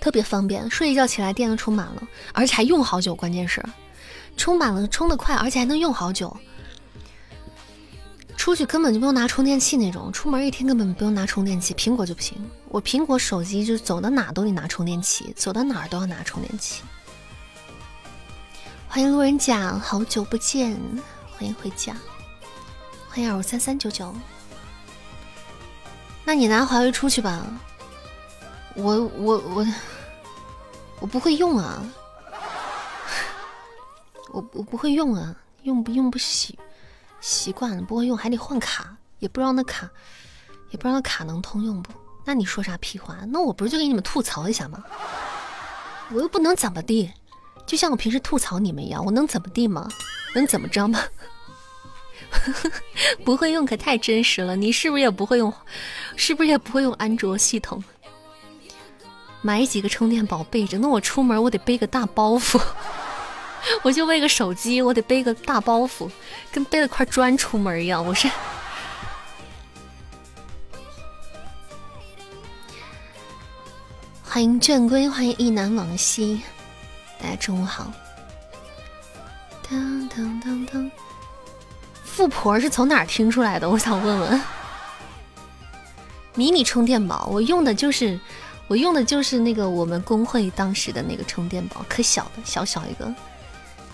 [0.00, 0.68] 特别方便。
[0.70, 2.02] 睡一觉起来电都充满了，
[2.32, 3.14] 而且还用好久。
[3.14, 3.62] 关键是
[4.36, 6.34] 充满了，充的快，而且还能用好久。
[8.34, 11.74] 出去根本就不用拿充电器那种，出门一天根本不用拿充电器。
[11.74, 12.36] 苹果就不行，
[12.70, 16.82] 我苹果手机就走到哪都得拿充电器，走到哪都要拿充电器。
[18.88, 20.80] 欢迎路人甲，好久不见，
[21.36, 21.94] 欢迎回家，
[23.14, 24.10] 欢迎二五三三九九。
[26.24, 27.46] 那你拿华为出去吧，
[28.74, 29.66] 我我我
[30.98, 31.86] 我不会用啊，
[34.32, 36.58] 我我不会用啊，用不用不习
[37.20, 39.90] 习惯了，不会用还得换卡，也不知道那卡
[40.70, 41.92] 也不知道那卡能通用不？
[42.24, 43.18] 那你说啥屁话？
[43.28, 44.82] 那我不是就给你们吐槽一下吗？
[46.12, 47.12] 我又不能怎么地。
[47.66, 49.86] 就像我平时吐槽你们一样，我能怎么地吗？
[50.34, 50.98] 能怎么着吗？
[53.24, 54.56] 不会用可太真实了。
[54.56, 55.52] 你是不是也不会用？
[56.16, 57.82] 是不是也不会用安卓系统？
[59.40, 60.78] 买几个充电宝备着。
[60.78, 62.60] 那我出门我得背个大包袱，
[63.82, 66.10] 我就为个手机，我得背个大包袱，
[66.52, 68.04] 跟背了块砖出门一样。
[68.04, 68.28] 我是。
[74.22, 76.40] 欢迎卷归，欢迎一南往西。
[77.20, 77.92] 大家中午好。
[79.68, 80.90] 当当当当，
[82.12, 83.68] 富婆是从哪儿听出来的？
[83.68, 84.40] 我想问问。
[86.34, 88.20] 迷你充电宝，我用的就是
[88.68, 93.12] 我用的就是那个我们工会当时的那个充电宝，可小的小小一个，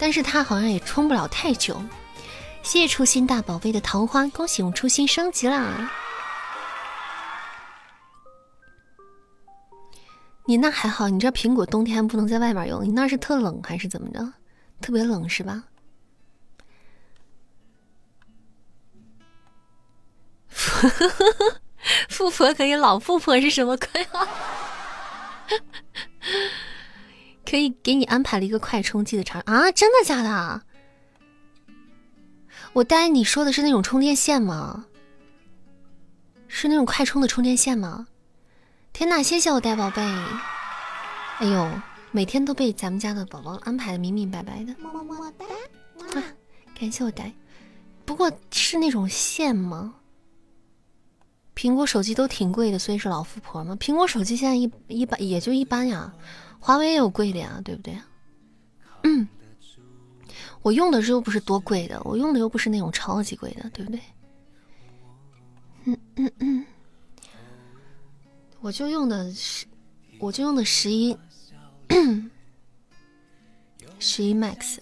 [0.01, 1.81] 但是它好像也充不了太久。
[2.65, 5.89] 谢谢初心大宝贝的桃花，恭喜我初心升级啦！
[10.45, 14.33] 你那还好，你这苹果冬天不能在外面用，你那是特冷还是怎么着？
[14.81, 15.63] 特别冷是吧？
[22.09, 24.27] 富婆可以，老富婆是什么鬼啊？
[27.49, 29.73] 可以给你安排了一个快充，记得查啊！
[29.73, 30.63] 真的假的？
[32.75, 34.87] 我呆，你说的是那种充电线吗？
[36.49, 38.09] 是那种快充的充电线吗？
[38.93, 40.03] 天哪，谢谢我呆宝贝！
[41.39, 41.71] 哎呦，
[42.11, 45.47] 每天都被咱们家的宝宝安排的明明白白的，么么么哒！
[46.79, 47.33] 感谢我呆。
[48.05, 49.95] 不过是那种线吗？
[51.59, 53.77] 苹果手机都挺贵的，所以是老富婆吗？
[53.81, 56.15] 苹果手机现在一一般也就一般呀，
[56.61, 57.99] 华为也有贵的呀，对不对？
[59.03, 59.27] 嗯。
[60.63, 64.01] 我用的又不是多贵的，我用的又不是那种超级贵的，对不对？
[65.85, 66.67] 嗯嗯嗯，
[68.61, 69.67] 我就用的十，
[70.21, 71.17] 我就用的十一，
[73.99, 74.79] 十一 Max。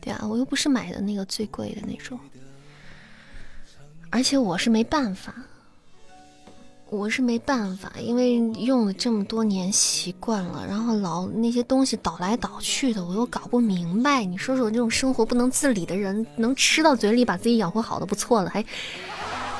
[0.00, 2.18] 对啊，我又不是买的那个最贵的那种，
[4.10, 5.34] 而且我是没办法。
[6.90, 14.24] 我是没办法，因为用了这么多年习惯了，然后老那些东西倒来倒去的，我又搞不明白。
[14.24, 18.64] 你说说，这种生活不能自理的人，能吃到嘴里把自己养活好的不错了，还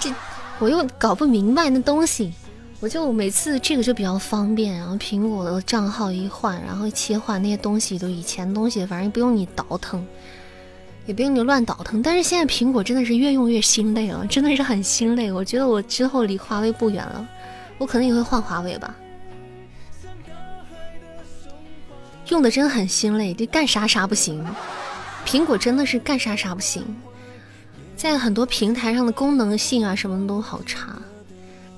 [0.00, 0.10] 这
[0.58, 2.32] 我又搞不明白那东西。
[2.80, 10.02] 我就每次这个就比较方便，然后苹果的账号一换，然后切换那些东西都以前东西，反正不用你倒腾，
[11.08, 12.00] 也不用你乱倒腾。
[12.00, 15.32] 但是现在苹果真的是越用越心累了，真的是很心累。
[15.32, 17.26] 我觉得我之后离华为不远了，
[17.78, 18.94] 我可能也会换华为吧。
[22.28, 24.44] 用的真很心累，这干啥啥不行。
[25.24, 26.84] 苹果真的是干啥啥不行，
[27.96, 30.94] 在很多平台上的功能性啊什么都好差。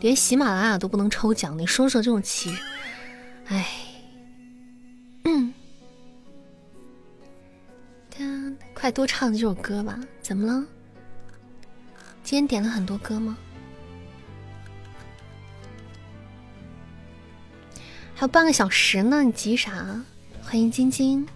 [0.01, 2.53] 连喜马拉雅都不能抽奖，你说说这种奇，
[3.47, 3.67] 哎，
[5.25, 5.53] 嗯，
[8.81, 10.01] 快多唱这首歌吧。
[10.23, 10.65] 怎么了？
[12.25, 13.37] 今天点了很多歌吗？
[18.15, 20.03] 还有半个小时呢，你急啥？
[20.43, 21.29] 欢迎晶晶。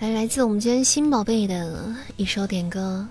[0.00, 3.06] 来，来自我们今天新宝贝的一首点歌，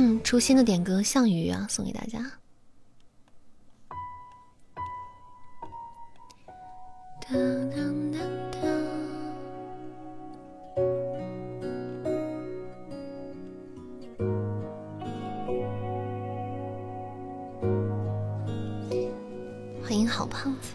[0.00, 2.24] 嗯，初心的点歌《项羽》啊，送给大家。
[19.82, 20.74] 欢迎好胖子。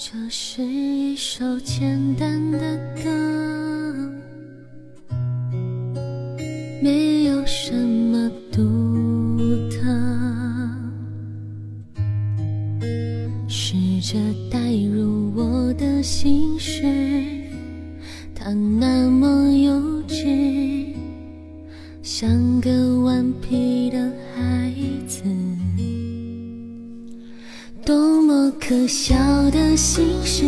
[0.00, 2.58] 这是一首简单的
[3.02, 3.10] 歌，
[6.80, 8.62] 没有什么独
[9.68, 9.80] 特，
[13.48, 14.16] 试着
[14.48, 16.84] 带入我的心事，
[18.36, 19.72] 它那么幼
[20.06, 20.94] 稚，
[22.04, 24.72] 像个顽皮的孩
[25.08, 25.24] 子。
[27.84, 28.27] 多么
[28.68, 29.16] 可笑
[29.50, 30.44] 的心事，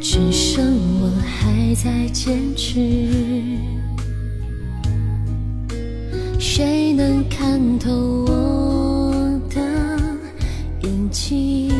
[0.00, 2.78] 只剩我还在坚持。
[6.38, 9.60] 谁能看透我的
[10.82, 11.73] 眼睛，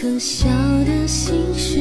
[0.00, 0.48] 可笑
[0.84, 1.76] 的心事，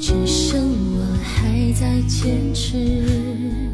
[0.00, 0.58] 只剩
[0.96, 3.67] 我还在坚持。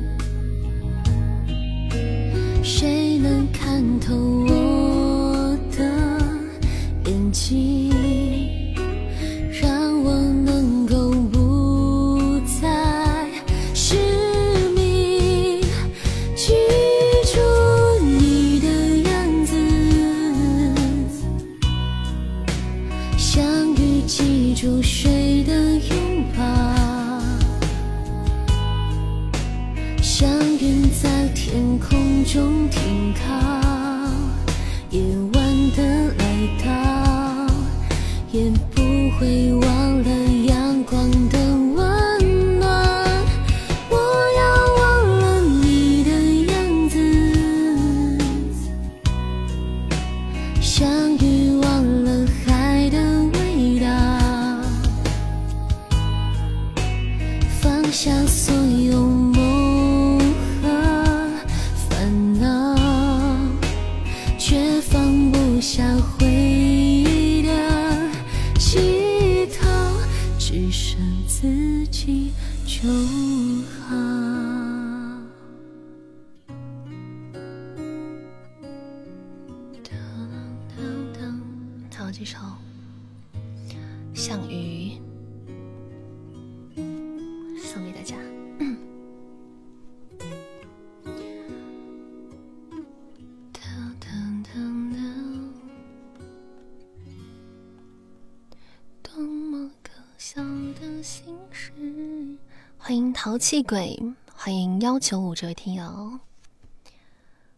[103.46, 104.02] 气鬼，
[104.32, 106.18] 欢迎幺九五这位听友，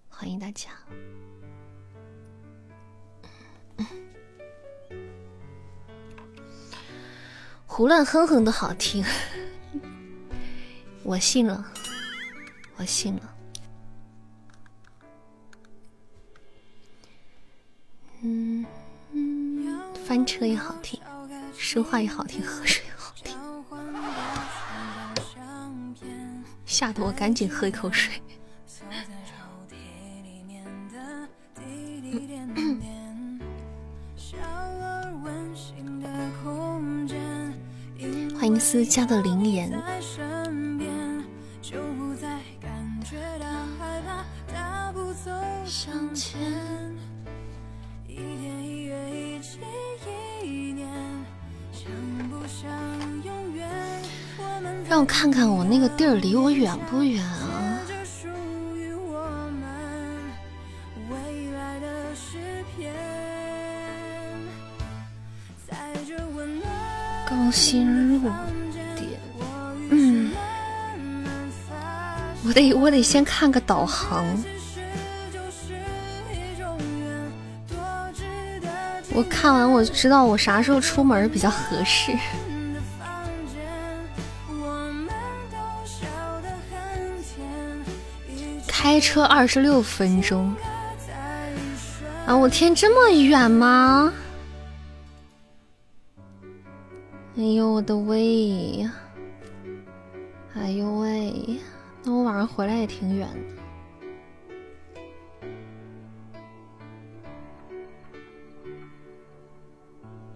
[0.09, 0.71] 欢迎大家。
[7.67, 9.05] 胡乱哼哼的好听。
[11.05, 11.65] 我信了，
[12.79, 13.35] 我信了。
[18.23, 18.67] 嗯，
[20.05, 21.01] 翻车也好听，
[21.57, 22.85] 说话也好听，喝水
[26.66, 28.12] 吓得我赶紧喝一口水。
[38.38, 39.72] 欢迎思家的灵言。
[45.64, 46.65] 向前，
[54.89, 57.81] 让我看看我那个地儿离我远不远啊？
[67.29, 68.31] 高新路
[68.95, 69.21] 点，
[69.91, 70.31] 嗯，
[72.47, 74.25] 我得我得先看个导航。
[79.13, 82.17] 我看完我就知道我啥时候出门比较合适。
[88.87, 90.55] 开车二十六分钟
[92.25, 92.37] 啊！
[92.37, 94.13] 我天，这么远吗？
[97.37, 98.89] 哎呦我的喂！
[100.55, 101.59] 哎呦喂！
[102.05, 103.35] 那我晚上回来也挺远的。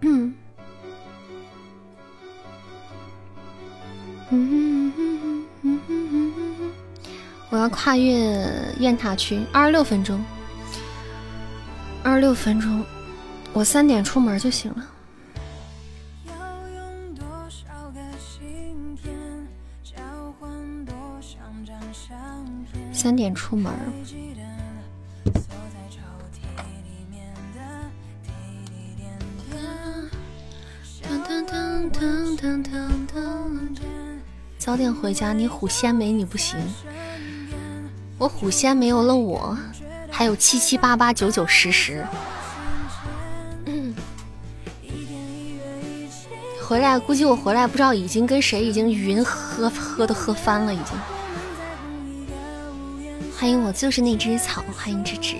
[0.01, 0.35] 嗯，
[7.51, 8.49] 我要跨越
[8.79, 10.25] 雁塔区，二十六分钟，
[12.05, 12.85] 二十六分钟，
[13.53, 14.87] 我三点出门就行了。
[22.93, 23.73] 三点出门。
[34.59, 36.57] 早点回家，你虎仙没你不行。
[38.21, 39.57] 我虎仙没有了我，
[40.11, 42.07] 还有七七八八九九十十。
[46.63, 50.89] 回来估计我回来不知道已经跟谁已经云喝喝都喝翻了已经。
[53.39, 55.37] 欢迎我就是那只草，欢迎芝芝。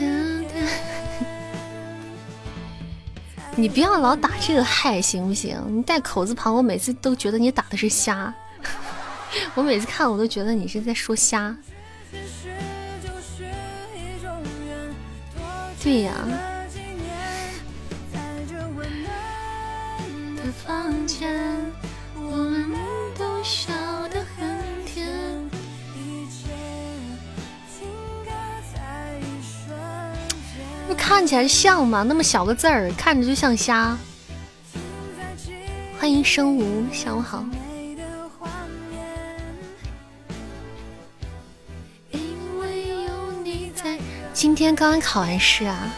[3.54, 5.56] 你不要老打这个嗨，行不行？
[5.68, 8.34] 你带口字旁，我每次都觉得你打的是瞎。
[9.56, 11.56] 我每次看我都觉得你是在说瞎。
[15.82, 16.12] 对呀。
[30.86, 32.02] 那看起来像吗？
[32.02, 33.96] 那么小个字儿，看着就像虾。
[35.98, 37.44] 欢迎生无，下午好。
[44.44, 45.90] 今天刚刚考完试啊，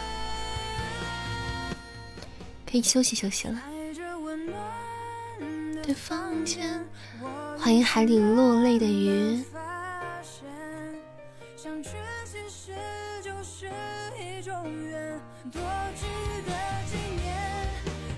[2.65, 3.61] 可以休息休息了。
[7.59, 9.43] 欢迎海里落泪的鱼。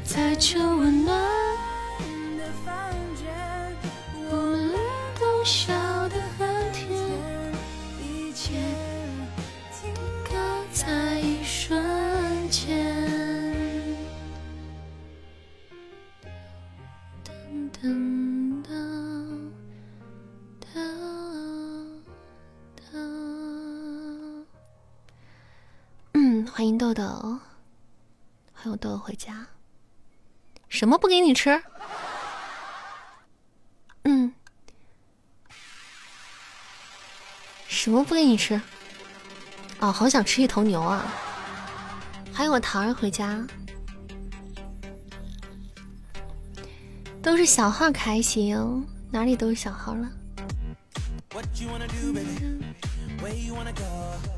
[0.06, 1.09] 在这温暖
[26.70, 27.04] 迎豆豆，
[28.54, 29.48] 欢迎豆豆回家。
[30.68, 31.64] 什么不给你吃？
[34.04, 34.32] 嗯，
[37.68, 38.62] 什么不给你吃？
[39.80, 41.12] 哦，好想吃一头牛啊！
[42.32, 43.44] 欢迎我桃儿回家，
[47.20, 48.56] 都是小号开心，
[49.10, 50.08] 哪里都是小号了，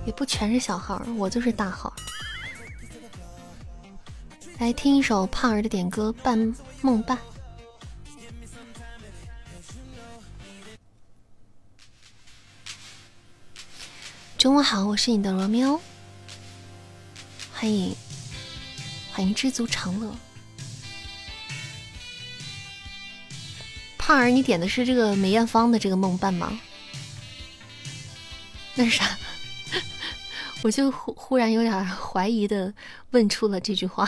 [0.06, 1.94] 也不全是小号，我就是大号。
[4.60, 7.18] 来听一首胖儿的点歌《半梦半》。
[14.38, 15.80] 中午好，我是你的罗密欧，
[17.53, 17.95] 欢迎
[19.14, 20.12] 欢迎知足常乐。
[23.98, 26.60] 胖儿，你点的是这个梅艳芳的这个梦伴吗？
[28.76, 29.18] 那是啥？
[30.64, 32.73] 我就忽忽然有点怀疑的
[33.11, 34.07] 问出了这句话。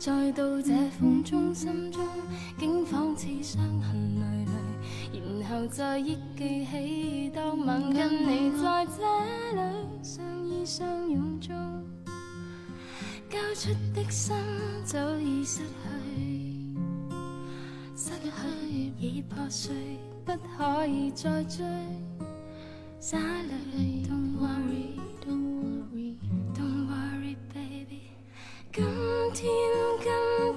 [0.00, 2.02] 再到这风中心中
[2.58, 9.02] 竟仿似伤痕累累然后再忆记起当晚跟你在这
[9.54, 9.60] 里。
[10.02, 11.54] 相依相拥中
[13.28, 14.34] 交出的心
[14.86, 16.74] 早已失去
[17.94, 19.74] 失去已破碎
[20.24, 21.62] 不可以再追。
[22.98, 25.09] 洒泪 don't worry
[28.72, 28.84] 今
[29.34, 29.50] 天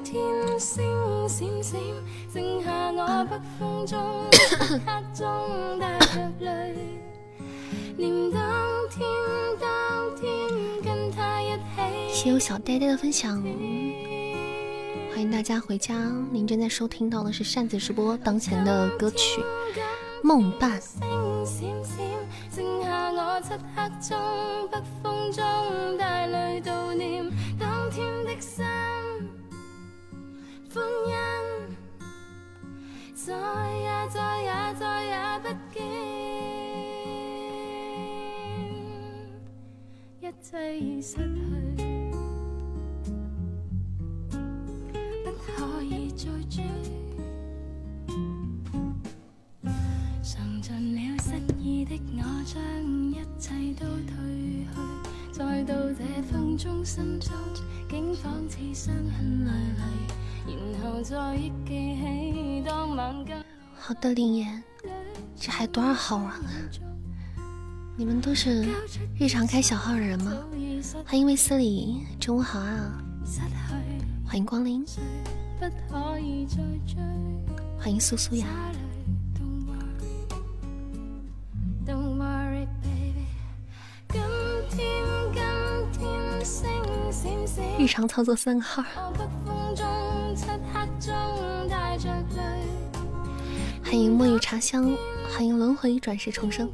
[0.03, 0.83] 今天星
[1.27, 1.81] 闪闪，
[2.31, 3.99] 剩下我北风中
[4.61, 4.77] 黑
[5.15, 6.75] 中带着泪，
[7.97, 8.39] 念当
[8.91, 9.01] 天
[9.59, 10.29] 当天
[10.83, 12.13] 跟他一起。
[12.13, 13.41] 谢谢小呆呆的分享。
[15.11, 15.95] 欢迎大家回家！
[16.31, 19.41] 您正在收听到的是扇子直播当前的歌曲
[20.21, 20.79] 《梦伴》。
[22.55, 24.15] 剩下我漆黑中
[24.69, 25.43] 北风中
[25.97, 27.25] 带泪悼念
[27.57, 28.63] 当天的心
[30.71, 31.15] 欢欣
[33.15, 33.33] 再
[33.79, 35.81] 也再也再也不见
[40.21, 41.83] 一切已失去
[45.23, 47.02] 不可以再追
[52.45, 52.61] 将
[53.09, 54.11] 一切都褪
[54.65, 54.67] 去，
[55.31, 57.31] 再到这风中心中，
[57.89, 63.41] 竟仿似伤痕累累，然后再忆记起当晚跟。
[63.77, 64.61] 好的，林言，
[65.37, 66.37] 这还多少号啊？
[67.95, 68.65] 你们都是
[69.17, 70.33] 日常开小号的人吗？
[71.05, 73.01] 欢迎卫斯理，中午好啊！
[74.25, 74.85] 欢迎光临，
[77.79, 78.45] 欢迎苏苏呀。
[87.83, 88.81] 日常操作三个号。
[93.83, 94.89] 欢迎墨雨茶香，
[95.29, 96.71] 欢迎轮回转世重生，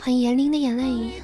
[0.00, 1.20] 欢迎严玲的眼泪。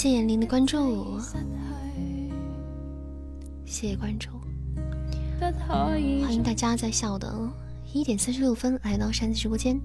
[0.00, 1.20] 谢谢眼灵的关注，
[3.66, 4.30] 谢谢关注，
[5.78, 7.30] 欢迎大家在下午的
[7.92, 9.78] 一点三十六分来到扇子直播间。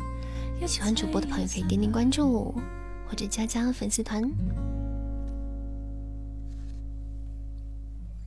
[0.65, 2.55] 喜欢主播的朋友可以点点关注，
[3.09, 4.23] 或者加加粉丝团。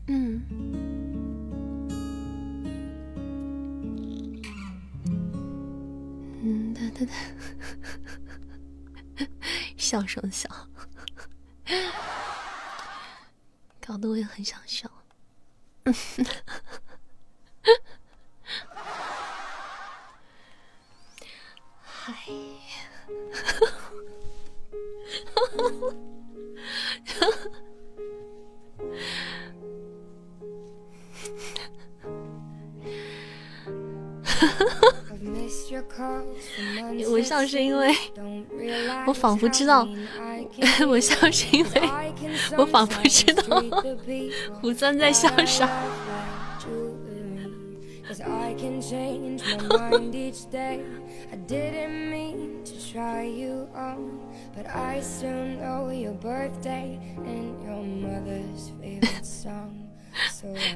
[0.08, 0.42] 嗯，
[6.42, 7.12] 嗯哒哒哒，
[9.78, 10.50] 笑什么笑？
[13.88, 14.86] 搞得我也很想笑。
[21.80, 22.14] 嗨，
[37.10, 37.94] 我笑是因为
[39.06, 39.86] 我仿佛知道
[40.88, 41.82] 我笑是因为
[42.56, 43.62] 我仿佛知道
[44.60, 45.68] 胡三在笑啥。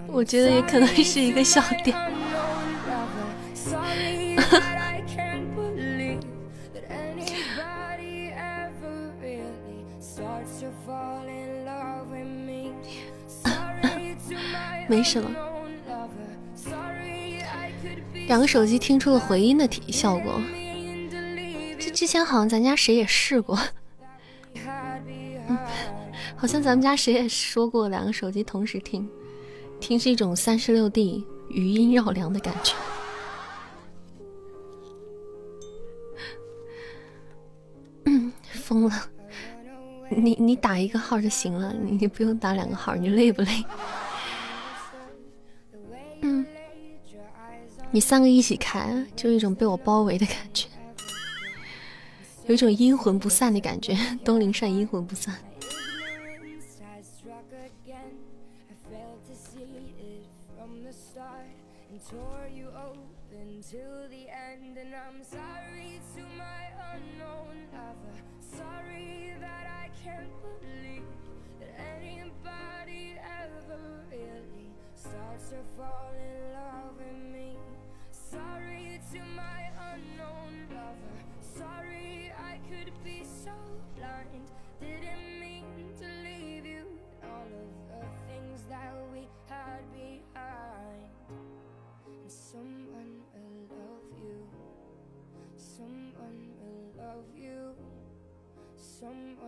[0.09, 1.97] 我觉得也可能是一个笑点。
[14.89, 15.30] 没事了，
[18.26, 20.40] 两个手机听出了回音的体效果。
[21.78, 23.59] 这之前好像咱家谁也试过，
[25.48, 25.59] 嗯
[26.36, 29.09] 好像咱们家谁也说过两个手机同时听，
[29.80, 32.74] 听是一种三十六 D 语音绕梁的感觉。
[38.73, 39.09] 疯了！
[40.09, 43.65] 你你打一个号就行了，你不用打两个号，你累不累？
[46.23, 46.47] 嗯，
[47.90, 50.66] 你三个一起开，就一种被我包围的感觉，
[52.47, 53.94] 有一种阴魂不散的感觉。
[54.24, 55.35] 东林善阴魂不散。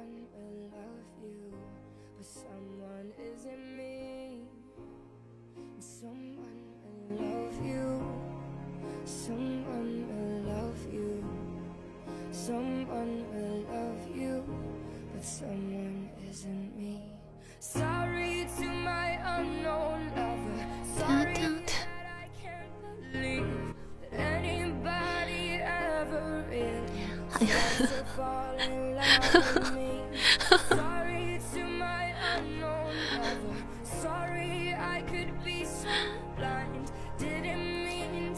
[0.04, 1.52] someone will love you,
[2.16, 4.40] but someone isn't me.
[5.78, 8.02] Someone will love you,
[9.04, 11.24] someone will love you,
[12.30, 14.44] someone will love you,
[15.12, 17.02] but someone isn't me.
[17.60, 18.13] Sorry.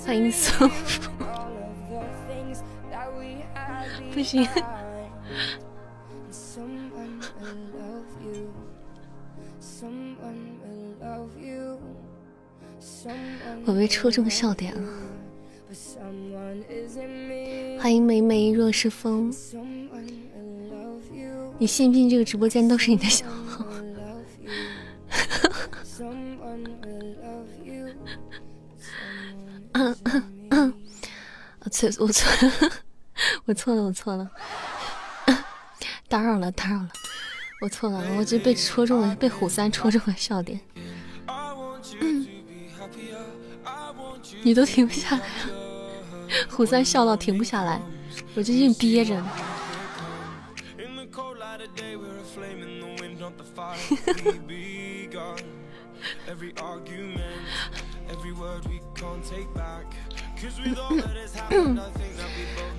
[0.07, 1.11] 欢迎苏福，
[4.15, 4.47] 不行，
[13.67, 14.96] 我被戳中笑点了。
[17.87, 19.33] 欢迎梅梅若是风，
[21.57, 23.65] 你信不信这个直播间都是你的小号？
[31.61, 32.29] 我错，我错，
[33.45, 34.29] 我错了，我错了，
[36.09, 36.89] 打扰了，打扰了，
[37.61, 40.61] 我错了，我就被戳中了，被虎三戳中了笑点。
[44.43, 45.46] 你都停不下来了，
[46.57, 47.79] 虎三笑到停不下来，
[48.35, 49.15] 我就硬憋着。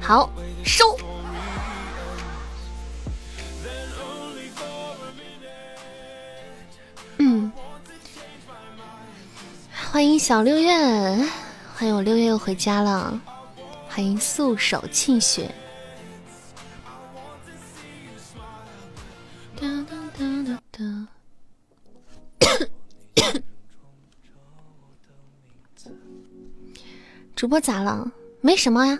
[0.01, 0.31] 好，
[0.65, 0.97] 收。
[7.19, 7.51] 嗯，
[9.91, 10.71] 欢迎小六月，
[11.75, 13.19] 欢迎我六月又回家了，
[13.97, 15.51] 欢迎素手沁雪。
[27.35, 28.11] 主播咋了？
[28.39, 28.99] 没什么呀。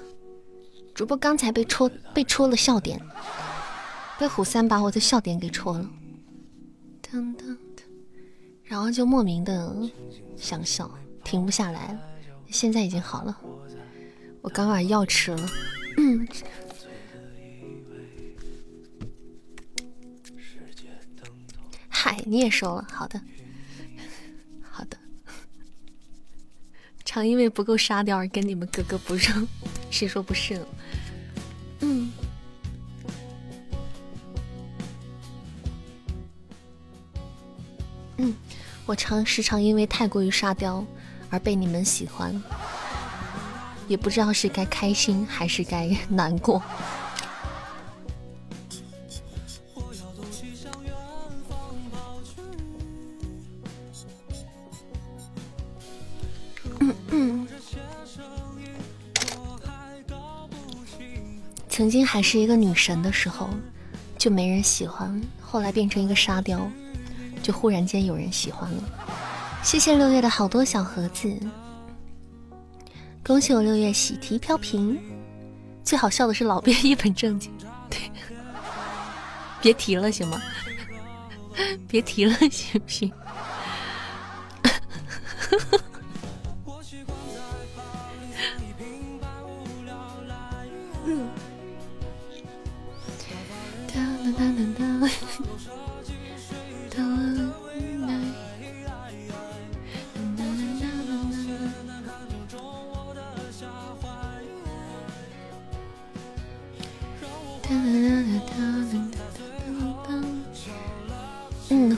[0.96, 3.00] 主播刚才被戳，被戳了笑点，
[4.18, 5.88] 被虎三把我的笑点给戳了，
[8.64, 9.78] 然后就莫名的
[10.36, 10.90] 想笑，
[11.24, 11.96] 停不下来。
[12.50, 13.40] 现在已经好了，
[14.48, 15.50] 我刚把药吃了。
[15.98, 16.26] 嗯。
[21.90, 23.20] 嗨，你也收了，好的。
[24.62, 24.98] 好的
[27.04, 29.46] 常因为不够沙雕而跟你们格格不入，
[29.92, 30.68] 谁说不是了？
[31.82, 32.10] 嗯，
[38.16, 38.34] 嗯，
[38.86, 40.86] 我常时常因为太过于沙雕
[41.30, 42.42] 而被你们喜欢，
[43.88, 46.62] 也不知道是该开心还是该难过。
[61.70, 63.48] 曾经还是一个女神的时候，
[64.18, 66.68] 就没人喜欢；后来变成一个沙雕，
[67.44, 68.84] 就忽然间有人喜欢了。
[69.62, 71.32] 谢谢六月的好多小盒子，
[73.28, 74.98] 恭喜我六月喜提飘屏。
[75.84, 77.52] 最好笑的是老编一本正经，
[77.90, 78.00] 对，
[79.62, 80.42] 别提了行吗？
[81.88, 83.12] 别提了行不行？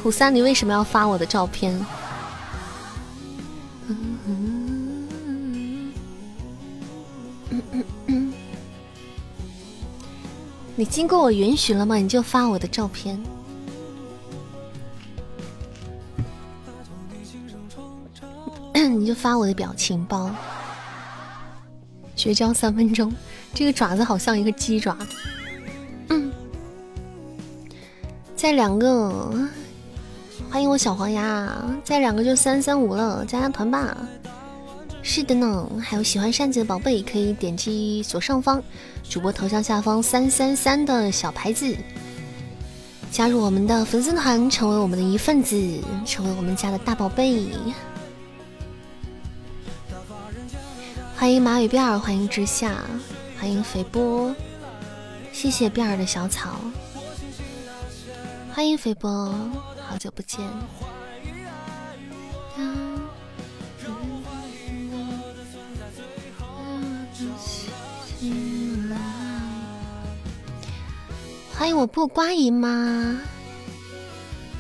[0.01, 1.80] 虎三，你为什么要发我的照片？
[10.76, 11.95] 你经过我允许了吗？
[11.97, 13.21] 你就发我的照片。
[18.97, 20.31] 你就发我的表情包。
[22.15, 23.13] 绝交三分钟，
[23.53, 24.97] 这个爪子好像一个鸡爪。
[26.09, 26.31] 嗯，
[28.35, 29.34] 再两个，
[30.51, 31.53] 欢迎我小黄鸭，
[31.84, 33.95] 再两个就三三五了，加加团吧。
[35.03, 38.61] 是的呢，还有喜欢扇子的宝贝可以点击左上方
[39.07, 41.77] 主播头像下方三三三的小牌子，
[43.11, 45.55] 加入我们的粉丝团，成为我们的一份子，
[46.03, 47.47] 成为我们家的大宝贝。
[51.15, 52.76] 欢迎马尾辫儿，欢迎之夏，
[53.39, 54.34] 欢迎肥波，
[55.31, 56.59] 谢谢辫儿的小草，
[58.51, 59.34] 欢迎肥波，
[59.90, 60.40] 好久不见。
[71.57, 73.20] 欢迎我不瓜姨妈，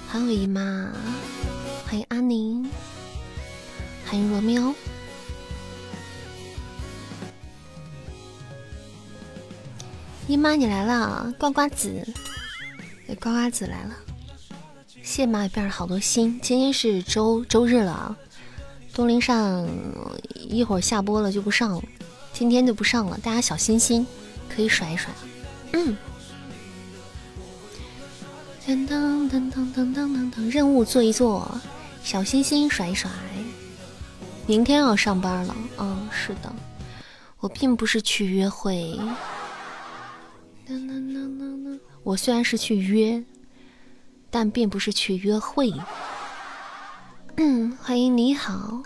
[0.09, 0.91] 欢迎我姨妈，
[1.85, 2.67] 欢迎阿宁，
[4.07, 4.73] 欢迎罗密欧，
[10.27, 12.03] 姨妈你来了，瓜瓜子，
[13.19, 13.95] 瓜瓜子来了，
[15.01, 18.17] 谢马尾辫好多心，今天是周周日了啊，
[18.93, 19.67] 东林上
[20.35, 21.83] 一会儿下播了就不上了，
[22.31, 24.05] 今天就不上了，大家小心心
[24.47, 25.09] 可以甩一甩，
[25.73, 25.97] 嗯。
[28.67, 31.59] 噔噔噔噔噔噔噔，任务做一做，
[32.03, 33.09] 小心心甩一甩。
[34.45, 36.53] 明天要上班了，嗯，是的，
[37.39, 38.99] 我并不是去约会。
[40.67, 43.23] 噔噔噔噔噔，我虽然是去约，
[44.29, 45.73] 但并不是去约会。
[47.37, 48.83] 嗯，欢迎你好。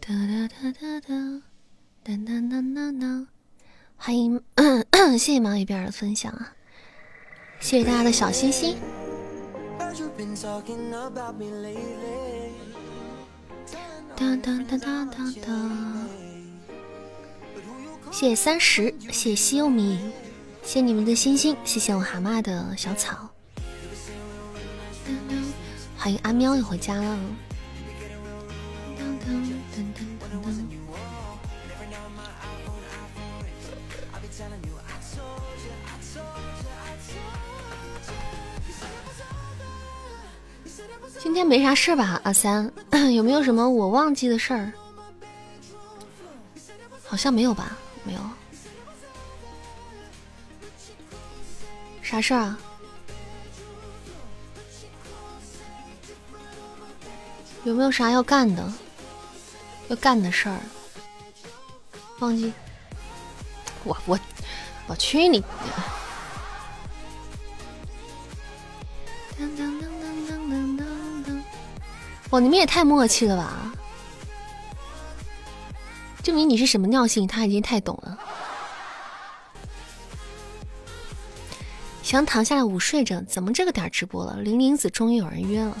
[0.00, 1.14] 哒哒哒哒哒
[2.04, 3.26] 噔噔噔噔噔，
[3.96, 4.40] 欢迎，
[5.12, 6.52] 谢谢毛一边的分享啊，
[7.58, 8.76] 谢谢大家的小心心。
[14.16, 15.50] 哒哒哒哒哒哒，
[18.12, 19.98] 谢谢三十，谢谢西柚米，
[20.64, 23.28] 谢你们的星星，谢谢我蛤蟆的小草。
[25.96, 27.18] 欢迎阿喵也回家了。
[41.20, 42.70] 今天没啥事吧，阿三？
[43.14, 44.72] 有没有什么我忘记的事儿？
[47.04, 48.20] 好像没有吧，没有。
[52.04, 52.58] 啥事儿啊？
[57.64, 58.72] 有没有啥要干的？
[59.88, 60.60] 要干的事儿？
[62.20, 62.52] 忘记？
[63.84, 64.20] 我我
[64.86, 65.42] 我去你！
[72.30, 73.72] 哇，你们也太默契了吧！
[76.22, 78.18] 证明你是什么尿性，他已经太懂了。
[82.04, 84.38] 想躺下来午睡着，怎么这个点直播了？
[84.42, 85.76] 玲玲子终于有人约了。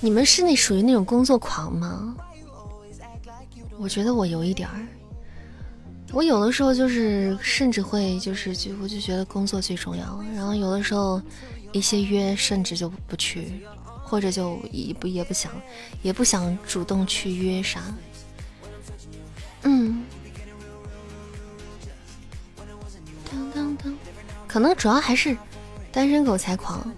[0.00, 2.16] 你们是那属于那种工作狂吗？
[3.78, 4.86] 我觉得我有一点儿。
[6.10, 11.20] 我有的时候就是甚至会就是就我就觉得工作最重要，然后有的时候
[11.72, 13.62] 一些约甚至就不去，
[14.04, 15.50] 或者就也不也不想
[16.02, 17.82] 也不想主动去约啥。
[19.62, 20.04] 嗯，
[24.46, 25.36] 可能主要还是
[25.90, 26.88] 单身狗才狂，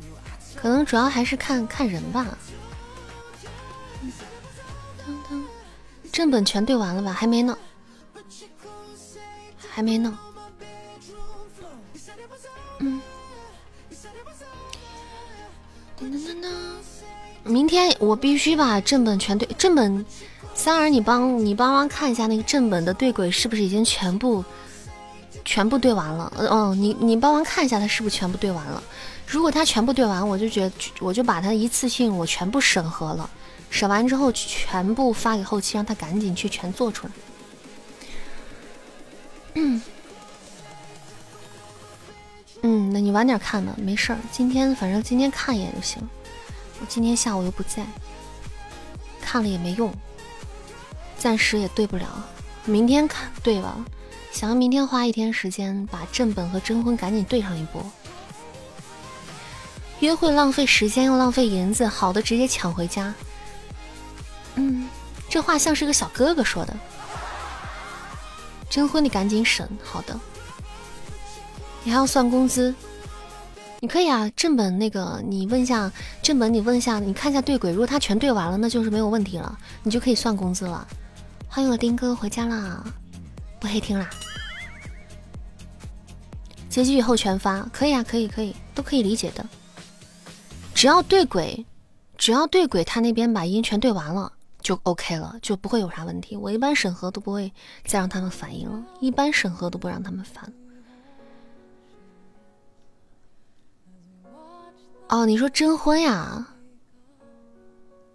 [0.55, 2.37] 可能主要还是看看人吧。
[6.13, 7.13] 正本全对完了吧？
[7.13, 7.59] 还没呢，
[9.71, 10.19] 还没呢。
[12.81, 13.01] 嗯。
[17.47, 19.49] 明天我必须把正本全对。
[19.57, 20.05] 正本，
[20.55, 24.45] 三儿，你帮你帮忙看一下那个正本的对轨是不是已经全部
[25.45, 26.33] 全部对完了？
[26.37, 28.83] 嗯，你你帮忙看一下他是不是全部对完了。
[29.27, 33.29] 如果他全部对完，我就觉得我就把他一次性我全部审核了。
[33.71, 37.13] 审完之后全部发给后期，让他赶紧去全做出来。
[39.55, 39.83] 嗯，
[42.63, 44.19] 嗯，那你晚点看吧，没事儿。
[44.31, 46.01] 今天反正今天看一眼就行。
[46.89, 47.85] 今天下午又不在，
[49.21, 49.93] 看了也没用，
[51.19, 52.07] 暂时也对不了。
[52.65, 53.77] 明天看对吧？
[54.33, 57.85] 想要明天花一天时间把正本和征婚赶紧对上一波。
[60.01, 63.15] 约会浪费时间又浪费银子，好的直接抢回家。
[64.57, 64.89] 嗯，
[65.29, 66.77] 这话像是个小哥哥说的。
[68.69, 70.19] 征婚你赶紧审，好的。
[71.83, 72.75] 你还要算工资？
[73.87, 75.91] 可以啊，正本那个你问一下
[76.23, 80.87] 正本，你问一下，你看一下对轨，如果他全对完了，那就是没有问题了，你就可以算工资了。
[81.49, 82.85] 欢迎我丁哥回家啦，
[83.61, 84.09] 不黑听啦。
[86.69, 89.47] 结局以后全发，可以啊，可以可以，都可以理解的。
[90.75, 91.65] 只要对轨，
[92.19, 94.33] 只要对轨，他那边把音全对完了。
[94.61, 96.37] 就 OK 了，就不会有啥问题。
[96.37, 97.53] 我一般审核都不会
[97.85, 100.53] 再让他们反应了，一般审核都不让他们烦。
[105.09, 106.49] 哦，你说征婚呀？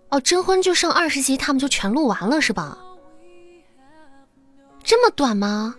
[0.10, 2.78] 哦，征婚就剩二十集，他们就全录完了是吧？
[4.84, 5.76] 这么短吗？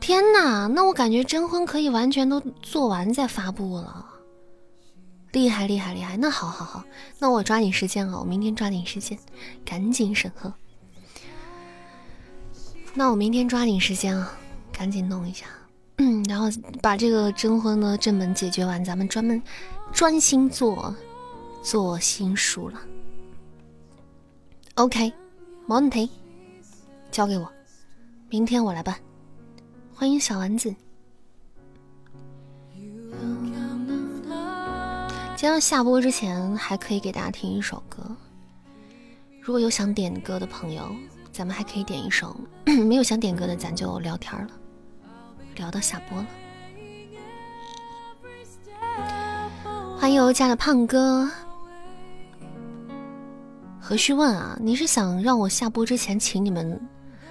[0.00, 4.06] 天哪，那我感觉征婚可以完全都做完再发布了。
[5.32, 6.16] 厉害厉害厉害！
[6.16, 6.82] 那好好好，
[7.18, 9.16] 那我抓紧时间啊，我明天抓紧时间，
[9.64, 10.52] 赶紧审核。
[12.94, 14.32] 那我明天抓紧时间啊，
[14.72, 15.46] 赶紧弄一下，
[16.02, 16.46] 嗯，然后
[16.80, 19.40] 把这个征婚的正门解决完，咱们专门
[19.92, 20.96] 专心做
[21.62, 22.80] 做新书了。
[24.76, 25.12] OK，
[25.66, 26.10] 没问题，
[27.10, 27.46] 交给我，
[28.30, 28.96] 明天我来办。
[29.94, 30.74] 欢迎小丸子。
[35.36, 38.02] 今天下播之前还可以给大家听一首歌，
[39.42, 40.90] 如果有想点歌的朋友，
[41.30, 42.34] 咱们还可以点一首；
[42.88, 44.50] 没有想点歌的，咱就聊天了，
[45.56, 46.26] 聊到下播了。
[49.98, 51.30] 欢迎我家的胖哥。
[53.80, 54.56] 何须问啊？
[54.60, 56.80] 你是想让我下播之前请你们，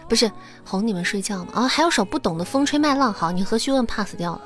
[0.07, 0.29] 不是
[0.65, 1.51] 哄你们睡觉吗？
[1.55, 4.41] 啊，还有首不懂的风吹麦浪，好，你何须问 pass 掉了。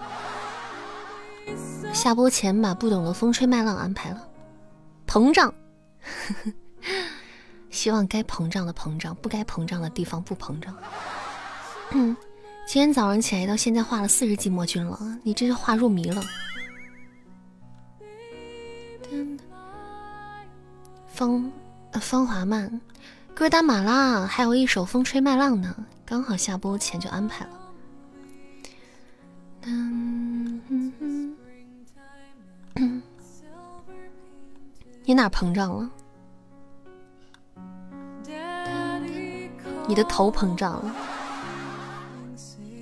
[1.92, 4.28] 下播前把不懂的风吹麦浪安排了，
[5.08, 5.54] 膨胀。
[7.70, 10.76] 希望该膨胀的膨胀，不该膨胀的地方不膨胀。
[11.92, 12.16] 嗯，
[12.66, 16.24] 今天早上起来到现在画了四十级魔君了，你这是画入迷了。
[21.08, 21.52] 风，
[22.02, 22.82] 风华曼，
[23.36, 27.52] 歌单满啦，还有一首风吹麦浪呢，刚好下播前就安排了。
[35.06, 35.90] 你哪膨胀了？
[39.88, 40.96] 你的头膨胀了，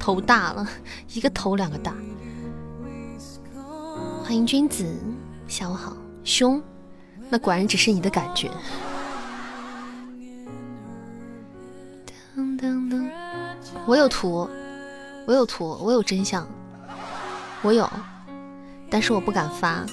[0.02, 0.68] 头大了，
[1.14, 1.94] 一个头两个大。
[4.24, 4.84] 欢迎君子，
[5.48, 5.96] 下午好。
[6.24, 6.62] 胸，
[7.30, 8.50] 那果然只是你的感觉。
[13.86, 14.50] 我有图，
[15.28, 16.48] 我有图，我有真相，
[17.62, 17.88] 我有，
[18.90, 19.86] 但是我不敢发。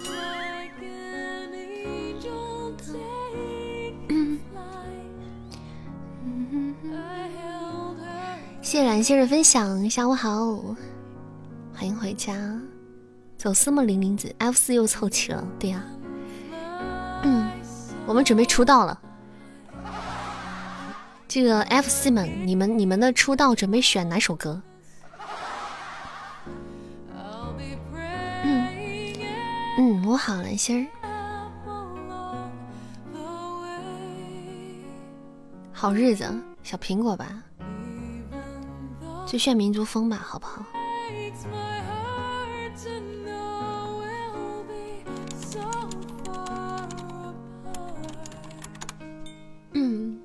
[8.68, 10.54] 谢冉谢的分享，下午好，
[11.72, 12.36] 欢迎回家。
[13.38, 13.82] 走私吗？
[13.82, 15.82] 零零子，F 四又凑齐了，对呀。
[17.22, 17.50] 嗯，
[18.04, 19.00] 我们准备出道了。
[21.26, 24.60] 这个 F 四们，你们你们的出道准备选哪首歌？
[28.44, 28.68] 嗯
[29.78, 30.86] 嗯，我好了，心儿。
[35.72, 36.30] 好日子，
[36.62, 37.44] 小苹果吧。
[39.28, 40.64] 最炫民族风吧，好不好？
[49.72, 50.18] 嗯。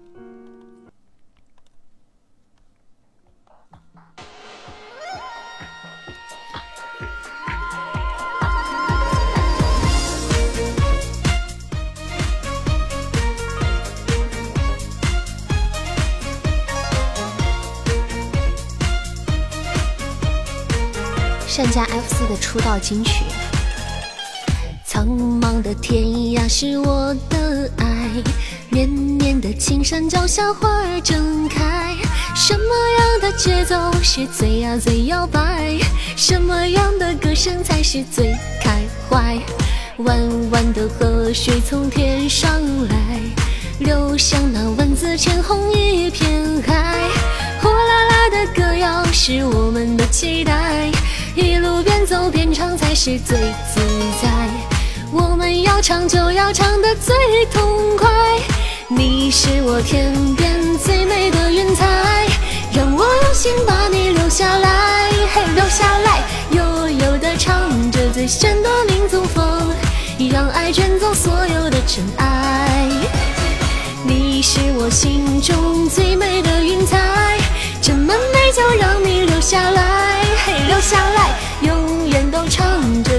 [21.56, 23.24] 善加 F 四的出道金曲。
[24.84, 28.10] 苍茫的天涯是我的爱，
[28.72, 31.96] 绵绵的青山脚下花儿正开。
[32.34, 32.64] 什么
[32.98, 35.78] 样的节奏是最呀最摇摆？
[36.16, 39.38] 什么样的歌声才是最开怀？
[39.98, 42.50] 弯弯的河水从天上
[42.88, 43.20] 来，
[43.78, 46.98] 流向那万紫千红一片海。
[47.62, 50.90] 呼啦啦的歌谣是我们的期待。
[51.36, 53.38] 一路边走边唱才是最
[53.74, 53.80] 自
[54.22, 54.30] 在，
[55.12, 57.16] 我们要唱就要唱得最
[57.52, 58.08] 痛快。
[58.88, 62.28] 你是我天边最美的云彩，
[62.72, 66.22] 让我用心把你留下来，嘿，留下来，
[66.52, 69.74] 悠悠地唱着最炫的民族风，
[70.32, 72.90] 让爱卷走所有的尘埃。
[74.06, 77.40] 你是我心中最美的云彩，
[77.82, 80.14] 这么美就让你留下来。
[80.68, 81.23] 留下来，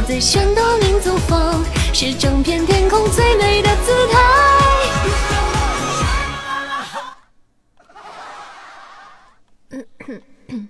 [0.06, 4.20] 最炫的民族风，是整片天空最美的姿态。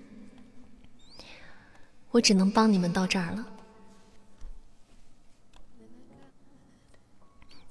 [2.13, 3.45] 我只能帮你们到这儿了。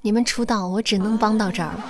[0.02, 1.86] 你们出道，我只能帮到这儿了。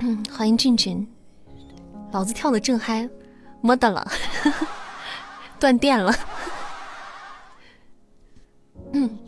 [0.00, 1.08] 嗯， 欢迎俊俊。
[2.12, 3.08] 老子跳的正嗨，
[3.66, 4.06] 没得了，
[5.60, 6.14] 断电了。
[8.92, 9.18] 嗯，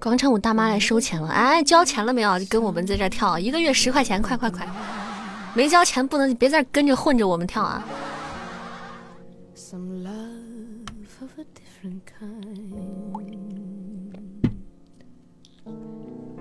[0.00, 2.38] 广场舞大妈来收钱了，哎，交钱了没有？
[2.48, 4.66] 跟我们在这跳，一个月十块钱，快快快！
[5.54, 7.84] 没交钱不能，别在这跟着混着我们跳啊！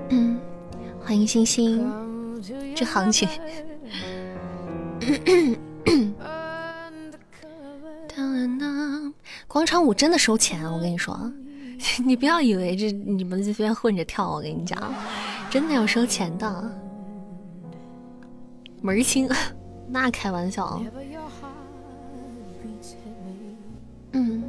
[0.09, 0.39] 嗯，
[1.03, 1.83] 欢迎星星，
[2.75, 3.27] 这行情。
[9.47, 11.31] 广场舞真的收钱，我跟你说，
[12.05, 14.93] 你不要以为这你们这边混着跳，我跟你讲，
[15.49, 16.71] 真的要收钱的，
[18.81, 19.29] 门儿清，
[19.89, 20.81] 那开玩笑。
[24.13, 24.43] 嗯。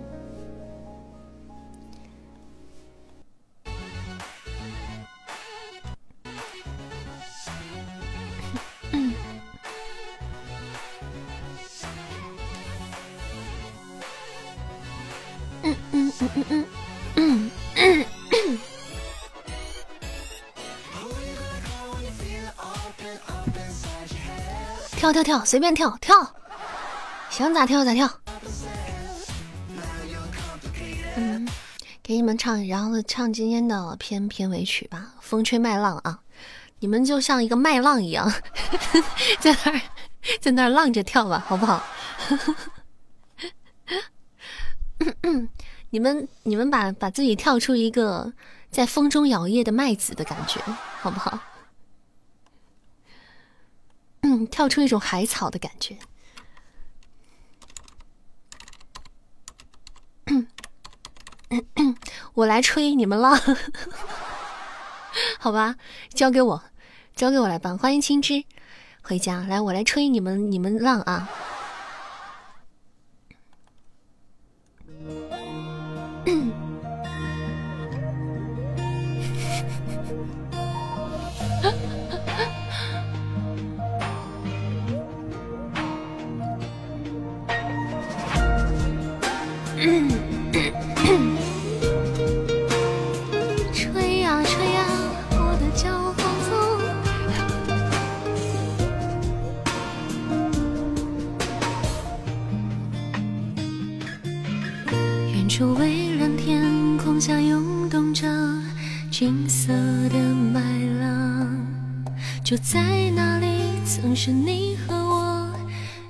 [24.97, 26.15] 跳跳跳，随便跳跳，
[27.31, 28.11] 想咋跳咋跳。
[31.17, 31.49] 嗯，
[32.03, 36.19] 给你们唱，然后唱今天的片片尾曲吧，《风吹麦浪》啊，
[36.81, 38.31] 你们就像一个麦浪一样，
[39.39, 39.81] 在那
[40.41, 41.83] 在那浪着跳吧，好不好？
[44.99, 45.49] 嗯嗯。
[45.91, 48.33] 你们你们把把自己跳出一个
[48.71, 50.61] 在风中摇曳的麦子的感觉，
[51.01, 51.39] 好不好？
[54.21, 55.97] 嗯，跳出一种海草的感觉。
[62.35, 63.37] 我来吹你们浪，
[65.41, 65.77] 好吧？
[66.11, 66.63] 交给我，
[67.17, 67.79] 交给我来办。
[67.79, 68.45] 欢迎青汁
[69.03, 71.31] 回家，来，我来吹你们你们浪啊！
[109.19, 109.73] 金色
[110.11, 110.61] 的麦
[111.01, 111.67] 浪，
[112.45, 113.49] 就在那里，
[113.85, 115.51] 曾是你和我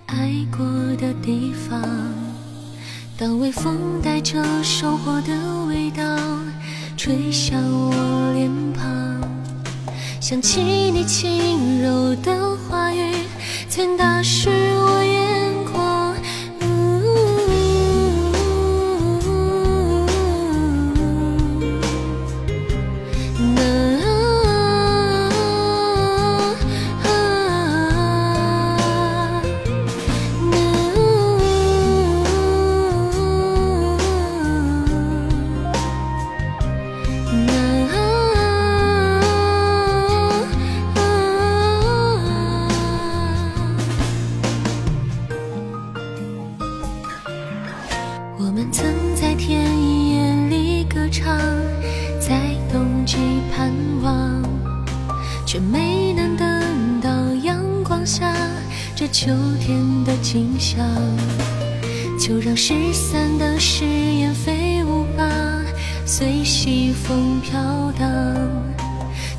[0.05, 1.81] 爱过的地方。
[3.17, 6.05] 当微风带着收获的味道
[6.99, 9.19] 吹向我脸庞，
[10.21, 13.15] 想起你轻柔的话语，
[13.71, 15.18] 曾打湿我眼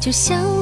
[0.10, 0.59] 就像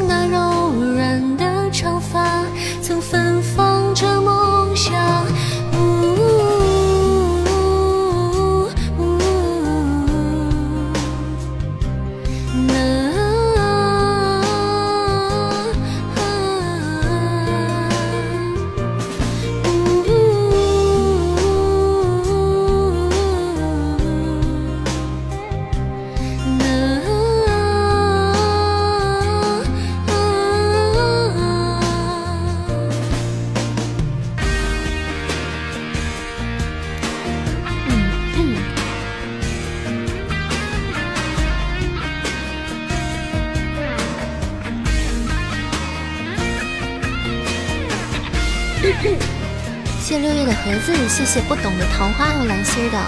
[51.18, 53.04] 谢谢不懂的桃花和蓝心的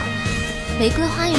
[0.79, 1.35] 玫瑰花语。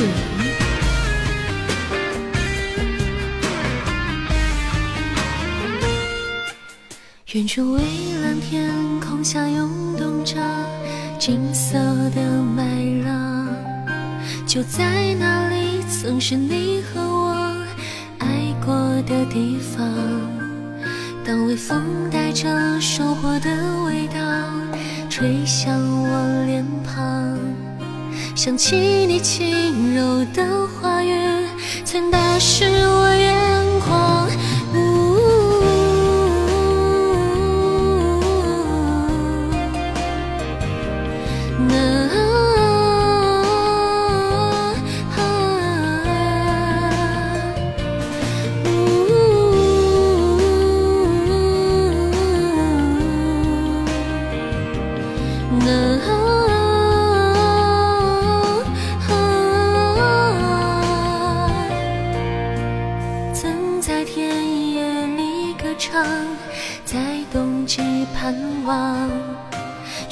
[7.33, 7.83] 远处蔚
[8.23, 10.37] 蓝天空下涌动着
[11.19, 11.77] 金色
[12.15, 12.63] 的麦
[13.05, 13.49] 浪，
[14.47, 17.57] 就在那里，曾是你和我
[18.21, 18.73] 爱过
[19.09, 19.85] 的地方。
[21.25, 23.51] 当微风带着收获的
[23.87, 24.21] 味道
[25.21, 27.39] 吹向我脸庞，
[28.35, 31.13] 想起你轻柔的话语，
[31.85, 34.27] 曾打湿我眼眶。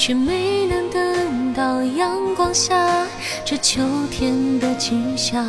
[0.09, 3.07] 却没能等到阳光下
[3.45, 5.47] 这秋天的景象。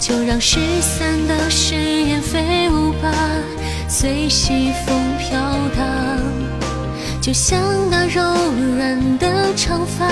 [0.00, 3.14] 就让失散的誓言飞舞吧，
[3.88, 5.38] 随西风飘
[5.76, 6.20] 荡。
[7.20, 8.20] 就像那柔
[8.76, 10.08] 软的长发，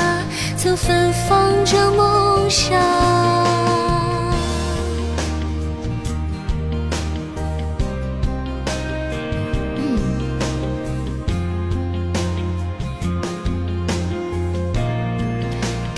[0.57, 2.81] 曾芬芳着梦想。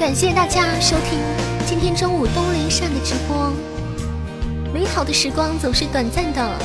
[0.09, 1.20] 感谢大家收听
[1.67, 3.53] 今天中午东林善的直播。
[4.73, 6.59] 美好的时光总是短暂的，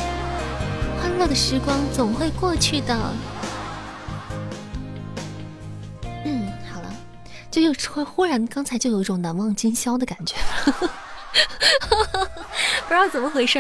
[1.01, 2.97] 欢乐的时光总会过去的。
[6.23, 6.89] 嗯，好了，
[7.51, 10.37] 就又忽忽然刚才就有一种难忘今宵的感觉，
[12.87, 13.59] 不知道怎么回事，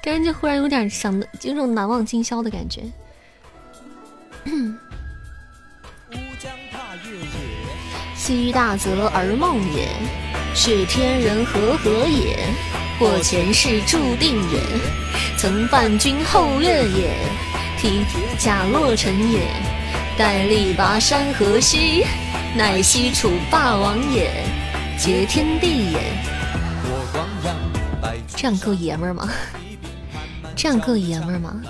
[0.00, 2.84] 刚刚就忽然有点想，有种难忘今宵的感觉。
[8.26, 9.86] 西大泽而梦也，
[10.54, 12.38] 是天人合合也，
[12.98, 14.60] 或前世注定也。
[15.36, 17.14] 曾伴君后月也，
[17.78, 18.02] 提
[18.38, 19.40] 甲落尘也。
[20.16, 22.06] 待力拔山河兮，
[22.56, 24.30] 乃西楚霸王也，
[24.96, 26.00] 结天地也。
[28.34, 29.28] 这样够爷们儿吗？
[30.56, 31.60] 这样够爷们儿吗？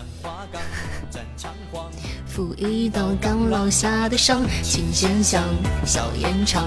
[2.35, 5.45] 抚一道刚落下的伤，琴弦响，
[5.87, 6.65] 笑颜长。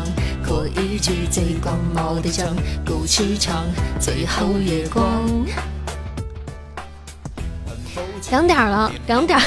[0.48, 2.56] 过一句最光袤的江，
[2.86, 3.66] 古驰长，
[4.00, 5.46] 最后月光。
[8.32, 9.38] 两点了，两点，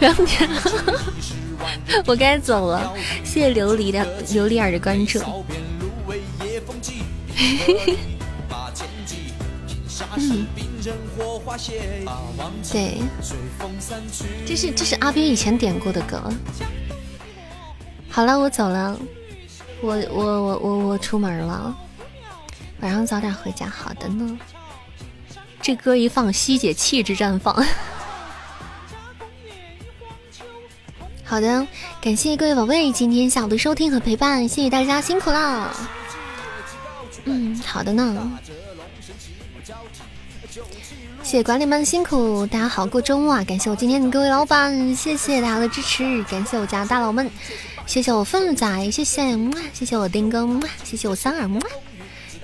[0.00, 0.50] 两点，
[2.04, 2.92] 我该走了。
[3.22, 5.20] 谢谢琉璃的琉璃儿的关注。
[10.16, 10.46] 嗯，
[12.72, 12.98] 对，
[14.46, 16.22] 这是这是阿边以前点过的歌。
[18.08, 18.98] 好了，我走了，
[19.82, 21.76] 我我我我我出门了，
[22.80, 23.68] 晚上早点回家。
[23.68, 24.38] 好的呢，
[25.60, 27.54] 这歌一放，西姐气质绽放。
[31.22, 31.66] 好的，
[32.00, 35.70] 感谢各位宝贝今天下午的收听和陪伴，谢谢大家辛苦了。
[37.24, 38.40] 嗯，好的呢。
[41.30, 43.44] 谢谢管理们辛苦，大家好过周末啊！
[43.44, 47.30] 感谢我今天的各位老板，谢谢大家的支持，感谢我家大佬们，
[47.86, 50.44] 谢谢我凤仔，谢谢，谢谢我丁哥，
[50.82, 51.48] 谢谢我三儿，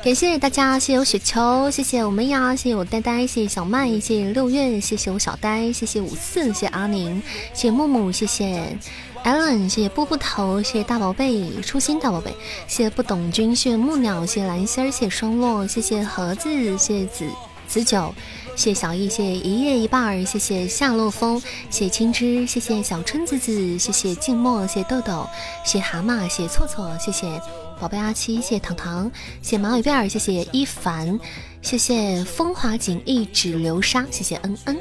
[0.05, 7.21] 感谢大家，谢谢我雪球，谢谢我们呀，谢谢我呆呆，谢谢小麦，谢谢六月，谢谢我小呆，谢谢五四，谢谢阿宁，
[7.55, 8.79] 谢谢木木，谢谢
[9.25, 12.31] Allen，谢谢波波头，谢谢大宝贝，初心大宝贝，
[12.69, 16.49] 谢谢不懂君，谢谢木鸟，谢谢蓝心儿，谢谢双落，谢谢盒子，
[16.79, 17.25] 谢谢子
[17.67, 18.15] 子九。
[18.57, 25.29] 谢小易，谢一夜一半儿，谢谢夏洛风，谢青枝，谢谢小春子子，谢谢静默，谢豆豆，
[25.63, 27.41] 谢蛤蟆，谢错错，谢谢
[27.79, 29.13] 宝贝阿七，谢糖糖，
[29.43, 31.21] 谢马尾辫儿，谢谢一凡，
[31.61, 34.79] 谢谢风华锦一指流沙，谢谢恩恩，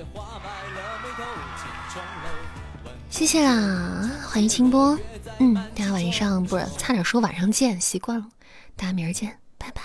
[3.10, 4.98] 谢谢啦，欢迎清波，
[5.40, 8.26] 嗯，大家晚上不是差点说晚上见，习惯了，
[8.78, 9.82] 大家明儿见，拜拜，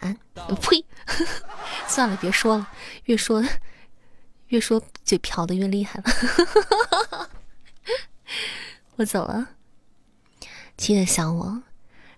[0.00, 0.16] 安，
[0.60, 0.84] 呸。
[1.88, 2.68] 算了，别说了，
[3.04, 3.42] 越说
[4.48, 7.30] 越说嘴瓢的越厉害了。
[8.96, 9.50] 我走了，
[10.76, 11.62] 记得想我，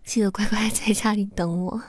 [0.04, 1.82] 记得乖乖在家里等我。